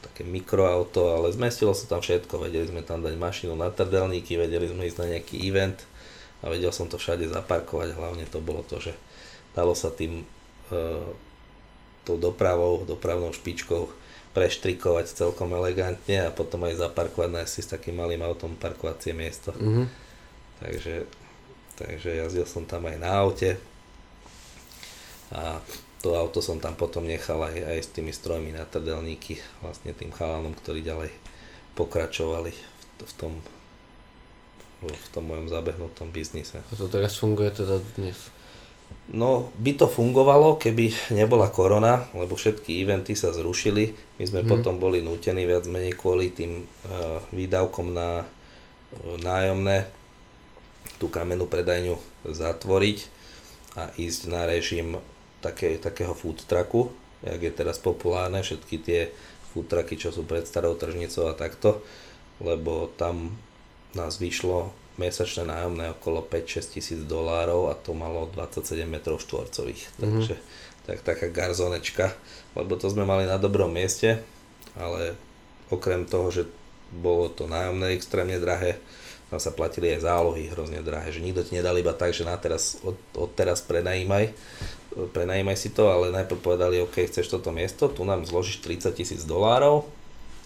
také 0.00 0.24
mikroauto, 0.24 1.20
ale 1.20 1.34
zmestilo 1.34 1.76
sa 1.76 1.84
tam 1.84 2.00
všetko, 2.00 2.40
vedeli 2.40 2.64
sme 2.64 2.80
tam 2.80 3.04
dať 3.04 3.14
mašinu 3.20 3.52
na 3.52 3.68
trdelníky, 3.68 4.40
vedeli 4.40 4.70
sme 4.70 4.88
ísť 4.88 4.98
na 5.04 5.06
nejaký 5.16 5.36
event 5.44 5.84
a 6.40 6.48
vedel 6.48 6.72
som 6.72 6.88
to 6.88 6.96
všade 6.96 7.28
zaparkovať, 7.28 7.92
hlavne 7.92 8.24
to 8.28 8.40
bolo 8.40 8.64
to, 8.64 8.80
že 8.80 8.92
dalo 9.52 9.76
sa 9.76 9.92
tým 9.92 10.24
e, 10.24 10.24
tou 12.08 12.16
dopravou, 12.16 12.88
dopravnou 12.88 13.36
špičkou 13.36 13.92
preštrikovať 14.32 15.12
celkom 15.12 15.52
elegantne 15.52 16.24
a 16.24 16.34
potom 16.34 16.64
aj 16.64 16.80
zaparkovať, 16.80 17.28
nájsť 17.28 17.52
si 17.52 17.60
s 17.60 17.72
takým 17.72 18.00
malým 18.00 18.24
autom 18.24 18.56
parkovacie 18.56 19.12
miesto. 19.12 19.52
Mm-hmm. 19.52 19.86
Takže, 20.62 20.94
takže 21.76 22.10
jazdil 22.16 22.46
som 22.48 22.64
tam 22.64 22.88
aj 22.88 22.96
na 22.96 23.10
aute 23.12 23.60
a 25.32 25.60
to 26.02 26.18
auto 26.18 26.42
som 26.42 26.58
tam 26.58 26.74
potom 26.74 27.06
nechal 27.06 27.38
aj, 27.38 27.56
aj 27.56 27.78
s 27.78 27.88
tými 27.94 28.10
strojmi 28.10 28.50
na 28.52 28.66
trdelníky, 28.66 29.38
vlastne 29.62 29.94
tým 29.94 30.10
chalanom, 30.10 30.52
ktorí 30.52 30.82
ďalej 30.82 31.14
pokračovali 31.78 32.52
v, 32.52 32.60
v 33.06 33.14
tom 33.16 33.32
v 34.82 35.08
tom 35.14 35.30
mojom 35.30 35.46
zabehnutom 35.46 36.10
biznise. 36.10 36.58
A 36.58 36.74
to 36.74 36.90
teraz 36.90 37.14
funguje 37.14 37.54
teda 37.54 37.78
dnes? 37.94 38.18
No, 39.14 39.54
by 39.56 39.72
to 39.78 39.86
fungovalo, 39.88 40.58
keby 40.58 41.14
nebola 41.14 41.48
korona, 41.48 42.06
lebo 42.12 42.34
všetky 42.36 42.82
eventy 42.82 43.14
sa 43.14 43.32
zrušili. 43.32 43.94
My 44.18 44.24
sme 44.26 44.40
hmm. 44.42 44.50
potom 44.50 44.74
boli 44.82 45.00
nútení 45.00 45.46
viac 45.46 45.64
menej 45.70 45.96
kvôli 45.96 46.34
tým 46.34 46.66
uh, 46.66 47.22
výdavkom 47.30 47.94
na 47.94 48.22
uh, 48.22 48.26
nájomné 49.22 49.86
tú 50.98 51.06
kamennú 51.10 51.46
predajňu 51.46 51.98
zatvoriť 52.26 52.98
a 53.78 53.90
ísť 53.96 54.20
na 54.28 54.44
režim 54.44 54.98
také, 55.42 55.76
takého 55.82 56.14
food 56.14 56.46
trucku, 56.46 56.94
jak 57.22 57.42
je 57.42 57.52
teraz 57.52 57.82
populárne, 57.82 58.40
všetky 58.40 58.76
tie 58.78 59.10
food 59.50 59.66
trucky, 59.66 59.98
čo 59.98 60.14
sú 60.14 60.22
pred 60.22 60.46
starou 60.46 60.78
tržnicou 60.78 61.28
a 61.28 61.34
takto, 61.34 61.82
lebo 62.40 62.88
tam 62.94 63.34
nás 63.92 64.16
vyšlo 64.16 64.72
mesačné 64.96 65.48
nájomné 65.48 65.92
okolo 65.98 66.24
5-6 66.24 66.74
tisíc 66.78 67.00
dolárov 67.04 67.72
a 67.72 67.74
to 67.76 67.96
malo 67.96 68.28
27 68.32 68.84
metrov 68.88 69.20
štvorcových. 69.20 69.82
Mm-hmm. 69.98 70.00
Takže 70.00 70.34
tak, 70.84 70.98
taká 71.04 71.26
garzonečka, 71.28 72.12
lebo 72.58 72.76
to 72.76 72.90
sme 72.90 73.06
mali 73.06 73.24
na 73.24 73.38
dobrom 73.38 73.70
mieste, 73.70 74.20
ale 74.76 75.16
okrem 75.72 76.04
toho, 76.04 76.28
že 76.28 76.42
bolo 76.92 77.32
to 77.32 77.48
nájomné 77.48 77.96
extrémne 77.96 78.36
drahé, 78.36 78.76
tam 79.32 79.40
sa 79.40 79.48
platili 79.48 79.88
aj 79.96 80.04
zálohy 80.04 80.52
hrozne 80.52 80.84
drahé, 80.84 81.08
že 81.08 81.24
nikto 81.24 81.40
ti 81.40 81.56
nedal 81.56 81.72
iba 81.80 81.96
tak, 81.96 82.12
že 82.12 82.28
na 82.28 82.36
teraz, 82.36 82.76
od, 82.84 83.00
od 83.16 83.32
teraz 83.32 83.64
prenajímaj, 83.64 84.28
prenajímaj 85.12 85.56
si 85.58 85.70
to, 85.72 85.88
ale 85.88 86.14
najprv 86.14 86.38
povedali, 86.40 86.82
OK, 86.84 87.08
chceš 87.08 87.32
toto 87.32 87.50
miesto, 87.50 87.88
tu 87.88 88.04
nám 88.04 88.24
zložíš 88.28 88.62
30 88.64 88.92
tisíc 88.92 89.22
dolárov 89.24 89.88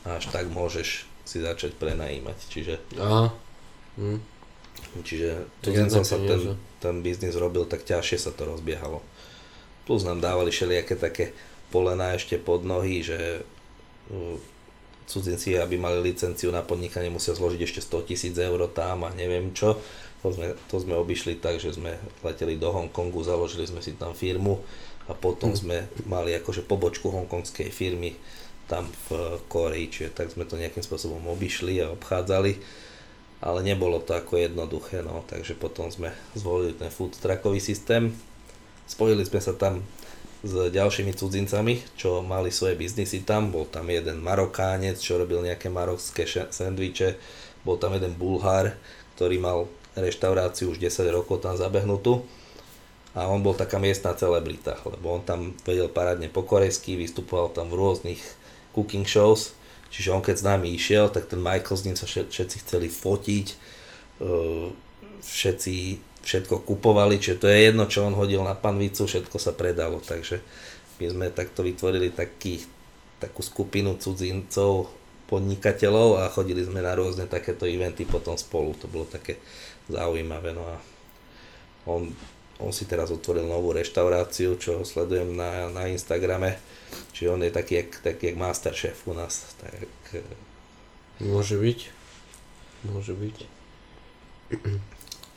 a 0.07 0.19
až 0.19 0.31
tak 0.31 0.49
môžeš 0.51 1.05
si 1.27 1.39
začať 1.43 1.75
prenajímať, 1.77 2.39
čiže... 2.51 2.75
Aha. 3.03 3.35
Hm. 3.99 4.21
Čiže 5.03 5.49
tu 5.65 5.73
som 5.73 6.05
sa 6.05 6.21
ten, 6.21 6.57
ten 6.79 6.95
biznis 7.01 7.35
robil, 7.35 7.65
tak 7.65 7.83
ťažšie 7.83 8.29
sa 8.29 8.31
to 8.33 8.45
rozbiehalo. 8.45 9.01
Plus 9.89 10.05
nám 10.05 10.21
dávali 10.21 10.53
všelijaké 10.53 10.95
také 10.97 11.33
polená 11.73 12.15
ešte 12.15 12.37
pod 12.37 12.63
nohy, 12.63 13.03
že 13.03 13.43
cudzinci, 15.07 15.55
aby 15.59 15.79
mali 15.79 16.03
licenciu 16.03 16.51
na 16.51 16.63
podnikanie, 16.63 17.09
musia 17.09 17.33
zložiť 17.33 17.61
ešte 17.63 17.81
100 17.81 18.09
tisíc 18.11 18.35
eur 18.37 18.59
tam 18.75 19.07
a 19.07 19.15
neviem 19.15 19.55
čo. 19.55 19.79
To 20.27 20.35
sme, 20.35 20.59
to 20.67 20.83
sme 20.83 20.99
obišli 20.99 21.39
tak, 21.39 21.63
že 21.63 21.79
sme 21.79 21.95
leteli 22.27 22.59
do 22.59 22.75
Hongkongu, 22.75 23.23
založili 23.23 23.63
sme 23.63 23.79
si 23.79 23.95
tam 23.95 24.11
firmu 24.11 24.59
a 25.07 25.15
potom 25.15 25.55
mm. 25.55 25.59
sme 25.63 25.87
mali 26.03 26.35
akože 26.35 26.67
pobočku 26.67 27.15
hongkongskej 27.15 27.71
firmy 27.71 28.19
tam 28.67 28.91
v 29.07 29.39
Koreji, 29.47 29.87
čiže 29.87 30.11
tak 30.19 30.35
sme 30.35 30.43
to 30.43 30.59
nejakým 30.59 30.83
spôsobom 30.83 31.23
obišli 31.31 31.79
a 31.79 31.95
obchádzali, 31.95 32.59
ale 33.39 33.59
nebolo 33.63 34.03
to 34.03 34.19
ako 34.19 34.43
jednoduché, 34.43 35.07
no, 35.07 35.23
takže 35.31 35.55
potom 35.55 35.95
sme 35.95 36.11
zvolili 36.35 36.75
ten 36.75 36.91
food 36.91 37.15
truckový 37.15 37.63
systém, 37.63 38.11
spojili 38.91 39.23
sme 39.23 39.39
sa 39.39 39.55
tam 39.55 39.87
s 40.43 40.55
ďalšími 40.75 41.15
cudzincami, 41.15 41.87
čo 41.95 42.27
mali 42.27 42.51
svoje 42.51 42.75
biznisy 42.75 43.23
tam. 43.27 43.51
Bol 43.51 43.67
tam 43.67 43.91
jeden 43.91 44.23
Marokánec, 44.23 44.99
čo 44.99 45.19
robil 45.19 45.43
nejaké 45.43 45.67
marokské 45.73 46.23
sendviče. 46.27 47.19
Bol 47.67 47.83
tam 47.83 47.99
jeden 47.99 48.15
Bulhár, 48.15 48.79
ktorý 49.19 49.43
mal 49.43 49.67
reštauráciu 49.97 50.71
už 50.71 50.79
10 50.79 51.09
rokov 51.11 51.43
tam 51.43 51.57
zabehnutú. 51.57 52.23
A 53.17 53.33
on 53.33 53.41
bol 53.41 53.57
taká 53.57 53.81
miestna 53.81 54.13
celebrita, 54.13 54.77
lebo 54.85 55.17
on 55.17 55.25
tam 55.25 55.57
vedel 55.65 55.89
parádne 55.89 56.29
po 56.29 56.45
korejsky, 56.45 57.01
vystupoval 57.01 57.49
tam 57.49 57.73
v 57.73 57.81
rôznych 57.81 58.21
cooking 58.77 59.09
shows. 59.09 59.57
Čiže 59.89 60.13
on 60.13 60.21
keď 60.21 60.37
s 60.37 60.45
nami 60.45 60.69
išiel, 60.77 61.09
tak 61.09 61.25
ten 61.25 61.41
Michael 61.41 61.81
s 61.81 61.87
ním 61.89 61.97
sa 61.97 62.05
všetci 62.05 62.57
chceli 62.69 62.93
fotiť. 62.93 63.47
Všetci 65.25 65.75
všetko 66.27 66.67
kupovali, 66.67 67.17
čiže 67.17 67.41
to 67.41 67.47
je 67.49 67.59
jedno, 67.71 67.89
čo 67.89 68.05
on 68.05 68.19
hodil 68.19 68.43
na 68.43 68.59
panvicu, 68.59 69.07
všetko 69.07 69.39
sa 69.39 69.55
predalo, 69.55 70.03
takže 70.03 70.43
my 70.99 71.07
sme 71.07 71.27
takto 71.31 71.63
vytvorili 71.63 72.11
taký, 72.11 72.67
takú 73.23 73.47
skupinu 73.47 73.95
cudzincov, 73.95 74.91
podnikateľov 75.31 76.23
a 76.23 76.31
chodili 76.31 76.67
sme 76.67 76.83
na 76.83 76.99
rôzne 76.99 77.31
takéto 77.31 77.67
eventy 77.67 78.07
potom 78.07 78.35
spolu, 78.35 78.75
to 78.75 78.91
bolo 78.91 79.07
také 79.07 79.39
zaujímavé, 79.89 80.53
no 80.53 80.65
a 80.67 80.77
on, 81.87 82.11
on 82.59 82.73
si 82.73 82.89
teraz 82.89 83.13
otvoril 83.15 83.47
novú 83.47 83.71
reštauráciu, 83.77 84.59
čo 84.59 84.83
sledujem 84.83 85.37
na, 85.37 85.71
na 85.71 85.87
Instagrame, 85.87 86.59
čiže 87.15 87.33
on 87.33 87.41
je 87.43 87.53
taký, 87.55 87.85
jak, 87.85 87.91
taký 88.03 88.33
jak 88.33 88.37
masterchef 88.41 89.07
u 89.07 89.15
nás, 89.15 89.55
tak... 89.63 89.87
Môže 91.23 91.57
byť, 91.57 91.79
môže 92.91 93.13
byť. 93.15 93.37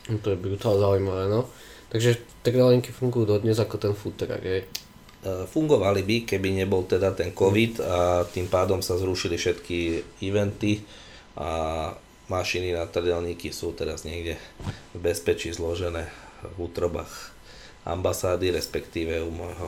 To 0.09 0.33
je 0.33 0.41
brutál 0.41 0.73
zaujímavé, 0.81 1.29
no. 1.29 1.45
Takže 1.93 2.41
trdelinky 2.41 2.89
fungujú 2.89 3.29
dodnes 3.29 3.61
ako 3.61 3.77
ten 3.77 3.93
food 3.93 4.17
truck, 4.17 4.41
hej? 4.41 4.65
E, 4.65 5.45
fungovali 5.45 6.01
by, 6.01 6.15
keby 6.25 6.49
nebol 6.53 6.85
teda 6.89 7.13
ten 7.13 7.29
COVID 7.29 7.73
a 7.77 8.25
tým 8.25 8.49
pádom 8.49 8.81
sa 8.81 8.97
zrušili 8.97 9.37
všetky 9.37 9.77
eventy 10.25 10.81
a 11.37 11.93
mašiny 12.29 12.77
na 12.77 12.85
trdelníky 12.85 13.49
sú 13.49 13.73
teraz 13.73 14.05
niekde 14.05 14.37
v 14.93 14.99
bezpečí 15.01 15.49
zložené 15.51 16.09
v 16.55 16.69
útrobách 16.69 17.33
ambasády, 17.83 18.53
respektíve 18.53 19.19
u 19.25 19.31
môjho 19.33 19.67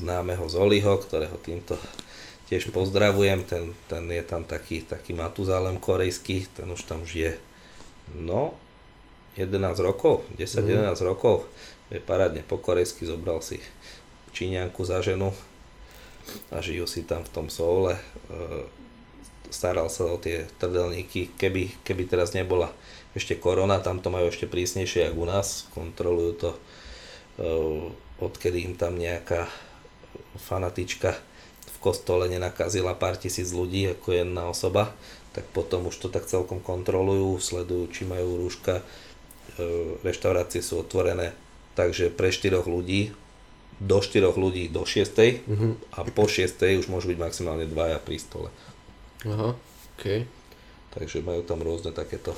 známeho 0.00 0.48
Zoliho, 0.48 0.96
ktorého 0.98 1.36
týmto 1.42 1.76
tiež 2.48 2.72
pozdravujem, 2.72 3.44
ten, 3.44 3.76
ten 3.86 4.08
je 4.08 4.24
tam 4.24 4.42
taký, 4.48 4.82
taký 4.88 5.12
Matuzálem 5.12 5.76
korejský, 5.76 6.48
ten 6.56 6.66
už 6.72 6.88
tam 6.88 7.04
žije, 7.04 7.36
no 8.16 8.56
11 9.36 9.78
rokov, 9.84 10.24
10-11 10.34 10.96
mm. 10.96 11.04
rokov, 11.04 11.46
je 11.92 12.00
parádne 12.00 12.42
po 12.42 12.58
korejsky, 12.58 13.04
zobral 13.04 13.44
si 13.44 13.60
Číňanku 14.32 14.82
za 14.82 14.98
ženu 15.04 15.30
a 16.52 16.60
žijú 16.60 16.84
si 16.84 17.04
tam 17.04 17.24
v 17.24 17.32
tom 17.32 17.46
soule. 17.48 17.96
E, 17.96 18.02
staral 19.48 19.88
sa 19.92 20.08
o 20.08 20.16
tie 20.20 20.46
trdelníky, 20.60 21.34
keby, 21.36 21.82
keby 21.82 22.02
teraz 22.08 22.36
nebola 22.36 22.72
ešte 23.16 23.34
korona, 23.36 23.82
tam 23.82 23.98
to 23.98 24.12
majú 24.12 24.28
ešte 24.28 24.46
prísnejšie 24.46 25.10
ako 25.10 25.18
u 25.22 25.26
nás, 25.26 25.66
kontrolujú 25.72 26.32
to 26.38 26.50
e, 26.52 26.58
odkedy 28.22 28.68
im 28.68 28.74
tam 28.76 29.00
nejaká 29.00 29.48
fanatička 30.38 31.16
v 31.66 31.76
kostole 31.80 32.26
nenakazila 32.26 32.94
pár 32.98 33.16
tisíc 33.16 33.54
ľudí 33.54 33.86
ako 33.94 34.08
jedna 34.12 34.50
osoba, 34.50 34.92
tak 35.32 35.46
potom 35.54 35.86
už 35.88 35.96
to 35.98 36.08
tak 36.10 36.26
celkom 36.26 36.58
kontrolujú, 36.58 37.38
sledujú, 37.38 37.84
či 37.94 38.02
majú 38.04 38.42
rúška, 38.42 38.82
E, 39.58 39.98
reštaurácie 40.06 40.62
sú 40.62 40.86
otvorené 40.86 41.34
takže 41.74 42.14
pre 42.14 42.30
4 42.30 42.62
ľudí, 42.62 43.10
do 43.82 43.98
4 43.98 44.34
ľudí 44.34 44.70
do 44.70 44.82
6 44.86 45.14
uh-huh. 45.14 45.74
a 45.94 45.98
po 46.10 46.26
6 46.26 46.58
už 46.78 46.86
môžu 46.90 47.10
byť 47.10 47.18
maximálne 47.18 47.66
dvaja 47.66 47.98
pri 48.02 48.18
stole. 48.22 48.50
Aha, 49.26 49.56
OK. 49.96 50.04
Takže 50.94 51.26
majú 51.26 51.42
tam 51.42 51.62
rôzne 51.64 51.90
takéto 51.90 52.36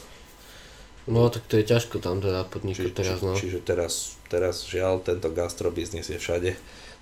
No 1.11 1.33
tak 1.33 1.49
to 1.49 1.57
je 1.57 1.65
ťažko 1.65 1.99
tam 1.99 2.21
teda 2.21 2.45
podnikať 2.47 2.93
teraz, 2.93 3.19
no. 3.25 3.33
Čiže 3.33 3.65
teraz, 3.65 4.21
teraz 4.29 4.69
žiaľ 4.69 5.01
tento 5.01 5.33
gastrobiznis 5.33 6.07
je 6.13 6.21
všade 6.21 6.55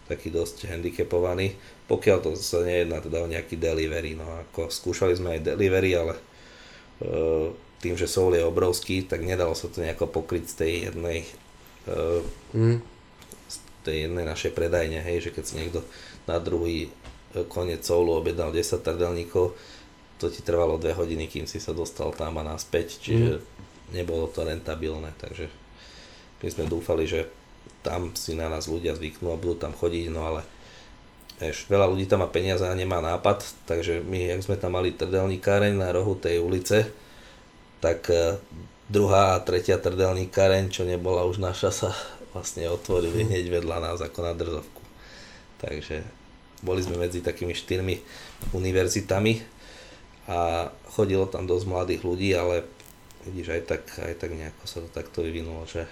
taký 0.08 0.32
dosť 0.32 0.70
handicapovaný, 0.70 1.58
pokiaľ 1.90 2.18
to 2.24 2.30
sa 2.38 2.64
nejedná 2.64 3.04
teda 3.04 3.20
o 3.20 3.28
nejaký 3.28 3.60
delivery, 3.60 4.16
no 4.16 4.24
ako 4.48 4.72
skúšali 4.72 5.12
sme 5.18 5.36
aj 5.36 5.52
delivery, 5.52 5.92
ale 5.92 6.14
uh, 6.16 7.52
tým, 7.84 7.94
že 7.98 8.08
Soul 8.08 8.40
je 8.40 8.48
obrovský, 8.48 9.04
tak 9.04 9.20
nedalo 9.20 9.52
sa 9.52 9.68
to 9.68 9.84
nejako 9.84 10.08
pokryť 10.08 10.44
z 10.48 10.54
tej 10.56 10.72
jednej 10.88 11.18
uh, 11.92 12.24
mm. 12.56 12.78
z 13.50 13.56
tej 13.84 13.96
jednej 14.08 14.24
našej 14.24 14.56
predajne, 14.56 15.04
hej, 15.04 15.28
že 15.28 15.30
keď 15.36 15.44
si 15.44 15.54
niekto 15.60 15.84
na 16.24 16.40
druhý 16.40 16.88
e, 16.88 16.90
koniec 17.48 17.84
Soulu 17.84 18.16
objednal 18.18 18.50
10 18.50 18.80
trdelníkov, 18.80 19.52
to 20.18 20.26
ti 20.32 20.40
trvalo 20.42 20.80
2 20.80 20.98
hodiny, 20.98 21.30
kým 21.30 21.46
si 21.46 21.62
sa 21.62 21.76
dostal 21.76 22.10
tam 22.16 22.40
a 22.40 22.42
naspäť, 22.42 22.98
čiže 22.98 23.38
mm. 23.38 23.44
nebolo 23.94 24.26
to 24.32 24.42
rentabilné, 24.42 25.14
takže 25.20 25.46
my 26.42 26.48
sme 26.48 26.64
dúfali, 26.66 27.06
že 27.06 27.28
tam 27.84 28.16
si 28.18 28.34
na 28.34 28.50
nás 28.50 28.66
ľudia 28.66 28.98
zvyknú 28.98 29.30
a 29.30 29.40
budú 29.40 29.60
tam 29.60 29.72
chodiť, 29.74 30.06
no 30.10 30.26
ale 30.26 30.42
Vieš, 31.38 31.70
veľa 31.70 31.86
ľudí 31.86 32.10
tam 32.10 32.26
má 32.26 32.28
peniaze 32.28 32.66
a 32.66 32.74
nemá 32.74 32.98
nápad, 32.98 33.46
takže 33.62 34.02
my, 34.02 34.34
jak 34.34 34.42
sme 34.42 34.58
tam 34.58 34.74
mali 34.74 34.90
trdelníkáreň 34.90 35.70
na 35.70 35.94
rohu 35.94 36.18
tej 36.18 36.42
ulice, 36.42 36.90
tak 37.78 38.10
e, 38.10 38.42
druhá 38.90 39.38
a 39.38 39.42
tretia 39.46 39.78
trdelníkareň, 39.78 40.66
čo 40.66 40.82
nebola 40.82 41.22
už 41.30 41.38
naša, 41.38 41.70
sa 41.70 41.90
vlastne 42.34 42.66
otvorili 42.66 43.22
hneď 43.22 43.54
vedľa 43.54 43.78
nás 43.78 44.02
ako 44.02 44.18
na 44.26 44.34
drzovku. 44.34 44.82
Takže 45.62 46.02
boli 46.62 46.82
sme 46.82 46.98
medzi 46.98 47.22
takými 47.22 47.54
štyrmi 47.54 47.96
univerzitami 48.54 49.34
a 50.28 50.68
chodilo 50.92 51.24
tam 51.30 51.48
dosť 51.48 51.64
mladých 51.68 52.02
ľudí, 52.04 52.30
ale 52.34 52.66
vidíš, 53.24 53.48
aj 53.54 53.62
tak, 53.64 53.82
aj 53.98 54.14
tak 54.18 54.30
nejako 54.34 54.64
sa 54.66 54.78
to 54.84 54.88
takto 54.90 55.24
vyvinulo, 55.24 55.64
že 55.64 55.86
e, 55.86 55.90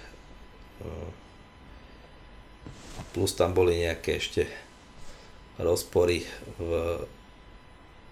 plus 3.16 3.32
tam 3.32 3.56
boli 3.56 3.80
nejaké 3.80 4.20
ešte 4.20 4.44
rozpory 5.56 6.24
v 6.60 6.70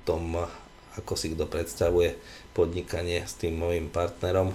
tom 0.09 0.49
ako 0.95 1.19
si 1.19 1.35
kto 1.35 1.51
predstavuje 1.51 2.15
podnikanie 2.55 3.27
s 3.27 3.35
tým 3.35 3.59
môjim 3.59 3.91
partnerom. 3.91 4.55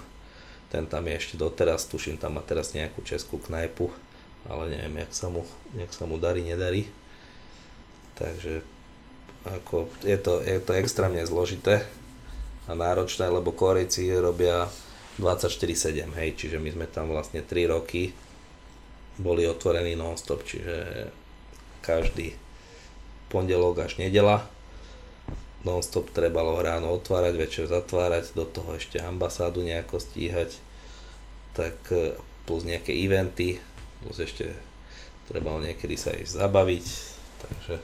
Ten 0.72 0.86
tam 0.88 1.04
je 1.10 1.18
ešte 1.18 1.36
doteraz, 1.36 1.90
tuším, 1.90 2.22
tam 2.22 2.38
má 2.38 2.42
teraz 2.46 2.72
nejakú 2.72 3.02
českú 3.04 3.42
knajpu, 3.42 3.90
ale 4.48 4.72
neviem, 4.72 5.04
jak 5.04 5.12
sa 5.12 5.28
mu, 5.28 5.44
jak 5.76 5.92
sa 5.92 6.06
mu 6.06 6.22
darí, 6.22 6.46
nedarí. 6.46 6.88
Takže 8.20 8.62
ako, 9.48 9.88
je, 10.04 10.18
to, 10.20 10.44
je 10.44 10.60
to 10.60 10.76
extrémne 10.76 11.24
zložité 11.24 11.88
a 12.68 12.76
náročné, 12.76 13.32
lebo 13.32 13.56
Korejci 13.56 14.12
robia 14.20 14.68
24-7, 15.18 16.12
hej, 16.20 16.30
čiže 16.36 16.60
my 16.60 16.70
sme 16.76 16.86
tam 16.92 17.12
vlastne 17.12 17.42
3 17.42 17.72
roky 17.72 18.12
boli 19.20 19.44
otvorení 19.44 20.00
non-stop, 20.00 20.48
čiže 20.48 21.08
každý 21.84 22.36
pondelok 23.28 23.84
až 23.84 24.00
nedela 24.00 24.48
non-stop 25.68 26.16
trebalo 26.16 26.56
ráno 26.64 26.96
otvárať, 26.96 27.34
večer 27.36 27.66
zatvárať, 27.68 28.32
do 28.32 28.48
toho 28.48 28.80
ešte 28.80 29.04
ambasádu 29.04 29.60
nejako 29.60 30.00
stíhať. 30.00 30.56
tak 31.52 31.76
e, 31.92 32.16
plus 32.48 32.64
nejaké 32.64 32.96
eventy, 32.96 33.60
plus 34.00 34.24
ešte 34.24 34.56
trebalo 35.28 35.60
niekedy 35.60 36.00
sa 36.00 36.16
ísť 36.16 36.40
zabaviť, 36.40 36.86
takže 37.44 37.76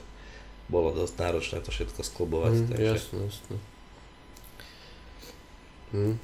bolo 0.66 0.90
dosť 0.90 1.14
náročné 1.18 1.58
to 1.62 1.70
všetko 1.70 2.00
sklubovať. 2.02 2.52
Mm, 2.54 2.66
takže... 2.70 2.92
Jasné, 2.98 3.18
jasné. 3.30 3.56
Hm. 5.94 6.14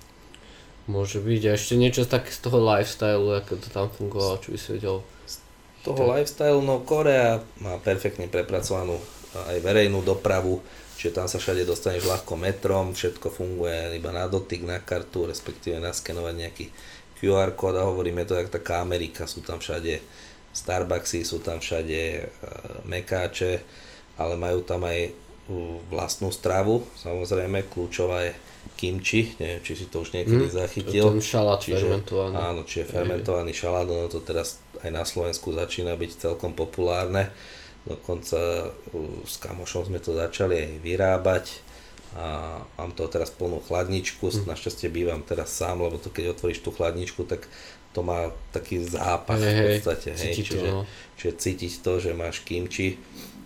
Môže 0.90 1.22
byť. 1.22 1.42
A 1.46 1.50
ešte 1.54 1.74
niečo 1.78 2.02
také 2.10 2.34
z 2.34 2.42
toho 2.42 2.58
lifestyle, 2.58 3.22
ako 3.38 3.52
to 3.62 3.68
tam 3.70 3.86
fungovalo, 3.86 4.42
čo 4.42 4.50
by 4.50 4.58
si 4.58 4.68
vedel. 4.74 5.06
Z 5.30 5.36
toho 5.86 6.02
lifestyle, 6.10 6.58
no 6.58 6.82
Korea 6.82 7.38
má 7.62 7.78
perfektne 7.78 8.26
prepracovanú 8.26 8.98
aj 9.32 9.58
verejnú 9.62 10.02
dopravu, 10.02 10.60
čiže 10.98 11.22
tam 11.22 11.26
sa 11.30 11.38
všade 11.38 11.62
dostaneš 11.64 12.04
ľahko 12.04 12.34
metrom, 12.36 12.92
všetko 12.92 13.30
funguje 13.30 13.96
iba 13.96 14.10
na 14.10 14.26
dotyk, 14.28 14.66
na 14.66 14.82
kartu, 14.82 15.24
respektíve 15.24 15.78
naskenovať 15.80 16.34
nejaký 16.36 16.66
QR 17.22 17.54
kód 17.54 17.78
a 17.78 17.86
hovoríme 17.86 18.26
to, 18.26 18.34
jak 18.34 18.50
taká 18.50 18.82
Amerika, 18.82 19.30
sú 19.30 19.46
tam 19.46 19.62
všade 19.62 20.02
Starbucksy, 20.52 21.24
sú 21.24 21.40
tam 21.40 21.62
všade 21.62 22.02
uh, 22.18 22.26
mekáče, 22.84 23.62
ale 24.16 24.34
majú 24.36 24.60
tam 24.64 24.84
aj 24.84 25.12
vlastnú 25.90 26.30
stravu, 26.30 26.86
samozrejme, 26.96 27.66
kľúčová 27.68 28.30
je 28.30 28.32
kimči, 28.78 29.34
neviem, 29.42 29.62
či 29.62 29.74
si 29.74 29.86
to 29.90 30.06
už 30.06 30.14
niekedy 30.14 30.46
mm, 30.48 30.54
zachytil. 30.54 31.06
Ten 31.18 31.22
šalát 31.22 31.58
čiže, 31.58 31.82
fermentovaný. 31.82 32.34
Áno, 32.38 32.60
čiže 32.62 32.84
fermentovaný 32.88 33.52
šalát, 33.52 33.86
ono 33.90 34.06
to 34.06 34.22
teraz 34.22 34.62
aj 34.82 34.90
na 34.90 35.02
Slovensku 35.02 35.50
začína 35.50 35.98
byť 35.98 36.10
celkom 36.30 36.54
populárne. 36.54 37.34
Dokonca 37.82 38.70
s 39.26 39.36
kamošom 39.42 39.90
sme 39.90 39.98
to 39.98 40.14
začali 40.14 40.54
aj 40.54 40.70
vyrábať 40.78 41.44
a 42.14 42.60
mám 42.78 42.92
to 42.94 43.08
teraz 43.10 43.34
plnú 43.34 43.58
chladničku, 43.64 44.30
mm. 44.30 44.46
našťastie 44.46 44.92
bývam 44.92 45.26
teraz 45.26 45.50
sám, 45.50 45.82
lebo 45.82 45.98
to 45.98 46.12
keď 46.12 46.38
otvoríš 46.38 46.62
tú 46.62 46.70
chladničku, 46.70 47.26
tak 47.26 47.50
to 47.92 48.00
má 48.00 48.32
taký 48.56 48.80
zápach 48.80 49.36
hey, 49.36 49.52
v 49.52 49.84
podstate, 49.84 50.16
hej, 50.16 50.32
čiže, 50.32 50.56
to, 50.56 50.64
no. 50.64 50.80
čiže 51.20 51.32
cítiť 51.36 51.72
to, 51.84 51.92
že 52.00 52.10
máš 52.16 52.40
kimči. 52.40 52.96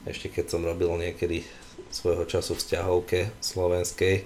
Ešte 0.06 0.30
keď 0.30 0.46
som 0.54 0.62
robil 0.62 0.88
niekedy 0.94 1.42
svojho 1.90 2.24
času 2.24 2.54
v 2.54 2.62
vzťahovke 2.62 3.18
slovenskej, 3.42 4.22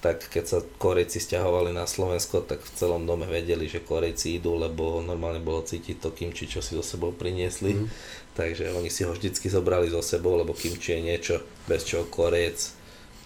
tak 0.00 0.32
keď 0.32 0.44
sa 0.48 0.58
Korejci 0.80 1.20
stiahovali 1.20 1.76
na 1.76 1.84
Slovensko, 1.84 2.40
tak 2.40 2.64
v 2.64 2.72
celom 2.72 3.04
dome 3.04 3.28
vedeli, 3.28 3.68
že 3.68 3.84
Korejci 3.84 4.40
idú, 4.40 4.56
lebo 4.56 5.04
normálne 5.04 5.44
bolo 5.44 5.60
cítiť 5.60 6.00
to 6.00 6.16
kimči, 6.16 6.48
čo 6.48 6.64
si 6.64 6.72
so 6.72 6.80
sebou 6.80 7.12
priniesli. 7.12 7.76
Mm. 7.76 7.86
Takže 8.32 8.72
oni 8.72 8.88
si 8.88 9.04
ho 9.04 9.12
vždycky 9.12 9.52
zobrali 9.52 9.92
so 9.92 10.00
sebou, 10.00 10.40
lebo 10.40 10.56
kimči 10.56 10.96
je 10.96 11.00
niečo, 11.04 11.34
bez 11.68 11.84
čoho 11.84 12.08
Korejec 12.08 12.72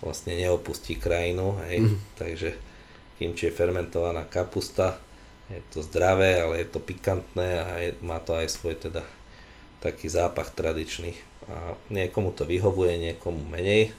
vlastne 0.03 0.35
neopustí 0.35 0.99
krajinu. 0.99 1.63
Hej. 1.71 1.87
Mm. 1.87 1.97
Takže 2.19 2.49
kimči 3.23 3.47
je 3.47 3.55
fermentovaná 3.55 4.27
kapusta, 4.27 4.99
je 5.47 5.63
to 5.71 5.79
zdravé, 5.87 6.43
ale 6.43 6.67
je 6.67 6.69
to 6.75 6.83
pikantné 6.83 7.51
a 7.63 7.71
je, 7.87 7.91
má 8.03 8.19
to 8.19 8.35
aj 8.35 8.51
svoj 8.51 8.75
teda 8.75 9.07
taký 9.79 10.11
zápach 10.11 10.51
tradičný. 10.51 11.15
A 11.51 11.77
niekomu 11.93 12.33
to 12.33 12.49
vyhovuje, 12.49 12.97
niekomu 12.97 13.45
menej, 13.53 13.93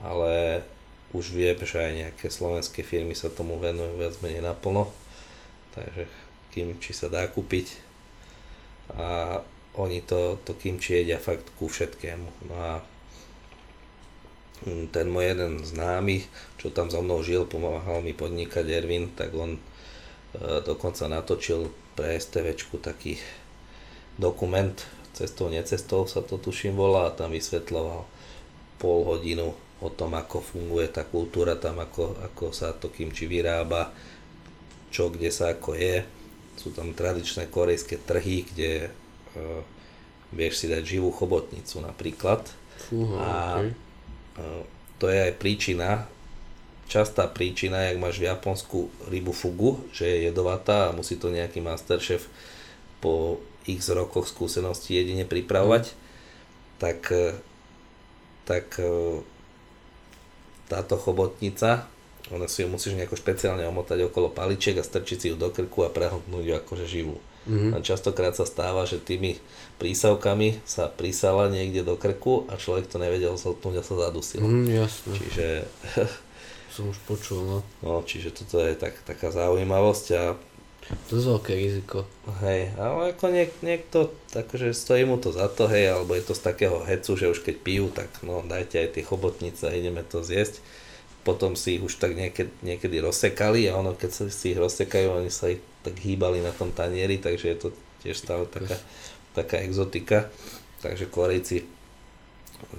ale 0.00 0.64
už 1.12 1.32
vie, 1.32 1.52
že 1.56 1.78
aj 1.80 1.92
nejaké 1.92 2.26
slovenské 2.28 2.84
firmy 2.84 3.16
sa 3.16 3.32
tomu 3.32 3.56
venujú 3.60 4.00
viac 4.00 4.16
menej 4.20 4.44
naplno, 4.44 4.88
takže 5.76 6.08
kimči 6.52 6.92
sa 6.96 7.12
dá 7.12 7.24
kúpiť 7.28 7.88
a 8.96 9.40
oni 9.76 10.00
to, 10.00 10.40
to 10.48 10.56
kimči 10.56 11.04
jedia 11.04 11.20
fakt 11.20 11.44
ku 11.60 11.68
všetkému. 11.68 12.28
No 12.48 12.54
a 12.56 12.72
ten 14.90 15.06
môj 15.06 15.36
jeden 15.36 15.60
známy, 15.62 16.24
čo 16.56 16.72
tam 16.72 16.88
so 16.88 17.04
mnou 17.04 17.20
žil, 17.20 17.44
pomáhal 17.44 18.00
mi 18.00 18.16
podnikať 18.16 18.64
Ervin, 18.68 19.12
tak 19.12 19.36
on 19.36 19.60
E, 20.36 20.60
dokonca 20.60 21.08
natočil 21.08 21.72
pre 21.96 22.20
STVčku 22.20 22.76
taký 22.84 23.16
dokument 24.20 24.76
cestou, 25.18 25.50
necestou 25.50 26.06
sa 26.06 26.22
to 26.22 26.38
tuším 26.38 26.78
volá 26.78 27.10
a 27.10 27.14
tam 27.14 27.34
vysvetľoval 27.34 28.06
pol 28.78 28.98
hodinu 29.02 29.50
o 29.82 29.88
tom, 29.90 30.14
ako 30.14 30.42
funguje 30.42 30.90
tá 30.90 31.06
kultúra 31.06 31.58
tam, 31.58 31.82
ako, 31.82 32.18
ako 32.22 32.54
sa 32.54 32.74
to 32.74 32.90
kimči 32.90 33.26
vyrába, 33.26 33.90
čo 34.90 35.10
kde 35.10 35.30
sa 35.30 35.54
ako 35.54 35.74
je. 35.74 36.02
Sú 36.58 36.74
tam 36.74 36.90
tradičné 36.94 37.46
korejské 37.50 38.02
trhy, 38.02 38.46
kde 38.50 38.90
uh, 38.90 39.62
vieš 40.34 40.62
si 40.62 40.66
dať 40.66 40.82
živú 40.82 41.14
chobotnicu 41.14 41.78
napríklad. 41.78 42.42
Fúha, 42.90 43.18
a 43.18 43.30
okay. 43.62 43.70
uh, 44.42 44.62
to 44.98 45.06
je 45.06 45.18
aj 45.30 45.34
príčina, 45.38 46.10
častá 46.90 47.30
príčina, 47.30 47.86
jak 47.86 48.02
máš 48.02 48.18
v 48.18 48.26
Japonsku 48.26 48.90
rybu 49.06 49.30
fugu, 49.30 49.78
že 49.94 50.10
je 50.10 50.18
jedovatá 50.30 50.90
a 50.90 50.96
musí 50.96 51.14
to 51.14 51.30
nejaký 51.30 51.62
masterchef 51.62 52.26
po 52.98 53.38
x 53.68 53.92
rokoch 53.92 54.24
skúsenosti 54.24 54.96
jedine 54.96 55.28
pripravovať, 55.28 55.84
mm. 55.92 55.96
tak, 56.80 57.00
e, 57.12 57.36
tak 58.48 58.66
e, 58.80 59.20
táto 60.72 60.96
chobotnica, 60.96 61.88
ona 62.28 62.44
si 62.48 62.64
ju 62.64 62.68
musíš 62.68 62.96
nejako 62.96 63.16
špeciálne 63.16 63.64
omotať 63.68 64.08
okolo 64.08 64.28
paličiek 64.32 64.76
a 64.80 64.84
strčiť 64.84 65.18
si 65.18 65.26
ju 65.32 65.36
do 65.36 65.48
krku 65.48 65.84
a 65.84 65.92
prehltnúť 65.92 66.44
ju 66.44 66.54
akože 66.60 66.86
živú. 66.88 67.16
Mm-hmm. 67.48 67.72
A 67.72 67.80
častokrát 67.80 68.36
sa 68.36 68.44
stáva, 68.44 68.84
že 68.84 69.00
tými 69.00 69.40
prísavkami 69.80 70.60
sa 70.68 70.92
prísala 70.92 71.48
niekde 71.48 71.80
do 71.80 71.96
krku 71.96 72.44
a 72.52 72.60
človek 72.60 72.92
to 72.92 73.00
nevedel 73.00 73.40
zhltnúť 73.40 73.80
a 73.80 73.82
sa 73.86 73.94
zadusil. 73.96 74.44
Mm, 74.44 74.68
jasne. 74.84 75.16
Čiže 75.16 75.46
som 76.74 76.92
už 76.92 76.98
počul, 77.08 77.40
no. 77.48 77.58
No, 77.80 78.04
čiže 78.04 78.36
toto 78.36 78.60
je 78.60 78.76
tak, 78.76 79.00
taká 79.08 79.32
zaujímavosť 79.32 80.06
a 80.14 80.22
je 80.88 81.20
veľké 81.20 81.52
riziko. 81.52 82.08
Hej, 82.40 82.72
ale 82.80 83.12
ako 83.12 83.28
niek, 83.28 83.52
niekto, 83.60 84.12
takže 84.32 84.72
stojí 84.72 85.04
mu 85.04 85.20
to 85.20 85.32
za 85.32 85.48
to, 85.52 85.68
hej, 85.68 85.92
alebo 85.92 86.16
je 86.16 86.24
to 86.24 86.34
z 86.36 86.42
takého 86.44 86.80
hecu, 86.84 87.12
že 87.16 87.32
už 87.32 87.40
keď 87.44 87.56
pijú, 87.60 87.86
tak 87.92 88.08
no 88.24 88.40
dajte 88.44 88.80
aj 88.80 88.88
tie 88.96 89.04
chobotnice 89.04 89.68
a 89.68 89.76
ideme 89.76 90.00
to 90.04 90.24
zjesť. 90.24 90.60
Potom 91.24 91.56
si 91.56 91.76
ich 91.76 91.82
už 91.84 92.00
tak 92.00 92.16
niekedy, 92.16 92.48
niekedy 92.64 93.04
rozsekali 93.04 93.68
a 93.68 93.76
ono, 93.76 93.92
keď 93.92 94.32
si 94.32 94.56
ich 94.56 94.58
rozsekajú, 94.60 95.20
oni 95.20 95.28
sa 95.28 95.52
ich 95.52 95.60
tak 95.84 96.00
hýbali 96.00 96.40
na 96.40 96.56
tom 96.56 96.72
tanieri, 96.72 97.20
takže 97.20 97.46
je 97.52 97.58
to 97.58 97.68
tiež 98.00 98.16
stále 98.16 98.48
taká, 98.48 98.80
taká 99.36 99.60
exotika. 99.60 100.32
Takže 100.80 101.10
Korejci 101.10 101.68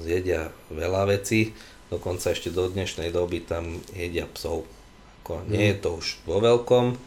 zjedia 0.02 0.50
veľa 0.74 1.14
vecí 1.14 1.54
dokonca 1.90 2.32
ešte 2.32 2.54
do 2.54 2.70
dnešnej 2.70 3.10
doby 3.10 3.42
tam 3.42 3.82
jedia 3.98 4.30
psov. 4.30 4.66
Ako, 5.22 5.46
nie 5.50 5.74
je 5.74 5.78
to 5.82 5.90
už 5.98 6.22
vo 6.26 6.38
veľkom, 6.42 6.98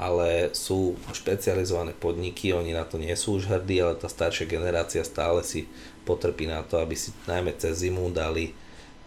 ale 0.00 0.48
sú 0.56 0.96
špecializované 1.12 1.92
podniky, 1.92 2.56
oni 2.56 2.72
na 2.72 2.88
to 2.88 2.96
nie 2.96 3.12
sú 3.12 3.36
už 3.36 3.52
hrdí, 3.52 3.84
ale 3.84 4.00
tá 4.00 4.08
staršia 4.08 4.48
generácia 4.48 5.04
stále 5.04 5.44
si 5.44 5.68
potrpí 6.08 6.48
na 6.48 6.64
to, 6.64 6.80
aby 6.80 6.96
si 6.96 7.12
najmä 7.28 7.52
cez 7.60 7.84
zimu 7.84 8.08
dali 8.08 8.56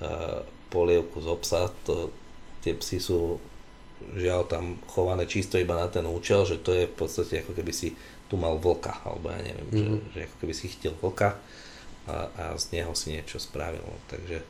uh, 0.05 0.45
polievku 0.69 1.17
z 1.17 1.27
obsa. 1.33 1.73
To, 1.89 2.13
tie 2.61 2.77
psy 2.77 3.01
sú 3.01 3.41
žiaľ 4.13 4.45
tam 4.45 4.77
chované 4.85 5.25
čisto 5.25 5.57
iba 5.57 5.73
na 5.73 5.89
ten 5.89 6.05
účel, 6.05 6.45
že 6.45 6.61
to 6.61 6.77
je 6.77 6.85
v 6.85 6.93
podstate 6.93 7.41
ako 7.41 7.57
keby 7.57 7.73
si 7.73 7.97
tu 8.29 8.37
mal 8.37 8.61
vlka, 8.61 9.01
alebo 9.01 9.33
ja 9.33 9.41
neviem, 9.41 9.67
mm-hmm. 9.73 9.81
že, 9.81 9.89
mhm. 9.89 10.09
že 10.13 10.19
ako 10.29 10.35
keby 10.45 10.53
si 10.53 10.65
chytil 10.69 10.93
vlka 11.01 11.41
a, 12.05 12.15
a 12.37 12.43
z 12.53 12.77
neho 12.77 12.93
si 12.93 13.17
niečo 13.17 13.41
spravil. 13.41 13.81
Takže 14.13 14.45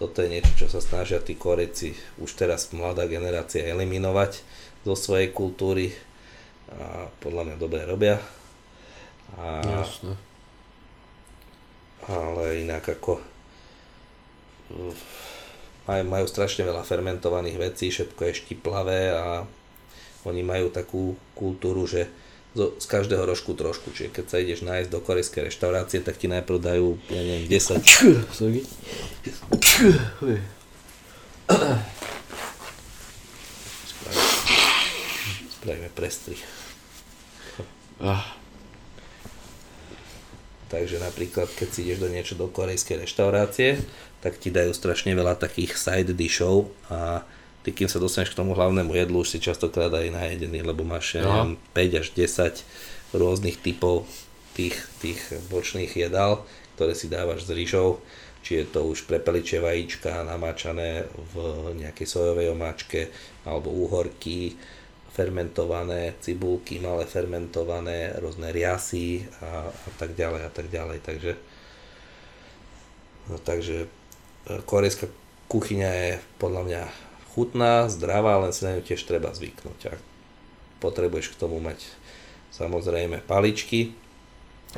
toto 0.00 0.24
je 0.24 0.32
niečo, 0.32 0.56
čo 0.56 0.72
sa 0.72 0.80
snažia 0.80 1.20
tí 1.20 1.36
Korejci 1.36 1.92
už 2.24 2.32
teraz 2.32 2.72
mladá 2.72 3.04
generácia 3.04 3.68
eliminovať 3.68 4.40
zo 4.88 4.96
svojej 4.96 5.28
kultúry 5.28 5.92
a 6.72 7.12
podľa 7.20 7.52
mňa 7.52 7.56
dobre 7.60 7.84
robia. 7.84 8.16
A, 9.36 9.60
Jasne. 9.60 10.16
Ale 12.08 12.64
inak 12.64 12.96
ako 12.96 13.20
majú, 15.84 16.04
majú 16.08 16.24
strašne 16.24 16.64
veľa 16.64 16.80
fermentovaných 16.80 17.60
vecí, 17.60 17.92
všetko 17.92 18.20
je 18.24 18.38
štiplavé 18.40 19.12
a 19.12 19.44
oni 20.24 20.40
majú 20.40 20.72
takú 20.72 21.12
kultúru, 21.36 21.84
že 21.84 22.08
zo, 22.54 22.74
z 22.78 22.86
každého 22.86 23.22
rožku 23.26 23.54
trošku, 23.54 23.94
čiže 23.94 24.10
keď 24.10 24.24
sa 24.26 24.36
ideš 24.42 24.66
nájsť 24.66 24.90
do 24.90 24.98
korejskej 24.98 25.46
reštaurácie, 25.50 26.02
tak 26.02 26.18
ti 26.18 26.26
najprv 26.26 26.58
dajú, 26.58 26.98
ja 27.10 27.22
neviem, 27.22 27.46
10. 27.46 27.78
Sorry. 28.34 28.66
Spravíme 35.60 35.90
prestrih. 35.94 36.40
Ah. 38.00 38.34
Takže 40.70 41.02
napríklad, 41.02 41.50
keď 41.52 41.68
si 41.68 41.82
ideš 41.82 41.98
do 41.98 42.08
niečo 42.08 42.34
do 42.38 42.46
korejskej 42.46 43.02
reštaurácie, 43.02 43.82
tak 44.22 44.38
ti 44.38 44.54
dajú 44.54 44.70
strašne 44.70 45.12
veľa 45.18 45.34
takých 45.34 45.74
side 45.74 46.14
dishov 46.14 46.70
a 46.86 47.26
ty 47.60 47.70
kým 47.76 47.88
sa 47.88 48.00
dostaneš 48.00 48.32
k 48.32 48.40
tomu 48.40 48.56
hlavnému 48.56 48.92
jedlu, 48.96 49.20
už 49.20 49.36
si 49.36 49.38
častokrát 49.42 49.92
aj 49.92 50.12
najedený, 50.12 50.64
lebo 50.64 50.84
máš 50.84 51.20
ja 51.20 51.24
neviem, 51.24 51.60
5 51.76 52.00
až 52.00 52.06
10 52.16 53.16
rôznych 53.16 53.60
typov 53.60 54.08
tých, 54.56 54.76
tých 55.04 55.20
bočných 55.52 55.92
jedál, 55.92 56.44
ktoré 56.76 56.96
si 56.96 57.12
dávaš 57.12 57.44
s 57.44 57.52
rýžou, 57.52 58.00
či 58.40 58.64
je 58.64 58.72
to 58.72 58.88
už 58.88 59.04
prepeličie 59.04 59.60
vajíčka 59.60 60.24
namáčané 60.24 61.04
v 61.36 61.36
nejakej 61.76 62.06
sojovej 62.08 62.56
omáčke, 62.56 63.12
alebo 63.44 63.68
úhorky, 63.68 64.56
fermentované 65.12 66.16
cibulky, 66.24 66.80
malé 66.80 67.04
fermentované, 67.04 68.16
rôzne 68.16 68.48
riasy 68.54 69.26
a, 69.44 69.68
a 69.68 69.90
tak 70.00 70.16
ďalej 70.16 70.42
a 70.48 70.50
tak 70.50 70.66
ďalej. 70.72 70.98
Takže, 71.04 71.32
no, 73.28 73.36
takže 73.42 73.84
e, 73.84 73.88
korejská 74.64 75.10
kuchyňa 75.50 75.90
je 75.90 76.12
podľa 76.38 76.62
mňa 76.64 76.82
chutná, 77.34 77.86
zdravá, 77.86 78.42
len 78.42 78.52
si 78.54 78.66
na 78.66 78.78
ňu 78.78 78.82
tiež 78.82 79.06
treba 79.06 79.30
zvyknúť. 79.30 79.80
A 79.90 79.92
potrebuješ 80.82 81.34
k 81.34 81.40
tomu 81.40 81.62
mať 81.62 81.84
samozrejme 82.50 83.22
paličky, 83.24 83.94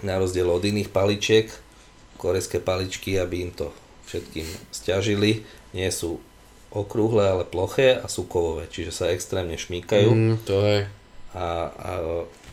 na 0.01 0.17
rozdiel 0.17 0.49
od 0.49 0.65
iných 0.65 0.89
paličiek, 0.89 1.53
korejské 2.17 2.65
paličky, 2.65 3.21
aby 3.21 3.45
im 3.45 3.53
to 3.53 3.69
všetkým 4.09 4.49
stiažili, 4.73 5.45
nie 5.77 5.89
sú 5.93 6.17
okrúhle, 6.73 7.29
ale 7.29 7.45
ploché 7.45 8.01
a 8.01 8.09
sú 8.09 8.25
kovové, 8.25 8.65
čiže 8.73 8.93
sa 8.97 9.13
extrémne 9.13 9.61
šmíkajú. 9.61 10.09
Mm, 10.09 10.37
to 10.49 10.57
je. 10.65 10.81
A, 11.33 11.47
a, 11.69 11.93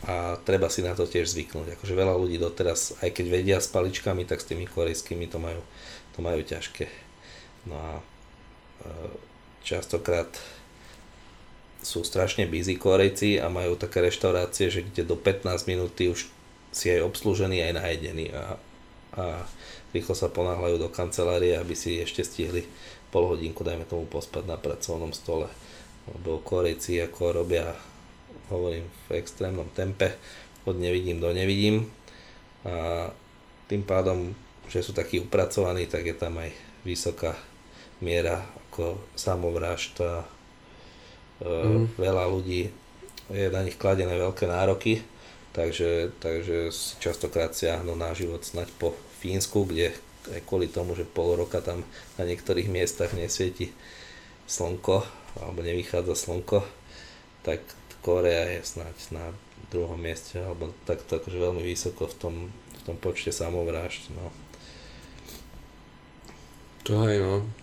a 0.04 0.14
treba 0.44 0.68
si 0.68 0.84
na 0.84 0.92
to 0.92 1.08
tiež 1.08 1.32
zvyknúť. 1.32 1.76
Akože 1.76 1.96
veľa 1.96 2.16
ľudí 2.16 2.36
doteraz, 2.36 3.00
aj 3.00 3.12
keď 3.16 3.26
vedia 3.28 3.58
s 3.60 3.72
paličkami, 3.72 4.28
tak 4.28 4.44
s 4.44 4.48
tými 4.48 4.68
korejskými 4.68 5.24
to 5.28 5.40
majú, 5.40 5.60
to 6.16 6.18
majú 6.20 6.40
ťažké. 6.44 6.88
No 7.68 7.76
a 7.76 7.90
e, 7.96 8.02
častokrát 9.64 10.28
sú 11.80 12.04
strašne 12.04 12.44
busy 12.44 12.76
Korejci 12.76 13.40
a 13.40 13.48
majú 13.48 13.76
také 13.76 14.04
reštaurácie, 14.04 14.68
že 14.68 14.84
kde 14.84 15.08
do 15.08 15.16
15 15.16 15.48
minút 15.64 15.96
už 15.96 16.28
si 16.70 16.86
aj 16.92 17.02
obslužený, 17.02 17.64
aj 17.66 17.72
najedený 17.80 18.26
a, 18.36 18.60
a 19.16 19.24
rýchlo 19.96 20.14
sa 20.14 20.28
ponáhľajú 20.30 20.76
do 20.76 20.92
kancelárie, 20.92 21.56
aby 21.56 21.72
si 21.72 21.98
ešte 21.98 22.22
stihli 22.22 22.68
pol 23.10 23.26
hodinku, 23.26 23.66
dajme 23.66 23.88
tomu, 23.88 24.06
pospať 24.06 24.46
na 24.46 24.54
pracovnom 24.54 25.10
stole. 25.10 25.50
Lebo 26.06 26.38
Korejci 26.44 27.02
ako 27.02 27.42
robia, 27.42 27.74
hovorím, 28.52 28.86
v 29.10 29.18
extrémnom 29.18 29.66
tempe, 29.74 30.14
od 30.68 30.76
nevidím 30.76 31.18
do 31.18 31.32
nevidím 31.32 31.88
a 32.68 33.08
tým 33.66 33.80
pádom, 33.86 34.36
že 34.68 34.84
sú 34.84 34.92
takí 34.92 35.16
upracovaní, 35.16 35.88
tak 35.88 36.04
je 36.04 36.16
tam 36.16 36.36
aj 36.36 36.52
vysoká 36.84 37.32
miera 38.04 38.44
ako 38.80 38.96
samovražd 39.12 40.00
a 40.00 40.24
mm. 41.44 42.00
veľa 42.00 42.24
ľudí 42.32 42.72
je 43.28 43.46
na 43.52 43.60
nich 43.60 43.76
kladené 43.76 44.16
veľké 44.16 44.48
nároky 44.48 45.04
takže, 45.52 46.16
takže 46.22 46.72
si 46.72 46.96
častokrát 47.02 47.52
siahnu 47.52 47.92
na 47.92 48.14
život 48.16 48.40
snať 48.40 48.72
po 48.80 48.96
Fínsku, 49.20 49.68
kde 49.68 49.92
aj 50.32 50.40
kvôli 50.48 50.70
tomu, 50.70 50.96
že 50.96 51.04
pol 51.04 51.36
roka 51.36 51.60
tam 51.60 51.84
na 52.16 52.24
niektorých 52.24 52.72
miestach 52.72 53.12
nesvieti 53.12 53.68
slnko, 54.48 55.04
alebo 55.44 55.60
nevychádza 55.60 56.16
slnko, 56.16 56.64
tak 57.44 57.60
Korea 58.00 58.48
je 58.56 58.64
snáď 58.64 58.96
na 59.12 59.24
druhom 59.68 60.00
mieste, 60.00 60.40
alebo 60.40 60.72
takto 60.88 61.20
akože 61.20 61.36
veľmi 61.36 61.62
vysoko 61.62 62.08
v 62.08 62.16
tom, 62.16 62.34
v 62.50 62.80
tom 62.88 62.96
počte 62.96 63.28
samovrážd. 63.30 64.08
No. 64.16 64.32
To 66.88 67.04
aj 67.04 67.16
no. 67.20 67.59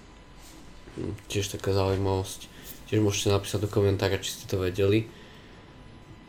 Hm, 0.97 1.13
tiež 1.29 1.53
taká 1.53 1.77
zaujímavosť. 1.77 2.49
Tiež 2.89 2.99
môžete 3.05 3.29
napísať 3.29 3.67
do 3.67 3.69
komentára, 3.69 4.17
či 4.17 4.33
ste 4.33 4.49
to 4.49 4.57
vedeli. 4.57 5.05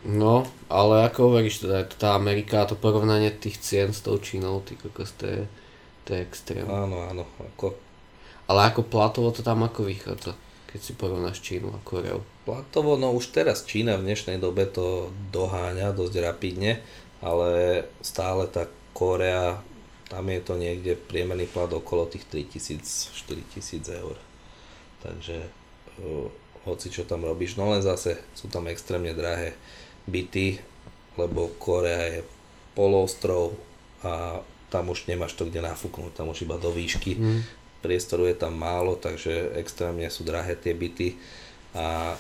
No, 0.07 0.47
ale 0.71 1.11
ako 1.11 1.33
hovoríš, 1.33 1.66
teda 1.66 1.89
tá 1.91 2.14
Amerika, 2.14 2.69
to 2.69 2.79
porovnanie 2.79 3.35
tých 3.35 3.59
cien 3.59 3.91
s 3.91 4.05
tou 4.05 4.14
Čínou, 4.23 4.62
ty 4.62 4.79
kokos, 4.79 5.11
to 5.19 5.27
je, 5.27 5.43
to 6.07 6.14
je 6.14 6.21
extrém. 6.23 6.66
Áno, 6.71 7.03
áno, 7.03 7.27
ako... 7.43 7.75
Ale 8.47 8.71
ako 8.71 8.87
platovo 8.87 9.35
to 9.35 9.43
tam 9.43 9.66
ako 9.66 9.91
vychádza, 9.91 10.33
keď 10.71 10.81
si 10.81 10.93
porovnáš 10.95 11.43
Čínu 11.43 11.75
a 11.75 11.83
Koreu? 11.83 12.23
Platovo, 12.47 12.95
no 12.95 13.12
už 13.12 13.35
teraz 13.35 13.66
Čína 13.66 13.99
v 13.99 14.07
dnešnej 14.07 14.39
dobe 14.39 14.71
to 14.71 15.11
doháňa 15.35 15.93
dosť 15.93 16.14
rapidne, 16.23 16.81
ale 17.19 17.83
stále 18.01 18.47
tá 18.49 18.71
Korea, 18.95 19.61
tam 20.09 20.25
je 20.31 20.41
to 20.41 20.55
niekde 20.57 20.97
priemerný 20.97 21.51
plat 21.51 21.69
okolo 21.69 22.07
tých 22.07 22.25
3000-4000 22.31 24.01
eur. 24.01 24.16
Takže 25.05 25.39
hoci 26.69 26.93
čo 26.93 27.09
tam 27.09 27.25
robíš, 27.25 27.57
no 27.57 27.71
len 27.73 27.81
zase 27.81 28.21
sú 28.37 28.53
tam 28.53 28.69
extrémne 28.69 29.17
drahé 29.17 29.57
byty, 30.05 30.61
lebo 31.17 31.51
Korea 31.57 32.19
je 32.19 32.21
polostrov 32.77 33.57
a 34.05 34.45
tam 34.69 34.93
už 34.93 35.09
nemáš 35.09 35.35
to 35.35 35.49
kde 35.49 35.65
nafúknúť, 35.65 36.13
tam 36.15 36.31
už 36.31 36.45
iba 36.45 36.61
do 36.61 36.69
výšky. 36.69 37.17
Mm. 37.17 37.41
Priestoru 37.81 38.29
je 38.29 38.37
tam 38.37 38.59
málo, 38.59 38.99
takže 38.99 39.55
extrémne 39.57 40.11
sú 40.13 40.27
drahé 40.27 40.59
tie 40.59 40.77
byty 40.77 41.17
a 41.73 42.15
e, 42.15 42.17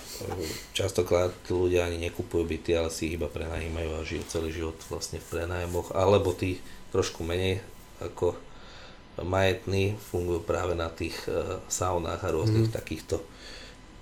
častokrát 0.72 1.34
ľudia 1.50 1.84
ani 1.84 1.98
nekupujú 2.08 2.44
byty, 2.46 2.70
ale 2.78 2.90
si 2.94 3.12
ich 3.12 3.16
iba 3.20 3.28
prenajímajú 3.28 3.90
a 3.96 4.06
žijú 4.06 4.22
celý 4.28 4.50
život 4.54 4.78
vlastne 4.88 5.20
v 5.20 5.28
prenájmoch, 5.28 5.92
alebo 5.92 6.32
tí 6.32 6.62
trošku 6.94 7.26
menej 7.26 7.60
ako 7.98 8.38
majetní 9.24 9.98
fungujú 9.98 10.42
práve 10.44 10.74
na 10.78 10.90
tých 10.92 11.16
uh, 11.26 11.62
saunách 11.66 12.22
a 12.22 12.32
rôznych 12.34 12.68
mm. 12.70 12.74
takýchto 12.74 13.22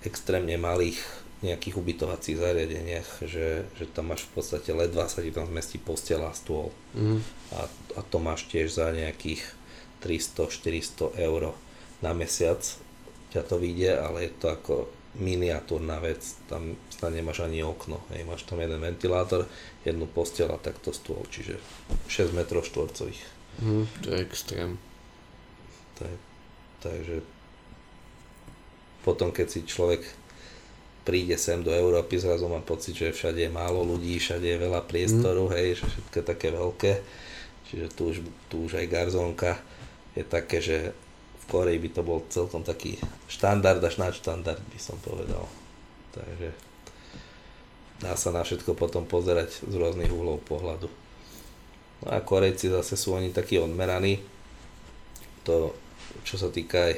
extrémne 0.05 0.55
malých 0.57 0.99
nejakých 1.37 1.77
ubytovacích 1.77 2.41
zariadeniach, 2.41 3.09
že, 3.29 3.69
že 3.77 3.85
tam 3.93 4.09
máš 4.09 4.25
v 4.25 4.41
podstate 4.41 4.73
ledva 4.73 5.05
sa 5.05 5.21
ti 5.21 5.29
tam 5.29 5.45
zmestí 5.45 5.77
postela 5.77 6.33
a 6.33 6.37
stôl. 6.37 6.73
Mm. 6.97 7.21
A, 7.53 7.69
a 7.93 8.01
to 8.01 8.17
máš 8.17 8.49
tiež 8.49 8.73
za 8.73 8.89
nejakých 8.89 9.45
300-400 10.01 11.13
eur 11.21 11.53
na 12.01 12.11
mesiac 12.17 12.61
ťa 13.33 13.41
to 13.43 13.55
vyjde, 13.59 13.91
ale 13.99 14.17
je 14.27 14.31
to 14.39 14.47
ako 14.49 14.73
miniatúrna 15.17 15.97
vec, 16.01 16.21
tam 16.45 16.77
tam 16.97 17.13
nemáš 17.13 17.45
ani 17.45 17.61
okno, 17.61 18.01
hej, 18.09 18.25
máš 18.25 18.49
tam 18.49 18.57
jeden 18.57 18.81
ventilátor, 18.81 19.45
jednu 19.85 20.09
postel 20.09 20.49
a 20.49 20.57
takto 20.57 20.89
stôl, 20.89 21.21
čiže 21.29 21.61
6 22.09 22.33
metrov 22.33 22.65
štvorcových. 22.65 23.21
Mm, 23.61 23.85
to 24.01 24.07
je 24.13 24.17
extrém. 24.25 24.71
Tak, 25.97 26.17
takže 26.85 27.25
potom 29.01 29.33
keď 29.33 29.47
si 29.49 29.65
človek 29.65 30.03
príde 31.07 31.39
sem 31.39 31.63
do 31.63 31.71
Európy, 31.71 32.19
zrazu 32.19 32.51
mám 32.51 32.67
pocit, 32.67 32.91
že 32.91 33.15
všade 33.15 33.47
je 33.47 33.51
málo 33.51 33.79
ľudí, 33.87 34.19
všade 34.19 34.43
je 34.43 34.59
veľa 34.59 34.83
priestoru, 34.83 35.47
mm. 35.47 35.53
hej, 35.55 35.67
že 35.79 35.85
všetko 35.87 36.15
je 36.19 36.25
také 36.27 36.47
veľké. 36.51 36.91
Čiže 37.71 37.85
tu 37.95 38.01
už, 38.11 38.17
tu 38.51 38.55
už 38.67 38.75
aj 38.75 38.91
garzónka 38.91 39.55
je 40.19 40.23
také, 40.27 40.59
že 40.59 40.91
v 41.39 41.45
Koreji 41.47 41.79
by 41.79 41.89
to 41.95 42.01
bol 42.03 42.19
celkom 42.27 42.67
taký 42.67 42.99
štandard 43.31 43.79
až 43.79 44.03
nadštandard, 44.03 44.59
by 44.59 44.79
som 44.83 44.99
povedal. 44.99 45.47
Takže 46.11 46.51
dá 48.03 48.13
sa 48.19 48.35
na 48.35 48.43
všetko 48.43 48.75
potom 48.75 49.07
pozerať 49.07 49.63
z 49.63 49.73
rôznych 49.79 50.11
uhlov 50.11 50.43
pohľadu. 50.43 50.91
No 52.03 52.07
a 52.11 52.19
Korejci 52.19 52.67
zase 52.67 52.99
sú 52.99 53.15
oni 53.15 53.31
takí 53.31 53.55
odmeraní. 53.55 54.19
To, 55.47 55.71
čo 56.25 56.39
sa 56.39 56.49
týka 56.49 56.89
aj, 56.89 56.95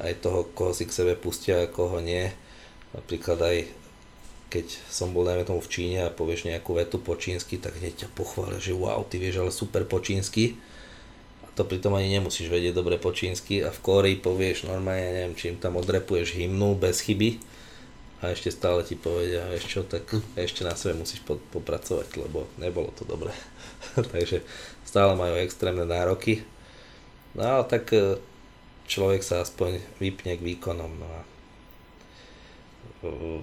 aj 0.00 0.12
toho, 0.22 0.48
koho 0.54 0.72
si 0.72 0.86
k 0.88 0.96
sebe 0.96 1.18
pustia 1.18 1.64
a 1.64 1.72
koho 1.72 1.98
nie 2.00 2.30
Napríklad 2.90 3.38
aj 3.38 3.56
keď 4.50 4.66
som 4.90 5.14
bol, 5.14 5.22
dajme 5.22 5.46
tomu 5.46 5.62
v 5.62 5.70
Číne 5.70 5.98
a 6.02 6.10
povieš 6.10 6.50
nejakú 6.50 6.74
vetu 6.74 6.98
po 6.98 7.14
čínsky, 7.14 7.62
tak 7.62 7.78
hneď 7.78 8.02
ťa 8.06 8.08
pochvália, 8.18 8.58
že 8.58 8.74
wow, 8.74 9.06
ty 9.06 9.22
vieš 9.22 9.46
ale 9.46 9.54
super 9.54 9.86
po 9.86 10.02
čínsky. 10.02 10.58
A 11.46 11.54
to 11.54 11.62
pritom 11.62 11.94
ani 11.94 12.10
nemusíš 12.10 12.50
vedieť 12.50 12.74
dobre 12.74 12.98
po 12.98 13.14
čínsky 13.14 13.62
a 13.62 13.70
v 13.70 13.78
Kórii 13.78 14.18
povieš 14.18 14.66
normálne, 14.66 15.06
neviem, 15.14 15.38
čím 15.38 15.54
tam 15.62 15.78
odrepuješ 15.78 16.34
hymnu 16.34 16.74
bez 16.74 16.98
chyby 16.98 17.38
a 18.26 18.34
ešte 18.34 18.50
stále 18.50 18.82
ti 18.82 18.98
povedia, 18.98 19.46
vieš 19.46 19.70
čo, 19.70 19.80
tak 19.86 20.10
hm. 20.10 20.34
ešte 20.34 20.66
na 20.66 20.74
sebe 20.74 20.98
musíš 20.98 21.22
po, 21.22 21.38
popracovať, 21.54 22.18
lebo 22.18 22.50
nebolo 22.58 22.90
to 22.98 23.06
dobré. 23.06 23.30
Takže 24.12 24.42
stále 24.82 25.14
majú 25.14 25.38
extrémne 25.38 25.86
nároky. 25.86 26.42
No 27.38 27.46
ale 27.46 27.64
tak 27.70 27.94
e, 27.94 28.18
človek 28.90 29.22
sa 29.22 29.46
aspoň 29.46 29.78
vypne 30.02 30.34
k 30.34 30.42
výkonom. 30.42 30.90
No 30.98 31.06
a 31.06 31.20
v 33.06 33.42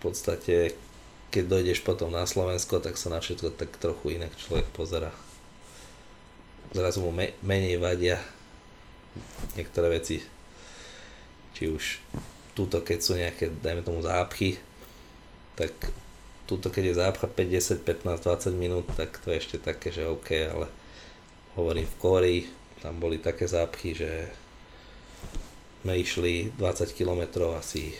podstate 0.00 0.72
keď 1.34 1.50
dojdeš 1.50 1.82
potom 1.82 2.14
na 2.14 2.22
Slovensko, 2.30 2.78
tak 2.78 2.94
sa 2.94 3.10
na 3.10 3.18
všetko 3.18 3.58
tak 3.58 3.74
trochu 3.82 4.22
inak 4.22 4.30
človek 4.38 4.70
pozera. 4.70 5.10
Zrazu 6.70 7.02
mu 7.02 7.10
me- 7.10 7.34
menej 7.42 7.82
vadia 7.82 8.22
niektoré 9.58 9.98
veci. 9.98 10.22
Či 11.58 11.74
už 11.74 11.84
túto, 12.54 12.78
keď 12.86 12.98
sú 13.02 13.18
nejaké, 13.18 13.50
dajme 13.50 13.82
tomu, 13.82 13.98
zápchy, 13.98 14.62
tak 15.58 15.74
túto, 16.46 16.70
keď 16.70 16.94
je 16.94 17.00
zápcha 17.02 17.26
5, 17.26 17.82
10, 17.82 17.82
15, 17.82 18.54
20 18.54 18.54
minút, 18.54 18.86
tak 18.94 19.18
to 19.18 19.34
je 19.34 19.42
ešte 19.42 19.58
také, 19.58 19.90
že 19.90 20.06
OK, 20.06 20.30
ale 20.38 20.70
hovorím 21.58 21.86
v 21.90 21.98
Kórii, 21.98 22.40
tam 22.84 23.00
boli 23.00 23.16
také 23.16 23.48
zápchy, 23.48 23.96
že 23.96 24.28
sme 25.80 25.96
išli 25.96 26.52
20 26.52 26.92
km 26.92 27.48
asi 27.56 27.96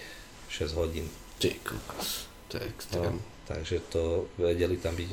6 0.52 0.76
hodín. 0.76 1.08
Ty 1.40 1.56
kokos, 1.64 2.28
to 2.52 2.60
je 2.60 2.68
extrém. 2.68 3.16
No, 3.16 3.24
takže 3.48 3.80
to 3.88 4.28
vedeli 4.36 4.76
tam 4.76 4.92
byť 4.92 5.10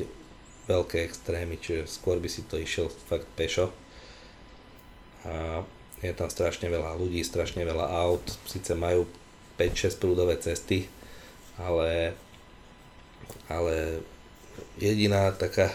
veľké 0.68 1.08
extrémy, 1.08 1.56
čiže 1.56 1.88
skôr 1.88 2.20
by 2.20 2.28
si 2.28 2.44
to 2.44 2.60
išiel 2.60 2.92
fakt 3.08 3.32
pešo. 3.40 3.72
A 5.24 5.64
je 6.04 6.12
tam 6.12 6.28
strašne 6.28 6.68
veľa 6.68 7.00
ľudí, 7.00 7.24
strašne 7.24 7.64
veľa 7.64 7.88
aut, 8.04 8.28
síce 8.44 8.76
majú 8.76 9.08
5-6 9.56 10.02
prúdové 10.04 10.36
cesty, 10.36 10.92
ale, 11.56 12.12
ale 13.48 14.04
jediná 14.76 15.32
taká 15.32 15.72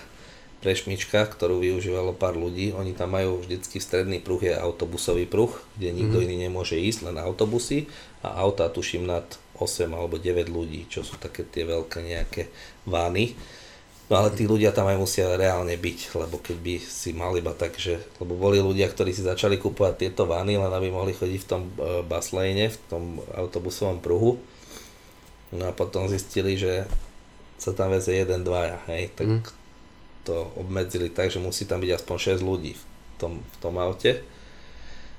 prešmička, 0.64 1.28
ktorú 1.28 1.60
využívalo 1.60 2.16
pár 2.16 2.34
ľudí, 2.34 2.72
oni 2.72 2.96
tam 2.96 3.14
majú 3.14 3.44
vždycky 3.44 3.78
stredný 3.78 4.18
pruh 4.18 4.40
je 4.40 4.56
autobusový 4.56 5.28
pruh, 5.28 5.52
kde 5.76 5.92
nikto 5.92 6.18
mm-hmm. 6.18 6.26
iný 6.32 6.36
nemôže 6.48 6.80
ísť, 6.80 7.12
len 7.12 7.16
autobusy 7.20 7.86
a 8.24 8.40
auta 8.40 8.66
tuším 8.72 9.04
nad 9.04 9.26
8 9.56 9.88
alebo 9.92 10.20
9 10.20 10.48
ľudí, 10.48 10.88
čo 10.88 11.04
sú 11.04 11.16
také 11.20 11.44
tie 11.44 11.64
veľké 11.64 12.04
nejaké 12.04 12.48
vány. 12.88 13.36
No 14.06 14.22
ale 14.22 14.30
tí 14.38 14.46
ľudia 14.46 14.70
tam 14.70 14.86
aj 14.86 15.02
musia 15.02 15.34
reálne 15.34 15.74
byť, 15.74 15.98
lebo 16.14 16.38
keď 16.38 16.56
by 16.62 16.74
si 16.78 17.10
mal 17.10 17.34
iba 17.34 17.50
tak, 17.50 17.74
že, 17.74 17.98
lebo 18.22 18.38
boli 18.38 18.62
ľudia, 18.62 18.86
ktorí 18.86 19.10
si 19.10 19.26
začali 19.26 19.58
kupovať 19.58 19.94
tieto 19.98 20.30
vány, 20.30 20.62
len 20.62 20.70
aby 20.70 20.94
mohli 20.94 21.10
chodiť 21.10 21.40
v 21.42 21.48
tom 21.50 21.62
uh, 21.74 22.06
baslejne, 22.06 22.70
v 22.70 22.78
tom 22.86 23.18
autobusovom 23.34 23.98
pruhu. 23.98 24.38
No 25.50 25.70
a 25.70 25.72
potom 25.74 26.06
zistili, 26.06 26.54
že 26.54 26.86
sa 27.58 27.74
tam 27.74 27.90
veze 27.90 28.14
jeden, 28.14 28.46
dvaja, 28.46 28.78
hej, 28.86 29.10
tak 29.18 29.26
mm. 29.26 29.65
To 30.26 30.50
obmedzili 30.58 31.08
tak, 31.14 31.30
že 31.30 31.38
musí 31.38 31.70
tam 31.70 31.78
byť 31.78 32.02
aspoň 32.02 32.16
6 32.42 32.42
ľudí 32.42 32.74
v 32.74 32.84
tom, 33.16 33.38
v 33.38 33.56
tom 33.62 33.78
aute. 33.78 34.26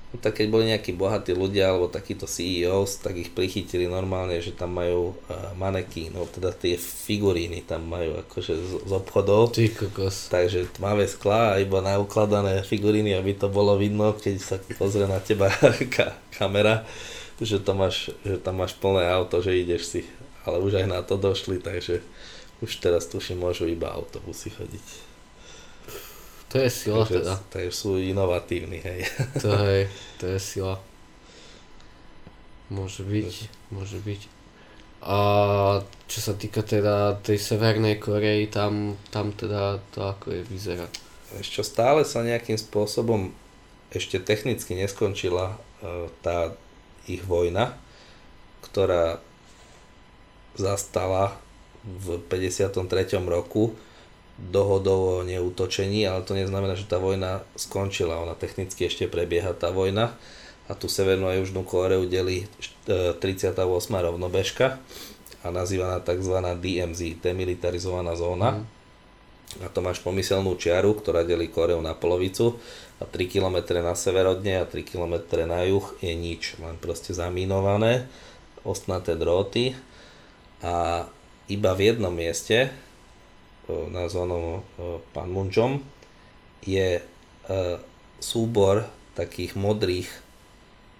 No 0.08 0.16
tak 0.24 0.40
keď 0.40 0.46
boli 0.48 0.64
nejakí 0.72 0.96
bohatí 0.96 1.36
ľudia 1.36 1.68
alebo 1.68 1.92
takíto 1.92 2.24
CEOs, 2.24 3.04
tak 3.04 3.20
ich 3.20 3.28
prichytili 3.28 3.84
normálne, 3.84 4.40
že 4.40 4.56
tam 4.56 4.80
majú 4.80 5.12
uh, 5.12 5.52
maneky, 5.52 6.08
no 6.08 6.24
teda 6.24 6.48
tie 6.56 6.80
figuríny 6.80 7.60
tam 7.68 7.84
majú 7.92 8.16
akože 8.24 8.54
z, 8.56 8.70
z 8.88 8.92
obchodov. 8.96 9.52
Ty 9.52 9.68
kokos. 9.68 10.32
Takže 10.32 10.72
tmavé 10.80 11.04
skla 11.04 11.52
a 11.52 11.60
iba 11.60 11.84
naukladané 11.84 12.64
figuríny, 12.64 13.12
aby 13.20 13.36
to 13.36 13.52
bolo 13.52 13.76
vidno, 13.76 14.16
keď 14.16 14.34
sa 14.40 14.56
pozrie 14.80 15.04
na 15.04 15.20
teba 15.20 15.52
ka- 15.94 16.16
kamera, 16.32 16.88
že, 17.36 17.60
to 17.60 17.76
máš, 17.76 18.08
že 18.24 18.40
tam 18.40 18.64
máš 18.64 18.80
plné 18.80 19.04
auto, 19.12 19.44
že 19.44 19.60
ideš 19.60 19.92
si. 19.92 20.00
Ale 20.48 20.64
už 20.64 20.80
aj 20.80 20.86
na 20.88 21.04
to 21.04 21.20
došli, 21.20 21.60
takže 21.60 22.00
už 22.62 22.82
teraz 22.82 23.06
tuším 23.06 23.42
môžu 23.42 23.70
iba 23.70 23.90
autobusy 23.94 24.50
chodiť. 24.50 24.86
To 26.48 26.56
je 26.64 26.70
sila 26.72 27.04
takže, 27.04 27.14
teda. 27.20 27.34
Takže 27.52 27.72
sú 27.72 28.00
inovatívni, 28.00 28.80
hej. 28.80 29.04
To, 29.44 29.52
hej, 29.68 29.92
to 30.20 30.24
je 30.32 30.38
sila. 30.40 30.80
Môže 32.72 33.04
byť, 33.04 33.32
môže 33.72 34.00
byť. 34.00 34.20
A 34.98 35.18
čo 36.10 36.18
sa 36.18 36.34
týka 36.34 36.66
teda 36.66 37.20
tej 37.22 37.38
Severnej 37.38 38.02
Korei, 38.02 38.50
tam, 38.50 38.98
tam 39.14 39.30
teda 39.30 39.78
to 39.94 40.08
ako 40.08 40.34
je 40.34 40.42
vyzerá. 40.48 40.88
Ešte 41.38 41.62
stále 41.62 42.02
sa 42.02 42.24
nejakým 42.24 42.56
spôsobom 42.56 43.30
ešte 43.92 44.20
technicky 44.20 44.76
neskončila 44.76 45.56
uh, 45.56 46.08
tá 46.20 46.52
ich 47.08 47.24
vojna, 47.24 47.76
ktorá 48.64 49.20
zastala 50.58 51.38
v 51.84 52.18
53. 52.30 52.78
roku 53.26 53.74
dohodou 54.38 55.18
o 55.18 55.26
neútočení, 55.26 56.06
ale 56.06 56.22
to 56.22 56.38
neznamená, 56.38 56.78
že 56.78 56.86
tá 56.86 57.02
vojna 57.02 57.42
skončila. 57.58 58.22
Ona 58.22 58.38
technicky 58.38 58.86
ešte 58.86 59.10
prebieha 59.10 59.50
tá 59.50 59.74
vojna 59.74 60.14
a 60.70 60.72
tu 60.78 60.86
Severnú 60.86 61.26
a 61.26 61.34
Južnú 61.34 61.66
Kóreu 61.66 62.06
delí 62.06 62.46
38. 62.86 63.58
E, 63.58 63.98
rovnobežka 63.98 64.78
a 65.42 65.46
nazývaná 65.50 65.98
tzv. 66.04 66.38
DMZ, 66.38 67.00
demilitarizovaná 67.18 68.14
zóna. 68.14 68.62
Mm. 68.62 68.64
A 69.64 69.66
to 69.72 69.80
máš 69.80 70.04
pomyselnú 70.04 70.60
čiaru, 70.60 70.92
ktorá 70.92 71.24
delí 71.24 71.48
Koreu 71.48 71.80
na 71.80 71.96
polovicu 71.96 72.60
a 73.00 73.08
3 73.08 73.32
km 73.32 73.80
na 73.80 73.96
sever 73.96 74.28
od 74.28 74.44
nej 74.44 74.60
a 74.60 74.68
3 74.68 74.84
km 74.84 75.24
na 75.48 75.64
juh 75.64 75.86
je 76.04 76.12
nič, 76.12 76.60
len 76.60 76.76
proste 76.76 77.16
zamínované, 77.16 78.04
ostnaté 78.60 79.16
dróty 79.16 79.72
a 80.60 81.08
iba 81.48 81.72
v 81.72 81.92
jednom 81.92 82.12
mieste, 82.12 82.70
nazvanom 83.68 84.64
Panmunjom, 85.12 85.80
je 86.64 87.00
súbor 88.20 88.84
takých 89.16 89.56
modrých 89.56 90.08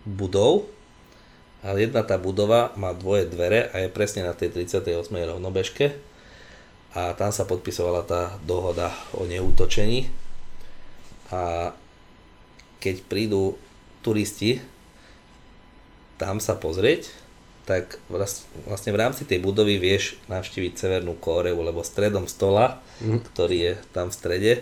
budov 0.08 0.68
a 1.60 1.74
jedna 1.74 2.06
tá 2.06 2.16
budova 2.16 2.72
má 2.78 2.94
dvoje 2.94 3.26
dvere 3.28 3.68
a 3.74 3.82
je 3.82 3.92
presne 3.92 4.24
na 4.24 4.32
tej 4.32 4.54
38. 4.54 4.94
rovnobežke 5.10 5.94
a 6.94 7.12
tam 7.18 7.34
sa 7.34 7.44
podpisovala 7.44 8.06
tá 8.06 8.38
dohoda 8.46 8.94
o 9.12 9.26
neútočení 9.28 10.08
a 11.28 11.74
keď 12.78 13.04
prídu 13.04 13.58
turisti 14.00 14.62
tam 16.16 16.42
sa 16.42 16.58
pozrieť, 16.58 17.10
tak 17.68 18.00
vlastne 18.08 18.96
v 18.96 19.00
rámci 19.04 19.28
tej 19.28 19.44
budovy 19.44 19.76
vieš 19.76 20.16
navštíviť 20.32 20.72
Severnú 20.72 21.20
Kóreu, 21.20 21.60
lebo 21.60 21.84
stredom 21.84 22.24
stola, 22.24 22.80
mm. 23.04 23.28
ktorý 23.28 23.56
je 23.60 23.72
tam 23.92 24.08
v 24.08 24.16
strede, 24.16 24.52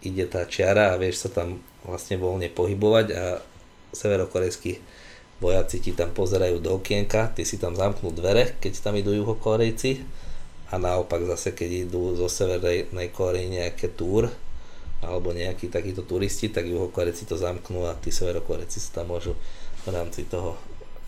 ide 0.00 0.24
tá 0.24 0.48
čiara 0.48 0.96
a 0.96 1.00
vieš 1.00 1.28
sa 1.28 1.44
tam 1.44 1.60
vlastne 1.84 2.16
voľne 2.16 2.48
pohybovať 2.48 3.06
a 3.12 3.24
severokorejskí 3.92 4.80
vojaci 5.44 5.84
ti 5.84 5.92
tam 5.92 6.08
pozerajú 6.16 6.56
do 6.64 6.80
okienka, 6.80 7.28
ty 7.36 7.44
si 7.44 7.60
tam 7.60 7.76
zamknú 7.76 8.16
dvere, 8.16 8.56
keď 8.64 8.80
tam 8.80 8.96
idú 8.96 9.12
juhokorejci 9.12 10.00
a 10.72 10.80
naopak 10.80 11.28
zase 11.28 11.52
keď 11.52 11.84
idú 11.84 12.16
zo 12.16 12.32
Severnej 12.32 13.12
Korei 13.12 13.44
nejaké 13.52 13.92
túr 13.92 14.32
alebo 15.04 15.36
nejakí 15.36 15.68
takíto 15.68 16.00
turisti, 16.00 16.48
tak 16.48 16.64
juhokorejci 16.64 17.28
to 17.28 17.36
zamknú 17.36 17.84
a 17.84 17.92
tí 18.00 18.08
severokorejci 18.08 18.80
sa 18.80 19.04
tam 19.04 19.12
môžu 19.12 19.36
v 19.84 19.92
rámci 19.92 20.24
toho 20.24 20.56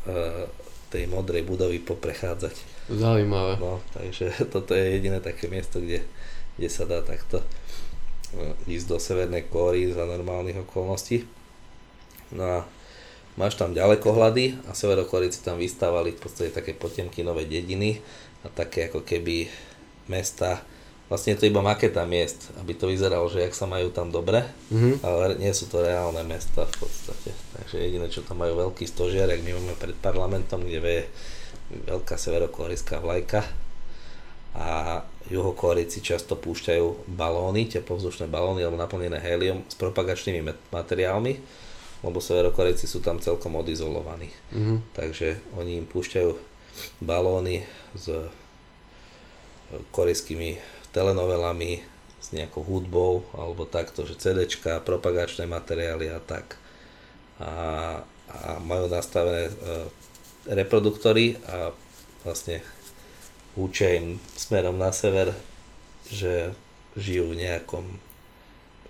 uh, 0.04 0.44
tej 0.90 1.10
modrej 1.10 1.42
budovy 1.42 1.82
poprechádzať. 1.82 2.54
Zaujímavé. 2.90 3.58
No, 3.58 3.82
takže 3.94 4.30
toto 4.54 4.74
je 4.74 4.98
jediné 4.98 5.18
také 5.18 5.50
miesto, 5.50 5.82
kde, 5.82 6.06
kde 6.56 6.68
sa 6.70 6.86
dá 6.86 7.02
takto 7.02 7.42
no, 8.34 8.54
ísť 8.70 8.86
do 8.86 8.98
Severnej 9.02 9.50
Kóry 9.50 9.90
za 9.90 10.06
normálnych 10.06 10.62
okolností. 10.62 11.26
No 12.34 12.42
a 12.42 12.58
máš 13.38 13.54
tam 13.54 13.74
ďalekohľady 13.76 14.66
a 14.66 14.74
severokorici 14.74 15.42
tam 15.42 15.60
vystávali 15.60 16.14
v 16.14 16.20
podstate 16.22 16.50
také 16.50 16.74
potemkinové 16.74 17.46
dediny 17.46 18.02
a 18.42 18.50
také 18.50 18.90
ako 18.90 19.06
keby 19.06 19.46
mesta 20.06 20.62
Vlastne 21.06 21.38
je 21.38 21.38
to 21.38 21.46
iba 21.46 21.62
maketa 21.62 22.02
miest, 22.02 22.50
aby 22.58 22.74
to 22.74 22.90
vyzeralo, 22.90 23.30
že 23.30 23.46
jak 23.46 23.54
sa 23.54 23.70
majú 23.70 23.94
tam 23.94 24.10
dobre, 24.10 24.42
mm-hmm. 24.74 25.06
ale 25.06 25.38
nie 25.38 25.54
sú 25.54 25.70
to 25.70 25.78
reálne 25.78 26.18
mesta 26.26 26.66
v 26.66 26.74
podstate. 26.82 27.30
Takže 27.30 27.78
jediné, 27.78 28.10
čo 28.10 28.26
tam 28.26 28.42
majú 28.42 28.58
veľký 28.66 28.90
stožiar, 28.90 29.30
jak 29.30 29.46
my 29.46 29.54
máme 29.54 29.78
pred 29.78 29.94
parlamentom, 30.02 30.66
kde 30.66 30.82
je 30.82 31.04
veľká 31.86 32.18
severokorejská 32.18 32.98
vlajka 32.98 33.46
a 34.58 35.02
juhokorici 35.30 36.02
často 36.02 36.34
púšťajú 36.34 37.10
balóny, 37.14 37.70
tepovzdušné 37.70 38.26
balóny 38.26 38.66
alebo 38.66 38.78
naplnené 38.78 39.22
helium 39.22 39.62
s 39.66 39.78
propagačnými 39.78 40.42
materiálmi, 40.74 41.32
lebo 42.02 42.18
severokorejci 42.18 42.90
sú 42.90 42.98
tam 42.98 43.22
celkom 43.22 43.54
odizolovaní. 43.54 44.30
Mm-hmm. 44.50 44.78
Takže 44.94 45.38
oni 45.54 45.82
im 45.82 45.86
púšťajú 45.86 46.30
balóny 46.98 47.62
s 47.94 48.10
korejskými 49.94 50.75
telenovelami, 50.96 51.84
s 52.26 52.34
nejakou 52.34 52.66
hudbou 52.66 53.22
alebo 53.38 53.68
takto, 53.68 54.02
že 54.02 54.18
CDčka, 54.18 54.82
propagačné 54.82 55.46
materiály 55.46 56.10
a 56.10 56.18
tak. 56.18 56.58
A, 57.38 57.52
a 58.26 58.58
majú 58.64 58.90
nastavené 58.90 59.46
e, 59.46 59.54
reproduktory 60.50 61.38
a 61.46 61.70
vlastne 62.26 62.64
učia 63.54 64.00
im 64.00 64.18
smerom 64.34 64.74
na 64.74 64.90
sever, 64.90 65.36
že 66.10 66.50
žijú 66.98 67.30
v 67.30 67.46
nejakom 67.46 67.84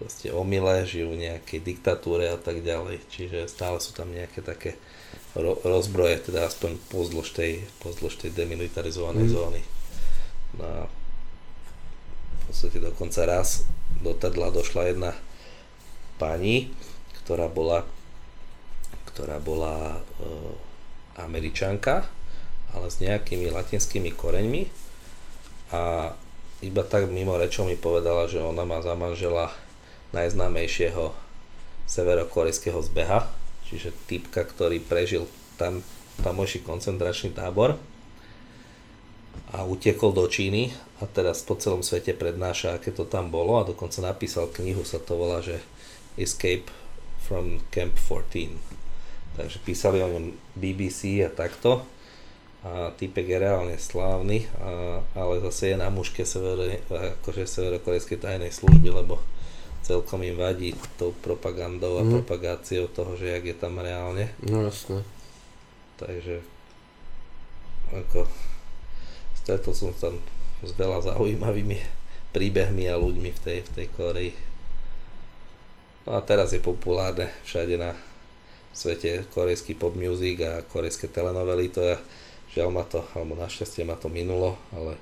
proste 0.00 0.32
omyle, 0.32 0.88
žijú 0.88 1.12
v 1.12 1.28
nejakej 1.28 1.60
diktatúre 1.60 2.32
a 2.32 2.38
tak 2.40 2.64
ďalej. 2.64 3.04
Čiže 3.12 3.52
stále 3.52 3.82
sú 3.84 3.92
tam 3.92 4.08
nejaké 4.14 4.40
také 4.40 4.80
ro- 5.36 5.60
rozbroje, 5.60 6.32
teda 6.32 6.48
aspoň 6.48 6.80
pozdĺž 6.88 7.28
tej, 7.36 7.52
pozdĺž 7.84 8.14
tej 8.24 8.30
demilitarizovanej 8.32 9.26
mm. 9.28 9.32
zóny. 9.32 9.62
No 10.56 10.88
podstate 12.46 12.78
dokonca 12.78 13.26
raz 13.26 13.66
do 14.00 14.14
Tadla 14.14 14.54
došla 14.54 14.92
jedna 14.94 15.12
pani, 16.16 16.70
ktorá 17.22 17.50
bola, 17.50 17.82
ktorá 19.10 19.42
bola 19.42 19.98
e, 19.98 20.00
američanka, 21.18 22.06
ale 22.70 22.86
s 22.88 23.02
nejakými 23.02 23.50
latinskými 23.50 24.14
koreňmi. 24.14 24.62
A 25.74 26.14
iba 26.62 26.82
tak 26.86 27.10
mimo 27.10 27.34
rečou 27.36 27.66
mi 27.66 27.74
povedala, 27.74 28.30
že 28.30 28.38
ona 28.38 28.62
má 28.62 28.78
za 28.80 28.94
manžela 28.94 29.50
najznámejšieho 30.14 31.12
severokorejského 31.90 32.78
zbeha, 32.80 33.26
čiže 33.66 33.92
typka, 34.06 34.46
ktorý 34.46 34.78
prežil 34.78 35.26
tam 35.58 35.82
tamojší 36.22 36.62
koncentračný 36.64 37.34
tábor 37.34 37.76
a 39.52 39.64
utekol 39.64 40.12
do 40.12 40.26
Číny 40.26 40.72
a 41.00 41.06
teraz 41.06 41.44
po 41.44 41.56
celom 41.56 41.84
svete 41.84 42.16
prednáša, 42.16 42.76
aké 42.76 42.92
to 42.92 43.04
tam 43.04 43.28
bolo 43.28 43.60
a 43.60 43.68
dokonca 43.68 44.00
napísal 44.00 44.48
knihu, 44.52 44.82
sa 44.82 44.96
to 44.96 45.16
volá, 45.16 45.44
že 45.44 45.60
Escape 46.16 46.68
from 47.24 47.60
Camp 47.68 47.96
14. 47.98 48.56
Takže 49.36 49.58
písali 49.62 50.00
o 50.00 50.08
ňom 50.08 50.32
BBC 50.56 51.20
a 51.20 51.28
takto 51.28 51.84
a 52.66 52.90
typek 52.98 53.30
je 53.30 53.38
reálne 53.38 53.76
slávny, 53.78 54.48
a, 54.58 54.98
ale 55.14 55.38
zase 55.44 55.74
je 55.74 55.76
na 55.78 55.86
mužke 55.86 56.26
severe, 56.26 56.82
akože 56.90 57.46
severokorejskej 57.46 58.18
tajnej 58.18 58.50
služby, 58.50 58.90
lebo 58.90 59.22
celkom 59.86 60.26
im 60.26 60.34
vadí 60.34 60.74
tou 60.98 61.14
propagandou 61.14 62.02
a 62.02 62.02
mm. 62.02 62.10
propagáciou 62.10 62.90
toho, 62.90 63.14
že 63.14 63.38
jak 63.38 63.44
je 63.46 63.56
tam 63.56 63.78
reálne. 63.78 64.34
No 64.42 64.66
jasne. 64.66 65.06
Takže 66.02 66.42
ako 67.94 68.26
stretol 69.46 69.78
som 69.78 69.94
tam 69.94 70.18
s 70.66 70.74
veľa 70.74 71.06
zaujímavými 71.06 71.78
príbehmi 72.34 72.90
a 72.90 72.98
ľuďmi 72.98 73.30
v 73.30 73.40
tej, 73.46 73.58
v 73.62 73.70
tej 73.78 73.86
Koreji. 73.94 74.32
No 76.02 76.18
a 76.18 76.20
teraz 76.26 76.50
je 76.50 76.58
populárne 76.58 77.30
všade 77.46 77.78
na 77.78 77.94
svete 78.74 79.22
korejský 79.30 79.78
pop 79.78 79.94
music 79.94 80.42
a 80.42 80.66
korejské 80.66 81.06
telenovely, 81.06 81.70
to 81.70 81.78
ja 81.78 81.96
žiaľ 82.58 82.74
ma 82.74 82.82
to, 82.90 83.06
alebo 83.14 83.38
našťastie 83.38 83.86
ma 83.86 83.94
to 83.94 84.10
minulo, 84.10 84.58
ale 84.74 84.98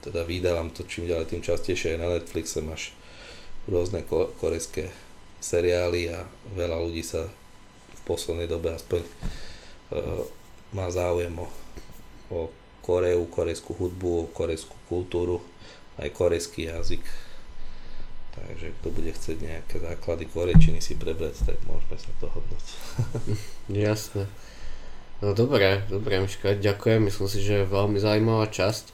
teda 0.00 0.24
vydávam 0.24 0.72
to 0.72 0.88
čím 0.88 1.04
ďalej 1.04 1.36
tým 1.36 1.44
častejšie 1.44 1.94
aj 1.94 2.00
na 2.00 2.08
Netflixe 2.16 2.64
máš 2.64 2.96
rôzne 3.68 4.08
ko- 4.08 4.32
korejské 4.40 4.88
seriály 5.44 6.16
a 6.16 6.24
veľa 6.56 6.80
ľudí 6.80 7.04
sa 7.04 7.28
v 7.92 8.00
poslednej 8.08 8.48
dobe 8.48 8.72
aspoň 8.72 9.04
uh, 9.04 10.24
má 10.72 10.88
záujem 10.88 11.36
o, 11.36 11.46
o 12.32 12.38
Koreu, 12.82 13.24
korejskú 13.30 13.78
hudbu, 13.78 14.34
korejskú 14.34 14.74
kultúru, 14.90 15.38
aj 16.02 16.10
korejský 16.10 16.68
jazyk. 16.68 17.02
Takže 18.32 18.72
kto 18.80 18.88
bude 18.90 19.12
chcieť 19.12 19.38
nejaké 19.44 19.76
základy 19.78 20.24
korečiny 20.26 20.80
si 20.80 20.96
prebrať, 20.96 21.46
tak 21.46 21.60
môžeme 21.68 21.96
sa 22.00 22.10
to 22.18 22.26
hodnúť. 22.32 22.66
Jasné. 23.86 24.24
No 25.22 25.38
dobré, 25.38 25.86
dobré 25.86 26.18
Miška, 26.18 26.58
ďakujem, 26.58 27.06
myslím 27.06 27.28
si, 27.30 27.38
že 27.44 27.62
je 27.62 27.70
veľmi 27.70 28.02
zaujímavá 28.02 28.50
časť. 28.50 28.90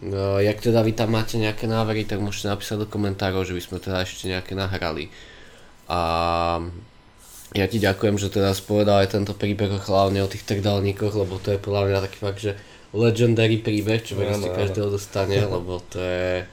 No, 0.00 0.40
jak 0.40 0.56
teda 0.64 0.80
vy 0.80 0.96
tam 0.96 1.12
máte 1.12 1.36
nejaké 1.36 1.68
návrhy, 1.68 2.08
tak 2.08 2.24
môžete 2.24 2.48
napísať 2.48 2.80
do 2.80 2.86
komentárov, 2.88 3.44
že 3.44 3.52
by 3.52 3.60
sme 3.60 3.76
teda 3.84 4.00
ešte 4.00 4.32
nejaké 4.32 4.56
nahrali. 4.56 5.12
A 5.92 6.00
ja 7.52 7.66
ti 7.66 7.76
ďakujem, 7.82 8.16
že 8.16 8.32
teda 8.32 8.56
spovedal 8.56 9.04
aj 9.04 9.18
tento 9.18 9.36
príbeh 9.36 9.82
hlavne 9.84 10.24
o 10.24 10.30
tých 10.30 10.46
trdalníkoch, 10.46 11.12
lebo 11.12 11.36
to 11.36 11.52
je 11.52 11.60
podľa 11.60 11.82
mňa 11.90 12.04
taký 12.06 12.18
fakt, 12.22 12.40
že 12.40 12.56
legendary 12.90 13.62
príbeh, 13.62 14.02
čo 14.02 14.18
no, 14.18 14.26
no, 14.50 14.56
každého 14.56 14.88
dostane, 14.90 15.38
lebo 15.54 15.82
to 15.90 15.98
je, 15.98 16.46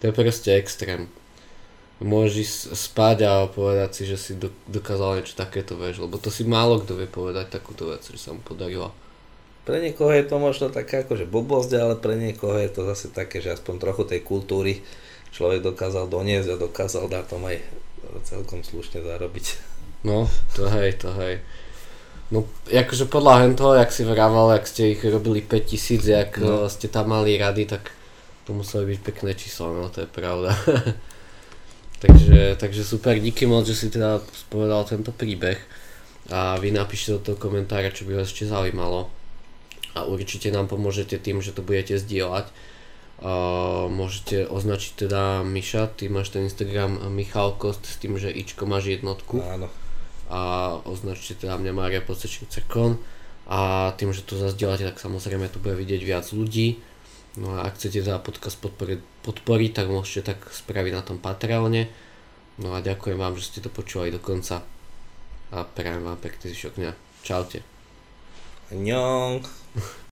to 0.00 0.02
je 0.08 0.12
proste 0.12 0.50
extrém 0.52 1.08
môžeš 2.02 2.74
spať 2.74 3.18
a 3.24 3.32
povedať 3.46 3.90
si, 3.94 4.02
že 4.04 4.16
si 4.18 4.32
dokázal 4.68 5.22
niečo 5.22 5.38
takéto, 5.38 5.78
vieš, 5.78 6.02
lebo 6.02 6.18
to 6.18 6.28
si 6.28 6.42
málo 6.42 6.82
kto 6.82 6.98
vie 6.98 7.06
povedať 7.06 7.48
takúto 7.48 7.88
vec, 7.88 8.02
že 8.02 8.18
sa 8.18 8.34
mu 8.34 8.42
podarilo. 8.42 8.90
Pre 9.62 9.78
niekoho 9.78 10.10
je 10.10 10.26
to 10.26 10.42
možno 10.42 10.74
taká 10.74 11.06
akože 11.06 11.30
blbosť, 11.30 11.70
ale 11.78 11.94
pre 11.94 12.18
niekoho 12.18 12.58
je 12.58 12.70
to 12.74 12.82
zase 12.82 13.14
také, 13.14 13.38
že 13.38 13.54
aspoň 13.54 13.74
trochu 13.78 14.02
tej 14.10 14.20
kultúry 14.26 14.82
človek 15.30 15.62
dokázal 15.62 16.10
doniesť 16.10 16.58
a 16.58 16.62
dokázal 16.66 17.06
dať 17.06 17.24
tom 17.30 17.46
aj 17.46 17.62
celkom 18.26 18.66
slušne 18.66 19.06
zarobiť. 19.06 19.46
No, 20.02 20.26
to 20.58 20.66
hej, 20.66 20.98
to 20.98 21.14
hej. 21.14 21.38
No, 22.32 22.48
akože 22.64 23.12
podľa 23.12 23.52
toho, 23.52 23.76
jak 23.76 23.92
si 23.92 24.08
vrával, 24.08 24.56
jak 24.56 24.64
ste 24.64 24.96
ich 24.96 25.04
robili 25.04 25.44
5000, 25.44 26.00
jak 26.08 26.32
no. 26.40 26.64
ste 26.64 26.88
tam 26.88 27.12
mali 27.12 27.36
rady, 27.36 27.68
tak 27.68 27.92
to 28.48 28.56
museli 28.56 28.96
byť 28.96 29.00
pekné 29.04 29.36
číslo, 29.36 29.76
no 29.76 29.92
to 29.92 30.04
je 30.04 30.08
pravda. 30.08 30.56
Takže, 32.02 32.58
takže 32.58 32.82
super, 32.82 33.14
díky 33.14 33.46
moc, 33.46 33.62
že 33.62 33.78
si 33.78 33.86
teda 33.86 34.18
spovedal 34.34 34.82
tento 34.82 35.14
príbeh 35.14 35.54
a 36.34 36.58
vy 36.58 36.74
napíšte 36.74 37.14
do 37.14 37.22
toho 37.22 37.38
komentára, 37.38 37.94
čo 37.94 38.02
by 38.02 38.18
vás 38.18 38.26
ešte 38.26 38.50
zaujímalo 38.50 39.06
a 39.94 40.02
určite 40.02 40.50
nám 40.50 40.66
pomôžete 40.66 41.14
tým, 41.22 41.38
že 41.38 41.54
to 41.54 41.62
budete 41.62 42.02
zdieľať. 42.02 42.50
Uh, 43.22 43.86
môžete 43.86 44.50
označiť 44.50 45.06
teda 45.06 45.46
Miša, 45.46 45.94
ty 45.94 46.10
máš 46.10 46.34
ten 46.34 46.50
Instagram 46.50 47.06
Michal 47.14 47.54
Kost 47.54 47.86
s 47.86 48.02
tým, 48.02 48.18
že 48.18 48.34
Ičko 48.34 48.66
máš 48.66 48.90
jednotku. 48.90 49.38
Áno. 49.46 49.70
A 50.32 50.40
označte 50.88 51.36
teda 51.36 51.60
mňa 51.60 51.72
Mária 51.76 52.00
Podsečnica 52.00 52.64
Kon 52.64 52.96
a 53.44 53.92
tým, 54.00 54.16
že 54.16 54.24
to 54.24 54.40
zazdielate, 54.40 54.88
tak 54.88 54.96
samozrejme 54.96 55.52
to 55.52 55.60
bude 55.60 55.76
vidieť 55.76 56.00
viac 56.00 56.24
ľudí 56.32 56.80
No 57.32 57.56
a 57.56 57.64
ak 57.64 57.80
chcete 57.80 58.04
teda 58.04 58.20
podcast 58.20 58.60
podporiť, 58.60 59.00
podporiť, 59.24 59.70
tak 59.72 59.86
môžete 59.88 60.36
tak 60.36 60.52
spraviť 60.52 60.92
na 60.92 61.00
tom 61.00 61.16
Patreone. 61.16 61.88
No 62.60 62.76
a 62.76 62.84
ďakujem 62.84 63.16
vám, 63.16 63.40
že 63.40 63.48
ste 63.48 63.64
to 63.64 63.72
počúvali 63.72 64.12
do 64.12 64.20
konca. 64.20 64.60
A 65.48 65.64
prajem 65.64 66.04
vám 66.04 66.20
pekný 66.20 66.52
zvyšok 66.52 66.76
dňa. 66.76 66.92
Čaute. 67.24 67.64
Ňong. 68.76 69.40